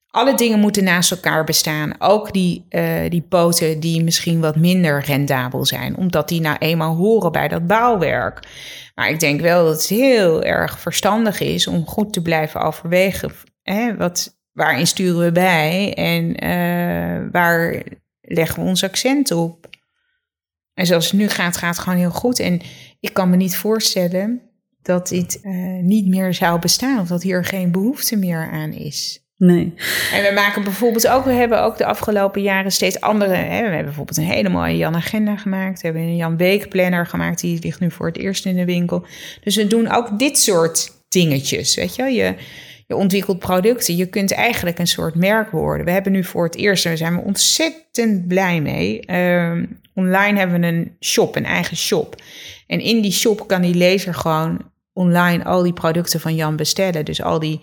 alle 0.08 0.36
dingen 0.36 0.60
moeten 0.60 0.84
naast 0.84 1.12
elkaar 1.12 1.44
bestaan. 1.44 1.96
Ook 2.00 2.34
die, 2.34 2.66
eh, 2.70 3.10
die 3.10 3.22
poten 3.22 3.80
die 3.80 4.04
misschien 4.04 4.40
wat 4.40 4.56
minder 4.56 5.02
rendabel 5.02 5.66
zijn. 5.66 5.98
Omdat 5.98 6.28
die 6.28 6.42
nou 6.42 6.58
eenmaal 6.60 6.96
horen 6.96 7.32
bij 7.32 7.48
dat 7.48 7.68
bouwwerk. 7.68 8.48
Maar 8.96 9.10
ik 9.10 9.20
denk 9.20 9.42
wel 9.42 9.66
dat 9.66 9.74
het 9.74 9.88
heel 9.88 10.44
erg 10.44 10.80
verstandig 10.80 11.40
is 11.40 11.68
om 11.68 11.86
goed 11.86 12.14
te 12.14 12.22
blijven 12.22 12.62
overwegen. 12.62 13.32
Hè? 13.62 13.96
Wat, 13.96 14.38
waarin 14.52 14.88
sturen 14.88 15.20
we 15.24 15.32
bij 15.32 15.94
en 15.94 16.36
eh, 16.36 17.32
waar 17.32 17.84
leggen 18.22 18.64
we 18.64 18.70
ons 18.70 18.84
accent 18.84 19.32
op? 19.32 19.68
En 20.74 20.86
zoals 20.86 21.06
het 21.12 21.20
nu 21.20 21.30
gaat, 21.30 21.58
gaat 21.58 21.76
het 21.76 21.84
gewoon 21.84 22.00
heel 22.00 22.12
goed. 22.12 22.40
En 22.40 22.62
ik 23.00 23.14
kan 23.14 23.30
me 23.30 23.36
niet 23.36 23.58
voorstellen 23.58 24.49
dat 24.82 25.08
dit 25.08 25.40
eh, 25.42 25.54
niet 25.82 26.08
meer 26.08 26.34
zou 26.34 26.60
bestaan. 26.60 27.00
Of 27.00 27.08
dat 27.08 27.24
hier 27.24 27.46
geen 27.46 27.72
behoefte 27.72 28.16
meer 28.16 28.50
aan 28.52 28.72
is. 28.74 29.24
Nee. 29.38 29.74
En 30.14 30.24
we 30.24 30.32
maken 30.34 30.64
bijvoorbeeld 30.64 31.08
ook, 31.08 31.26
we 31.26 31.32
hebben 31.32 31.62
ook 31.64 31.78
de 31.78 31.86
afgelopen 31.86 32.42
jaren 32.42 32.72
steeds 32.72 33.02
andere. 33.02 33.36
Hè, 33.36 33.62
we 33.62 33.68
hebben 33.68 33.84
bijvoorbeeld 33.84 34.18
een 34.18 34.24
hele 34.24 34.50
mooie 34.50 34.78
Jan 34.78 34.96
Agenda 34.96 35.38
gemaakt. 35.38 35.82
We 35.82 35.88
hebben 35.88 36.04
een 36.04 36.16
Jan 36.16 36.38
Weekplanner 36.38 37.06
gemaakt. 37.06 37.42
Die 37.42 37.60
ligt 37.62 37.80
nu 37.80 37.92
voor 37.92 38.08
het 38.08 38.18
eerst 38.18 38.46
in 38.46 38.56
de 38.56 38.66
winkel. 38.66 39.06
Dus 39.44 39.56
we 39.56 39.68
doen 39.68 39.92
ook 39.92 40.20
dit 40.20 40.38
soort 40.38 40.92
dingetjes. 41.10 41.76
Weet 41.76 41.96
je, 41.96 42.04
je, 42.04 42.36
je 42.88 42.96
ontwikkelt 42.96 43.40
producten. 43.40 43.96
Je 43.96 44.06
kunt 44.06 44.32
eigenlijk 44.32 44.80
een 44.80 44.88
soort 44.88 45.16
merk 45.16 45.52
worden. 45.52 45.86
We 45.86 45.92
hebben 45.92 46.12
nu 46.12 46.24
voor 46.24 46.44
het 46.46 46.56
eerst, 46.56 46.84
en 46.84 46.90
daar 46.90 47.00
zijn 47.00 47.16
we 47.16 47.22
ontzettend 47.22 48.28
blij 48.28 48.62
mee. 48.62 49.00
ehm, 49.00 49.66
online 50.00 50.38
hebben 50.38 50.62
we 50.62 50.68
een 50.68 50.96
shop, 51.00 51.36
een 51.36 51.46
eigen 51.46 51.78
shop. 51.78 52.16
En 52.68 52.80
in 52.80 53.02
die 53.02 53.12
shop 53.12 53.48
kan 53.48 53.62
die 53.62 53.76
lezer 53.76 54.14
gewoon 54.14 54.72
online 54.94 55.44
al 55.44 55.64
die 55.64 55.74
producten 55.74 56.20
van 56.20 56.36
Jan 56.36 56.56
bestellen. 56.56 57.06
Dus 57.06 57.22
al 57.22 57.40
die, 57.40 57.62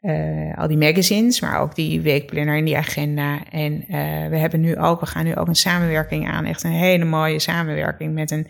eh, 0.00 0.58
al 0.58 0.68
die 0.68 0.76
magazines, 0.76 1.40
maar 1.40 1.60
ook 1.60 1.74
die 1.74 2.00
weekplanner 2.00 2.56
en 2.56 2.64
die 2.64 2.76
agenda. 2.76 3.38
En 3.50 3.84
eh, 3.88 4.28
we 4.28 4.36
hebben 4.36 4.60
nu 4.60 4.76
ook, 4.76 5.00
we 5.00 5.06
gaan 5.06 5.24
nu 5.24 5.36
ook 5.36 5.48
een 5.48 5.54
samenwerking 5.54 6.28
aan. 6.28 6.44
Echt 6.44 6.62
een 6.62 6.70
hele 6.70 7.04
mooie 7.04 7.38
samenwerking 7.38 8.14
met 8.14 8.30
een 8.30 8.46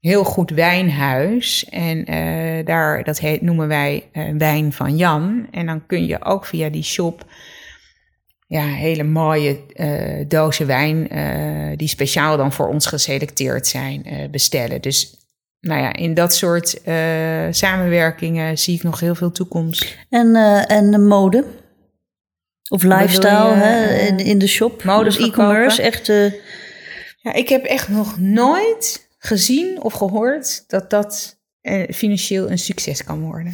heel 0.00 0.24
goed 0.24 0.50
wijnhuis. 0.50 1.64
En 1.64 2.04
eh, 2.04 2.66
daar, 2.66 3.04
dat 3.04 3.18
heet, 3.18 3.42
noemen 3.42 3.68
wij 3.68 4.04
Wijn 4.38 4.72
van 4.72 4.96
Jan. 4.96 5.46
En 5.50 5.66
dan 5.66 5.86
kun 5.86 6.06
je 6.06 6.24
ook 6.24 6.46
via 6.46 6.68
die 6.68 6.82
shop 6.82 7.24
ja, 8.48 8.66
hele 8.66 9.04
mooie 9.04 9.60
eh, 9.72 10.24
dozen 10.28 10.66
wijn, 10.66 11.08
eh, 11.08 11.76
die 11.76 11.88
speciaal 11.88 12.36
dan 12.36 12.52
voor 12.52 12.68
ons 12.68 12.86
geselecteerd 12.86 13.66
zijn, 13.66 14.04
eh, 14.04 14.28
bestellen. 14.30 14.80
Dus 14.82 15.16
nou 15.60 15.80
ja, 15.80 15.92
in 15.92 16.14
dat 16.14 16.34
soort 16.34 16.80
samenwerkingen 17.50 18.58
zie 18.58 18.74
ik 18.74 18.82
nog 18.82 19.00
heel 19.00 19.14
veel 19.14 19.32
toekomst. 19.32 19.96
En, 20.10 20.34
en 20.66 20.90
de 20.90 20.98
mode? 20.98 21.44
Of 22.70 22.82
lifestyle 22.82 23.48
je, 23.48 23.54
hè, 23.54 23.98
in, 24.06 24.18
in 24.18 24.38
de 24.38 24.46
shop? 24.46 24.84
mode 24.84 25.04
dus 25.04 25.18
e-commerce, 25.18 25.82
echt... 25.82 26.06
Ja, 27.20 27.32
ik 27.32 27.48
heb 27.48 27.64
echt 27.64 27.88
nog 27.88 28.18
nooit 28.18 29.08
gezien 29.18 29.82
of 29.82 29.92
gehoord 29.92 30.64
dat 30.66 30.90
dat 30.90 31.37
financieel 31.90 32.50
een 32.50 32.58
succes 32.58 33.04
kan 33.04 33.20
worden. 33.20 33.52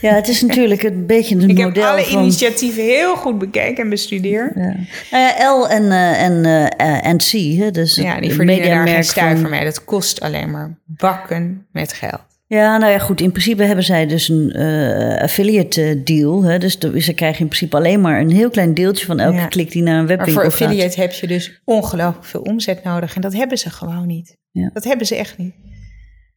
ja, 0.00 0.14
het 0.14 0.28
is 0.28 0.42
natuurlijk 0.42 0.82
een 0.82 1.06
beetje 1.06 1.36
het 1.36 1.44
Ik 1.50 1.56
heb 1.56 1.66
model 1.66 1.84
alle 1.84 2.04
van... 2.04 2.22
initiatieven 2.22 2.82
heel 2.82 3.16
goed 3.16 3.38
bekeken 3.38 3.84
en 3.84 3.90
bestudeerd. 3.90 4.52
Ja. 4.54 4.74
Nou 5.10 5.24
ja, 5.24 5.50
L 5.60 5.68
en, 5.68 5.92
eh, 5.92 6.22
en, 6.22 6.44
eh, 6.76 7.06
en 7.06 7.16
C, 7.16 7.30
hè, 7.58 7.70
dus 7.70 7.94
Ja, 7.94 8.20
die 8.20 8.32
verdienen 8.32 8.68
daar 8.68 8.88
geen 8.88 9.04
stuiver 9.04 9.40
van... 9.40 9.50
mee. 9.50 9.64
Dat 9.64 9.84
kost 9.84 10.20
alleen 10.20 10.50
maar 10.50 10.78
bakken 10.86 11.66
met 11.72 11.92
geld. 11.92 12.20
Ja, 12.46 12.78
nou 12.78 12.92
ja, 12.92 12.98
goed. 12.98 13.20
In 13.20 13.30
principe 13.30 13.62
hebben 13.64 13.84
zij 13.84 14.06
dus 14.06 14.28
een 14.28 14.50
eh, 14.52 15.22
affiliate 15.22 15.82
eh, 15.82 15.96
deal. 16.04 16.42
Hè, 16.42 16.58
dus 16.58 16.78
de- 16.78 17.00
ze 17.00 17.12
krijgen 17.12 17.40
in 17.40 17.46
principe 17.46 17.76
alleen 17.76 18.00
maar 18.00 18.20
een 18.20 18.30
heel 18.30 18.50
klein 18.50 18.74
deeltje 18.74 19.06
van 19.06 19.20
elke 19.20 19.36
Ja. 19.36 19.46
klik 19.46 19.70
die 19.70 19.82
naar 19.82 19.92
een 19.98 19.98
Maar 20.06 20.16
webwinkel 20.16 20.42
voor 20.42 20.52
gaat. 20.52 20.62
affiliate 20.62 21.00
heb 21.00 21.12
je 21.12 21.26
dus 21.26 21.60
ongelooflijk 21.64 22.24
veel 22.24 22.40
omzet 22.40 22.84
nodig. 22.84 23.14
En 23.14 23.20
dat 23.20 23.32
hebben 23.32 23.58
ze 23.58 23.70
gewoon 23.70 24.06
niet. 24.06 24.36
Ja. 24.50 24.70
Dat 24.72 24.84
hebben 24.84 25.06
ze 25.06 25.16
echt 25.16 25.38
niet. 25.38 25.54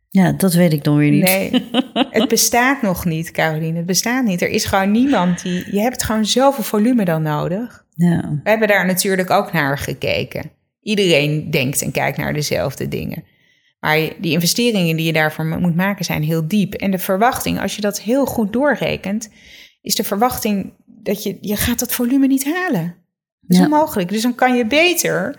Ja, 0.09 0.31
dat 0.31 0.53
weet 0.53 0.73
ik 0.73 0.83
dan 0.83 0.97
weer 0.97 1.11
niet. 1.11 1.23
Nee, 1.23 1.69
het 2.19 2.27
bestaat 2.27 2.81
nog 2.81 3.05
niet, 3.05 3.31
Caroline. 3.31 3.77
Het 3.77 3.85
bestaat 3.85 4.25
niet. 4.25 4.41
Er 4.41 4.49
is 4.49 4.65
gewoon 4.65 4.91
niemand 4.91 5.41
die... 5.43 5.75
Je 5.75 5.79
hebt 5.81 6.03
gewoon 6.03 6.25
zoveel 6.25 6.63
volume 6.63 7.05
dan 7.05 7.21
nodig. 7.21 7.85
Ja. 7.95 8.39
We 8.43 8.49
hebben 8.49 8.67
daar 8.67 8.85
natuurlijk 8.85 9.29
ook 9.29 9.51
naar 9.53 9.77
gekeken. 9.77 10.51
Iedereen 10.81 11.51
denkt 11.51 11.81
en 11.81 11.91
kijkt 11.91 12.17
naar 12.17 12.33
dezelfde 12.33 12.87
dingen. 12.87 13.23
Maar 13.79 13.97
die 13.97 14.31
investeringen 14.31 14.95
die 14.95 15.05
je 15.05 15.13
daarvoor 15.13 15.45
mo- 15.45 15.59
moet 15.59 15.75
maken 15.75 16.05
zijn 16.05 16.23
heel 16.23 16.47
diep. 16.47 16.73
En 16.73 16.91
de 16.91 16.97
verwachting, 16.99 17.59
als 17.61 17.75
je 17.75 17.81
dat 17.81 18.01
heel 18.01 18.25
goed 18.25 18.53
doorrekent, 18.53 19.29
is 19.81 19.95
de 19.95 20.03
verwachting 20.03 20.73
dat 20.85 21.23
je, 21.23 21.37
je 21.41 21.55
gaat 21.55 21.79
dat 21.79 21.93
volume 21.93 22.27
niet 22.27 22.45
halen. 22.53 22.95
Dat 23.41 23.49
is 23.51 23.57
Ja. 23.57 23.63
onmogelijk. 23.63 24.09
Dus 24.09 24.21
dan 24.21 24.35
kan 24.35 24.55
je 24.55 24.65
beter 24.65 25.35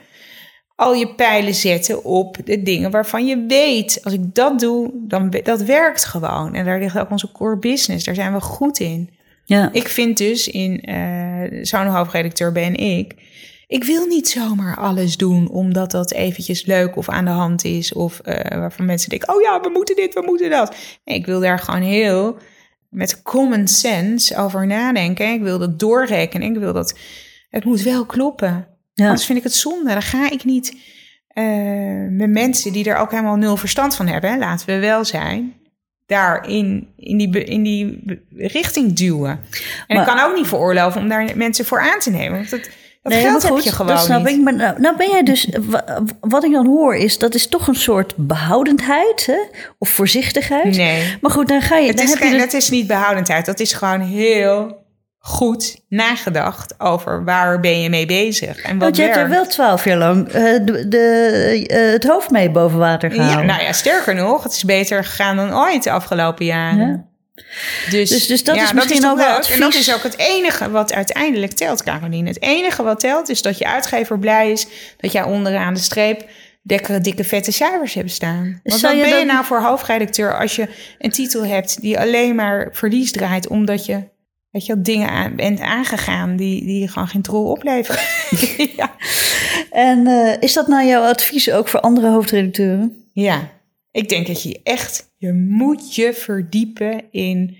al 0.77 0.95
je 0.95 1.15
pijlen 1.15 1.55
zetten 1.55 2.05
op 2.05 2.37
de 2.45 2.63
dingen 2.63 2.91
waarvan 2.91 3.27
je 3.27 3.45
weet, 3.49 4.01
als 4.03 4.13
ik 4.13 4.35
dat 4.35 4.61
doe, 4.61 4.91
dan 4.95 5.31
dat 5.43 5.63
werkt 5.63 6.05
gewoon. 6.05 6.55
En 6.55 6.65
daar 6.65 6.79
ligt 6.79 6.99
ook 6.99 7.11
onze 7.11 7.33
core 7.33 7.59
business. 7.59 8.05
Daar 8.05 8.15
zijn 8.15 8.33
we 8.33 8.41
goed 8.41 8.81
in. 8.81 9.11
Ja. 9.45 9.73
Ik 9.73 9.89
vind 9.89 10.17
dus 10.17 10.49
in 10.49 10.81
eh 10.81 11.65
zo'n 11.65 11.87
hoofdredacteur 11.87 12.53
ben 12.53 12.75
ik. 12.75 13.15
Ik 13.67 13.85
wil 13.85 14.07
niet 14.07 14.29
zomaar 14.29 14.77
alles 14.77 15.17
doen 15.17 15.49
omdat 15.49 15.91
dat 15.91 16.13
eventjes 16.13 16.65
leuk 16.65 16.97
of 16.97 17.09
aan 17.09 17.25
de 17.25 17.31
hand 17.31 17.65
is. 17.65 17.93
Of 17.93 18.19
eh, 18.19 18.59
waarvan 18.59 18.87
mensen 18.87 19.11
denken: 19.11 19.35
oh 19.35 19.43
ja, 19.43 19.61
we 19.61 19.69
moeten 19.69 19.97
dit, 19.97 20.15
we 20.15 20.23
moeten 20.25 20.51
dat. 20.51 20.77
Nee, 21.05 21.17
ik 21.17 21.27
wil 21.27 21.41
daar 21.41 21.59
gewoon 21.59 21.83
heel 21.83 22.37
met 22.89 23.23
common 23.23 23.69
sense 23.69 24.37
over 24.37 24.67
nadenken. 24.67 25.33
Ik 25.33 25.43
wil 25.43 25.59
dat 25.59 25.79
doorrekenen. 25.79 26.55
Ik 26.55 26.59
wil 26.59 26.73
dat. 26.73 26.99
Het 27.51 27.65
moet 27.65 27.83
wel 27.83 28.07
kloppen. 28.07 28.76
Ja. 28.97 29.05
Anders 29.07 29.27
vind 29.27 29.39
ik 29.39 29.45
het 29.45 29.55
zonde. 29.55 29.93
Dan 29.93 30.03
ga 30.03 30.31
ik 30.31 30.45
niet 30.45 30.77
eh, 31.29 31.45
met 32.11 32.31
mensen 32.31 32.73
die 32.73 32.91
er 32.91 32.97
ook 32.97 33.11
helemaal 33.11 33.37
nul 33.37 33.57
verstand 33.57 33.95
van 33.97 34.07
hebben, 34.07 34.31
hè, 34.31 34.39
laten 34.39 34.67
we 34.67 34.79
wel 34.79 35.05
zijn, 35.05 35.55
daar 36.07 36.49
in, 36.49 36.89
die, 36.97 37.45
in 37.45 37.63
die 37.63 38.03
richting 38.37 38.93
duwen. 38.93 39.31
En 39.87 39.97
Maar- 39.97 40.09
ik 40.09 40.15
kan 40.15 40.25
ook 40.31 40.37
niet 40.37 40.47
veroorloven 40.47 41.01
om 41.01 41.09
daar 41.09 41.37
mensen 41.37 41.65
voor 41.65 41.81
aan 41.81 41.99
te 41.99 42.11
nemen. 42.11 42.39
Want 42.39 42.51
dat, 42.51 42.61
dat 43.03 43.13
Nee, 43.13 43.23
geld 43.23 43.43
heb 43.43 43.53
goed, 43.53 43.65
je 43.65 43.71
gewoon 43.73 43.95
dat 43.97 44.05
snap 44.05 44.25
niet. 44.25 44.37
ik. 44.37 44.43
Maar 44.43 44.55
nou, 44.55 44.81
nou 44.81 44.97
ben 44.97 45.09
jij 45.11 45.23
dus, 45.23 45.49
wa- 45.61 46.03
wat 46.21 46.45
ik 46.45 46.53
dan 46.53 46.67
hoor 46.67 46.97
is, 46.97 47.19
dat 47.19 47.35
is 47.35 47.47
toch 47.49 47.69
een 47.69 47.75
soort 47.75 48.15
behoudendheid 48.17 49.27
hè? 49.27 49.39
of 49.79 49.89
voorzichtigheid. 49.89 50.77
Nee. 50.77 51.17
Maar 51.21 51.31
goed, 51.31 51.49
dan 51.49 51.61
ga 51.61 51.77
je, 51.77 51.87
Het 51.87 51.97
dan 51.97 52.05
is, 52.07 52.11
heb 52.13 52.21
je 52.23 52.25
geen, 52.29 52.35
dus- 52.35 52.43
het 52.45 52.53
is 52.55 52.71
niet 52.71 52.87
behoudendheid. 52.87 53.47
Dat 53.47 53.61
is 53.61 53.73
gewoon 53.73 54.01
heel 54.01 54.85
goed 55.27 55.77
nagedacht 55.89 56.75
over 56.81 57.25
waar 57.25 57.61
ben 57.61 57.81
je 57.81 57.89
mee 57.91 58.07
bezig. 58.07 58.63
En 58.63 58.73
wat 58.73 58.83
Want 58.83 58.97
je 58.97 59.03
hebt 59.03 59.17
er 59.17 59.29
wel 59.29 59.47
twaalf 59.47 59.85
jaar 59.85 59.97
lang 59.97 60.29
eh, 60.29 60.33
de, 60.65 60.89
de, 60.89 61.65
eh, 61.67 61.93
het 61.93 62.05
hoofd 62.05 62.31
mee 62.31 62.51
boven 62.51 62.79
water 62.79 63.11
Ja, 63.11 63.17
gehouden. 63.17 63.47
nou 63.47 63.63
ja, 63.63 63.73
sterker 63.73 64.15
nog, 64.15 64.43
het 64.43 64.53
is 64.53 64.65
beter 64.65 65.05
gegaan 65.05 65.37
dan 65.37 65.55
ooit 65.57 65.83
de 65.83 65.91
afgelopen 65.91 66.45
jaren. 66.45 66.89
Ja. 66.89 67.05
Dus, 67.91 68.09
Dus- 68.11 68.27
dus 68.27 68.45
dat 68.45 68.57
is 68.57 68.73
misschien 68.73 69.01
toch 69.01 69.11
ook 69.11 69.17
wel 69.19 69.33
leuk. 69.37 69.45
En 69.45 69.61
dat 69.61 69.75
is 69.75 69.95
ook 69.95 70.03
het 70.03 70.19
enige 70.19 70.71
wat 70.71 70.93
uiteindelijk 70.93 71.53
telt, 71.53 71.83
Caroline. 71.83 72.29
Het 72.29 72.43
enige 72.43 72.83
wat 72.83 73.01
telt 73.01 73.29
is 73.29 73.43
dat 73.43 73.59
je 73.59 73.67
uitgever 73.67 74.19
blij 74.19 74.51
is 74.51 74.67
dat 74.97 75.13
jij 75.13 75.23
onderaan 75.23 75.75
de 75.75 75.81
streep 75.81 76.25
dikke, 76.63 77.01
dikke 77.01 77.25
vette 77.25 77.53
cijfers 77.53 77.95
hebt 77.95 78.11
staan. 78.11 78.61
Want 78.63 78.81
wat 78.81 78.91
ben 79.01 79.19
je 79.19 79.25
nou 79.25 79.45
voor 79.45 79.61
hoofdredacteur 79.63 80.39
als 80.39 80.57
je 80.57 80.69
een 80.99 81.11
titel 81.11 81.47
hebt 81.47 81.81
die 81.81 81.99
alleen 81.99 82.35
maar 82.35 82.69
verlies 82.73 83.13
draait 83.13 83.49
omdat 83.49 83.87
je, 83.87 84.03
weet 84.57 84.67
je 84.67 84.75
wel, 84.75 84.83
dingen 84.83 85.09
aan, 85.09 85.37
bent 85.37 85.61
aangegaan 85.61 86.37
die, 86.37 86.65
die 86.65 86.89
gewoon 86.89 87.09
geen 87.09 87.23
trol 87.23 87.51
opleveren? 87.51 88.01
ja. 88.77 88.97
En 89.71 90.07
eh, 90.07 90.37
is 90.41 90.53
dat 90.53 90.69
nou 90.69 90.87
jouw 90.87 91.03
advies 91.03 91.51
ook 91.51 91.69
voor 91.69 91.81
andere 91.81 92.09
hoofdredacteuren? 92.09 93.05
Ja, 93.13 93.51
ik 93.91 94.09
denk 94.09 94.27
dat 94.27 94.43
je 94.43 94.61
echt, 94.63 95.13
je 95.17 95.33
moet 95.33 95.95
je 95.95 96.13
verdiepen 96.13 97.05
in, 97.11 97.57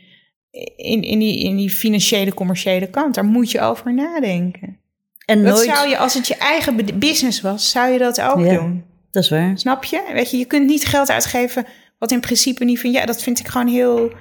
in, 0.77 1.03
in, 1.03 1.19
die, 1.19 1.39
in 1.45 1.57
die 1.57 1.71
financiële, 1.71 2.35
commerciële 2.35 2.87
kant. 2.87 3.15
Daar 3.15 3.25
moet 3.25 3.51
je 3.51 3.61
over 3.61 3.95
nadenken. 3.95 4.79
En 5.27 5.45
Dat 5.45 5.55
nooit... 5.55 5.77
zou 5.77 5.89
je, 5.89 5.99
als 5.99 6.15
het 6.15 6.29
je 6.29 6.37
eigen 6.37 6.99
business 6.99 7.41
was, 7.41 7.71
zou 7.71 7.93
je 7.93 7.99
dat 7.99 8.21
ook 8.21 8.45
Ja. 8.45 8.55
doen. 8.55 8.85
Dat 9.11 9.23
is 9.23 9.31
waar. 9.31 9.59
Snap 9.59 9.85
je? 9.85 10.03
Weet 10.13 10.31
je, 10.31 10.37
je 10.37 10.45
kunt 10.45 10.67
niet 10.67 10.85
geld 10.85 11.11
uitgeven 11.11 11.67
wat 11.99 12.13
in 12.13 12.21
principe 12.21 12.65
niet 12.65 12.81
van, 12.81 12.91
ja, 12.91 13.07
dat 13.07 13.23
vind 13.23 13.39
ik 13.39 13.49
gewoon 13.49 13.69
heel 13.69 14.13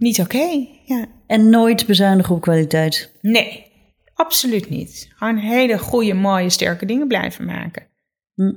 niet 0.00 0.20
oké. 0.20 0.66
Ja. 0.84 1.06
En 1.26 1.50
nooit 1.50 1.86
bezuinigen 1.86 2.34
op 2.34 2.40
kwaliteit. 2.40 3.12
Nee, 3.20 3.66
absoluut 4.14 4.70
niet. 4.70 5.08
Gewoon 5.16 5.36
hele 5.36 5.78
goede, 5.78 6.14
mooie, 6.14 6.50
sterke 6.50 6.86
dingen 6.86 7.08
blijven 7.08 7.44
maken. 7.44 7.86
Hm. 8.34 8.52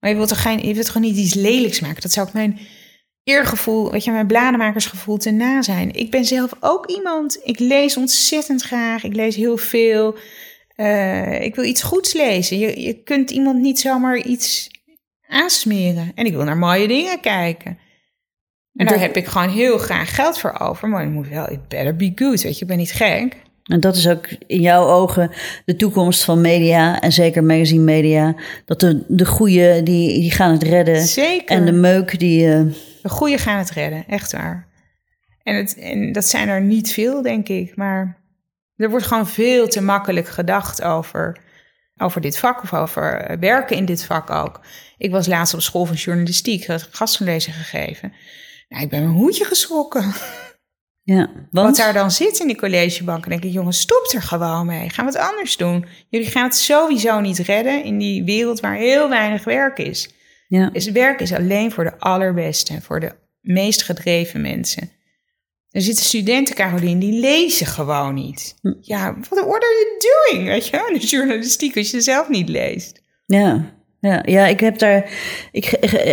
Maar 0.00 0.10
je 0.10 0.16
wilt 0.16 0.28
toch 0.28 0.42
geen, 0.42 0.66
je 0.66 0.74
wilt 0.74 0.88
gewoon 0.88 1.08
niet 1.08 1.16
iets 1.16 1.34
lelijks 1.34 1.80
maken. 1.80 2.02
Dat 2.02 2.12
zou 2.12 2.26
ook 2.26 2.32
mijn 2.32 2.58
eergevoel, 3.24 3.90
weet 3.90 4.04
je, 4.04 4.10
mijn 4.10 4.26
blademakersgevoel 4.26 5.16
te 5.16 5.30
na 5.30 5.62
zijn. 5.62 5.94
Ik 5.94 6.10
ben 6.10 6.24
zelf 6.24 6.52
ook 6.60 6.86
iemand, 6.90 7.40
ik 7.44 7.58
lees 7.58 7.96
ontzettend 7.96 8.62
graag. 8.62 9.04
Ik 9.04 9.14
lees 9.14 9.36
heel 9.36 9.56
veel. 9.56 10.16
Eh, 10.74 11.40
ik 11.40 11.54
wil 11.54 11.64
iets 11.64 11.82
goeds 11.82 12.12
lezen. 12.12 12.58
Je, 12.58 12.80
je 12.80 13.02
kunt 13.02 13.30
iemand 13.30 13.60
niet 13.60 13.80
zomaar 13.80 14.16
iets 14.16 14.70
aansmeren. 15.28 16.12
En 16.14 16.26
ik 16.26 16.32
wil 16.32 16.44
naar 16.44 16.58
mooie 16.58 16.88
dingen 16.88 17.20
kijken. 17.20 17.78
En 18.78 18.86
daar 18.86 19.00
heb 19.00 19.16
ik 19.16 19.26
gewoon 19.26 19.48
heel 19.48 19.78
graag 19.78 20.14
geld 20.14 20.38
voor 20.38 20.58
over. 20.58 20.88
Maar 20.88 21.00
het 21.00 21.10
moet 21.10 21.28
wel, 21.28 21.50
it 21.50 21.68
better 21.68 21.96
be 21.96 22.12
good. 22.14 22.42
Weet 22.42 22.54
je, 22.54 22.60
ik 22.62 22.66
ben 22.66 22.76
niet 22.76 22.92
gek. 22.92 23.36
En 23.64 23.80
dat 23.80 23.96
is 23.96 24.08
ook 24.08 24.26
in 24.46 24.60
jouw 24.60 24.86
ogen 24.86 25.30
de 25.64 25.76
toekomst 25.76 26.24
van 26.24 26.40
media 26.40 27.00
en 27.00 27.12
zeker 27.12 27.44
magazine 27.44 27.82
media. 27.82 28.34
Dat 28.64 28.80
de, 28.80 29.04
de 29.08 29.26
goede, 29.26 29.82
die, 29.82 30.20
die 30.20 30.30
gaan 30.30 30.52
het 30.52 30.62
redden. 30.62 31.02
Zeker. 31.02 31.56
En 31.56 31.64
de 31.64 31.72
meuk, 31.72 32.18
die... 32.18 32.52
eh, 32.52 32.60
De 33.02 33.08
goeie 33.08 33.38
gaan 33.38 33.58
het 33.58 33.70
redden, 33.70 34.04
echt 34.08 34.32
waar. 34.32 34.66
En, 35.42 35.56
het, 35.56 35.76
en 35.78 36.12
dat 36.12 36.28
zijn 36.28 36.48
er 36.48 36.60
niet 36.60 36.92
veel, 36.92 37.22
denk 37.22 37.48
ik. 37.48 37.76
Maar 37.76 38.18
er 38.76 38.90
wordt 38.90 39.06
gewoon 39.06 39.28
veel 39.28 39.68
te 39.68 39.80
makkelijk 39.82 40.28
gedacht 40.28 40.82
over, 40.82 41.40
over 41.96 42.20
dit 42.20 42.38
vak 42.38 42.62
of 42.62 42.74
over 42.74 43.36
werken 43.40 43.76
in 43.76 43.84
dit 43.84 44.04
vak 44.04 44.30
ook. 44.30 44.60
Ik 44.98 45.10
was 45.10 45.26
laatst 45.26 45.54
op 45.54 45.60
school 45.60 45.84
van 45.84 45.96
journalistiek, 45.96 46.66
had 46.66 46.88
gastlezing 46.90 47.56
gegeven. 47.56 48.12
Nou, 48.68 48.82
ik 48.82 48.88
ben 48.88 49.02
mijn 49.02 49.14
hoedje 49.14 49.44
geschrokken. 49.44 50.12
ja, 51.02 51.30
Wat 51.50 51.76
daar 51.76 51.92
dan 51.92 52.10
zit 52.10 52.38
in 52.38 52.46
die 52.46 52.56
collegebanken. 52.56 53.30
denk 53.30 53.44
ik, 53.44 53.52
jongens, 53.52 53.80
stop 53.80 54.10
er 54.14 54.22
gewoon 54.22 54.66
mee. 54.66 54.88
Gaan 54.90 55.06
we 55.06 55.10
het 55.18 55.20
anders 55.30 55.56
doen. 55.56 55.86
Jullie 56.08 56.26
gaan 56.26 56.44
het 56.44 56.56
sowieso 56.56 57.20
niet 57.20 57.38
redden 57.38 57.84
in 57.84 57.98
die 57.98 58.24
wereld 58.24 58.60
waar 58.60 58.76
heel 58.76 59.08
weinig 59.08 59.44
werk 59.44 59.78
is. 59.78 60.10
Ja. 60.48 60.70
Dus 60.70 60.90
werk 60.90 61.20
is 61.20 61.32
alleen 61.32 61.72
voor 61.72 61.84
de 61.84 61.98
allerbeste, 61.98 62.80
voor 62.80 63.00
de 63.00 63.14
meest 63.40 63.82
gedreven 63.82 64.40
mensen. 64.40 64.90
Er 65.70 65.82
zitten 65.82 66.04
studenten, 66.04 66.54
Caroline, 66.54 67.00
die 67.00 67.20
lezen 67.20 67.66
gewoon 67.66 68.14
niet. 68.14 68.54
Hm. 68.60 68.72
Ja, 68.80 69.12
what, 69.28 69.44
what 69.44 69.62
are 69.62 69.98
you 69.98 70.12
doing? 70.30 70.48
Weet 70.48 70.66
je, 70.66 70.98
de 70.98 71.06
journalistiek 71.06 71.76
als 71.76 71.90
je 71.90 72.00
zelf 72.00 72.28
niet 72.28 72.48
leest. 72.48 73.02
Ja, 73.26 73.77
ja, 74.00 74.22
ja 74.24 74.46
ik, 74.46 74.60
heb 74.60 74.78
daar, 74.78 75.10
ik, 75.52 75.66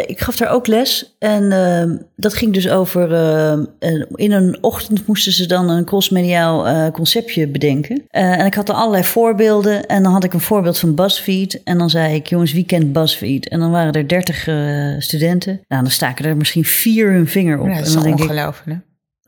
ik 0.08 0.20
gaf 0.20 0.36
daar 0.36 0.50
ook 0.50 0.68
les. 0.68 1.16
En 1.20 1.52
ehm, 1.52 1.98
dat 2.16 2.34
ging 2.34 2.54
dus 2.54 2.70
over. 2.70 3.14
ehm, 3.14 3.66
eh, 3.80 4.06
in 4.14 4.32
een 4.32 4.58
ochtend 4.62 5.08
moesten 5.08 5.32
ze 5.32 5.46
dan 5.48 5.70
een 5.70 5.86
crossmediaal 5.86 6.68
eh, 6.68 6.92
conceptje 6.92 7.48
bedenken. 7.48 8.04
Eh, 8.08 8.40
en 8.40 8.46
ik 8.46 8.54
had 8.54 8.70
er 8.70 8.76
allerlei 8.76 9.04
voorbeelden. 9.04 9.86
En 9.86 10.04
dan 10.04 10.12
had 10.12 10.24
ik 10.24 10.34
een 10.34 10.40
voorbeeld 10.40 10.80
van 10.80 10.96
BuzzFeed. 10.96 11.64
En 11.64 11.78
dan 11.78 11.90
zei 11.90 12.16
ik: 12.16 12.28
Jongens, 12.28 12.54
wie 12.54 12.66
kent 12.66 12.94
BuzzFeed? 12.94 13.50
En 13.50 13.60
dan 13.60 13.72
waren 13.72 13.94
er 13.94 14.08
dertig 14.08 14.48
eh, 14.48 14.96
studenten. 15.00 15.62
Nou, 15.68 15.82
dan 15.82 15.92
staken 15.92 16.26
er 16.26 16.38
misschien 16.38 16.66
vier 16.66 17.12
hun 17.12 17.28
vinger 17.28 17.60
op. 17.60 17.68
Ja, 17.68 17.74
dat 17.74 17.88
en 17.88 17.98
is 17.98 18.04
denk 18.04 18.20
ik: 18.20 18.30
ongelooflijk. 18.30 18.80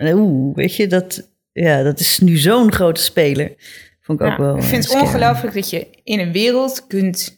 Oeh, 0.04 0.56
weet 0.56 0.76
je, 0.76 0.88
dat, 0.88 1.30
ja, 1.52 1.84
dat 1.84 2.00
is 2.00 2.20
nu 2.20 2.38
zo'n 2.38 2.72
grote 2.72 3.02
speler. 3.02 3.56
Vond 4.02 4.22
ik 4.22 4.28
ook 4.28 4.38
wel. 4.38 4.58
ik 4.58 4.64
vind 4.64 4.84
het 4.84 5.02
ongelooflijk 5.02 5.54
dat 5.54 5.70
je 5.70 5.88
in 6.04 6.20
een 6.20 6.32
wereld 6.32 6.88
kunt 6.88 7.37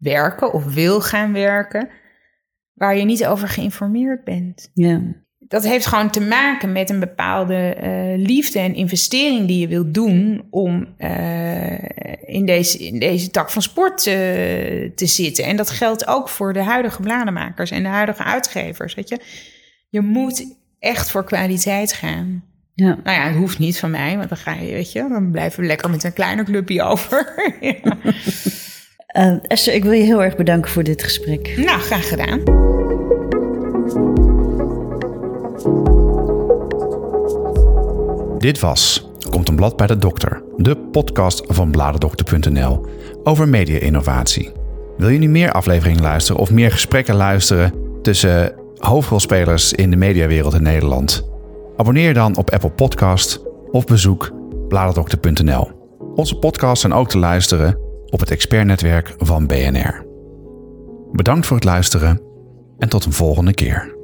werken 0.00 0.52
of 0.52 0.74
wil 0.74 1.00
gaan 1.00 1.32
werken 1.32 1.88
waar 2.74 2.96
je 2.96 3.04
niet 3.04 3.26
over 3.26 3.48
geïnformeerd 3.48 4.24
bent. 4.24 4.70
Ja. 4.74 5.00
dat 5.38 5.64
heeft 5.64 5.86
gewoon 5.86 6.10
te 6.10 6.20
maken 6.20 6.72
met 6.72 6.90
een 6.90 7.00
bepaalde 7.00 7.74
eh, 7.74 8.16
liefde 8.16 8.58
en 8.58 8.74
investering 8.74 9.46
die 9.46 9.58
je 9.58 9.68
wilt 9.68 9.94
doen 9.94 10.46
om 10.50 10.94
eh, 10.96 11.78
in, 12.24 12.46
deze, 12.46 12.78
in 12.78 12.98
deze 12.98 13.30
tak 13.30 13.50
van 13.50 13.62
sport 13.62 14.06
eh, 14.06 14.14
te 14.94 15.06
zitten. 15.06 15.44
En 15.44 15.56
dat 15.56 15.70
geldt 15.70 16.06
ook 16.06 16.28
voor 16.28 16.52
de 16.52 16.62
huidige 16.62 17.02
bladenmakers 17.02 17.70
en 17.70 17.82
de 17.82 17.88
huidige 17.88 18.24
uitgevers. 18.24 18.94
Weet 18.94 19.08
je? 19.08 19.20
je 19.90 20.00
moet 20.00 20.56
echt 20.78 21.10
voor 21.10 21.24
kwaliteit 21.24 21.92
gaan. 21.92 22.44
ja. 22.74 22.98
Nou 23.04 23.16
ja, 23.16 23.26
het 23.26 23.36
hoeft 23.36 23.58
niet 23.58 23.78
van 23.78 23.90
mij, 23.90 24.16
want 24.16 24.28
dan 24.28 24.38
ga 24.38 24.54
je, 24.54 24.72
weet 24.72 24.92
je, 24.92 25.08
dan 25.08 25.30
blijven 25.30 25.60
we 25.60 25.66
lekker 25.66 25.90
met 25.90 26.04
een 26.04 26.12
kleiner 26.12 26.44
clubje 26.44 26.82
over. 26.82 27.32
ja. 27.60 27.96
Eh, 29.12 29.32
Esther, 29.42 29.74
ik 29.74 29.82
wil 29.82 29.92
je 29.92 30.02
heel 30.02 30.22
erg 30.22 30.36
bedanken 30.36 30.70
voor 30.70 30.82
dit 30.82 31.02
gesprek. 31.02 31.54
Nou, 31.56 31.80
graag 31.80 32.08
gedaan. 32.08 32.42
Dit 38.38 38.60
was 38.60 39.10
Komt 39.30 39.48
een 39.48 39.56
blad 39.56 39.76
bij 39.76 39.86
de 39.86 39.96
dokter, 39.96 40.42
de 40.56 40.76
podcast 40.76 41.42
van 41.46 41.70
bladerdokter.nl 41.70 42.86
over 43.22 43.48
media-innovatie. 43.48 44.52
Wil 44.96 45.08
je 45.08 45.18
nu 45.18 45.28
meer 45.28 45.52
afleveringen 45.52 46.02
luisteren 46.02 46.40
of 46.40 46.50
meer 46.50 46.70
gesprekken 46.70 47.14
luisteren 47.14 47.72
tussen 48.02 48.54
hoofdrolspelers 48.78 49.72
in 49.72 49.90
de 49.90 49.96
mediawereld 49.96 50.54
in 50.54 50.62
Nederland? 50.62 51.28
Abonneer 51.76 52.06
je 52.06 52.14
dan 52.14 52.36
op 52.36 52.50
Apple 52.50 52.70
Podcast 52.70 53.40
of 53.70 53.84
bezoek 53.84 54.32
bladerdokter.nl. 54.68 55.70
Onze 56.14 56.38
podcasts 56.38 56.80
zijn 56.80 56.92
ook 56.92 57.08
te 57.08 57.18
luisteren 57.18 57.78
op 58.10 58.20
het 58.20 58.30
expertnetwerk 58.30 59.14
van 59.18 59.46
BNR. 59.46 60.06
Bedankt 61.12 61.46
voor 61.46 61.56
het 61.56 61.64
luisteren 61.64 62.20
en 62.78 62.88
tot 62.88 63.04
een 63.04 63.12
volgende 63.12 63.54
keer. 63.54 63.98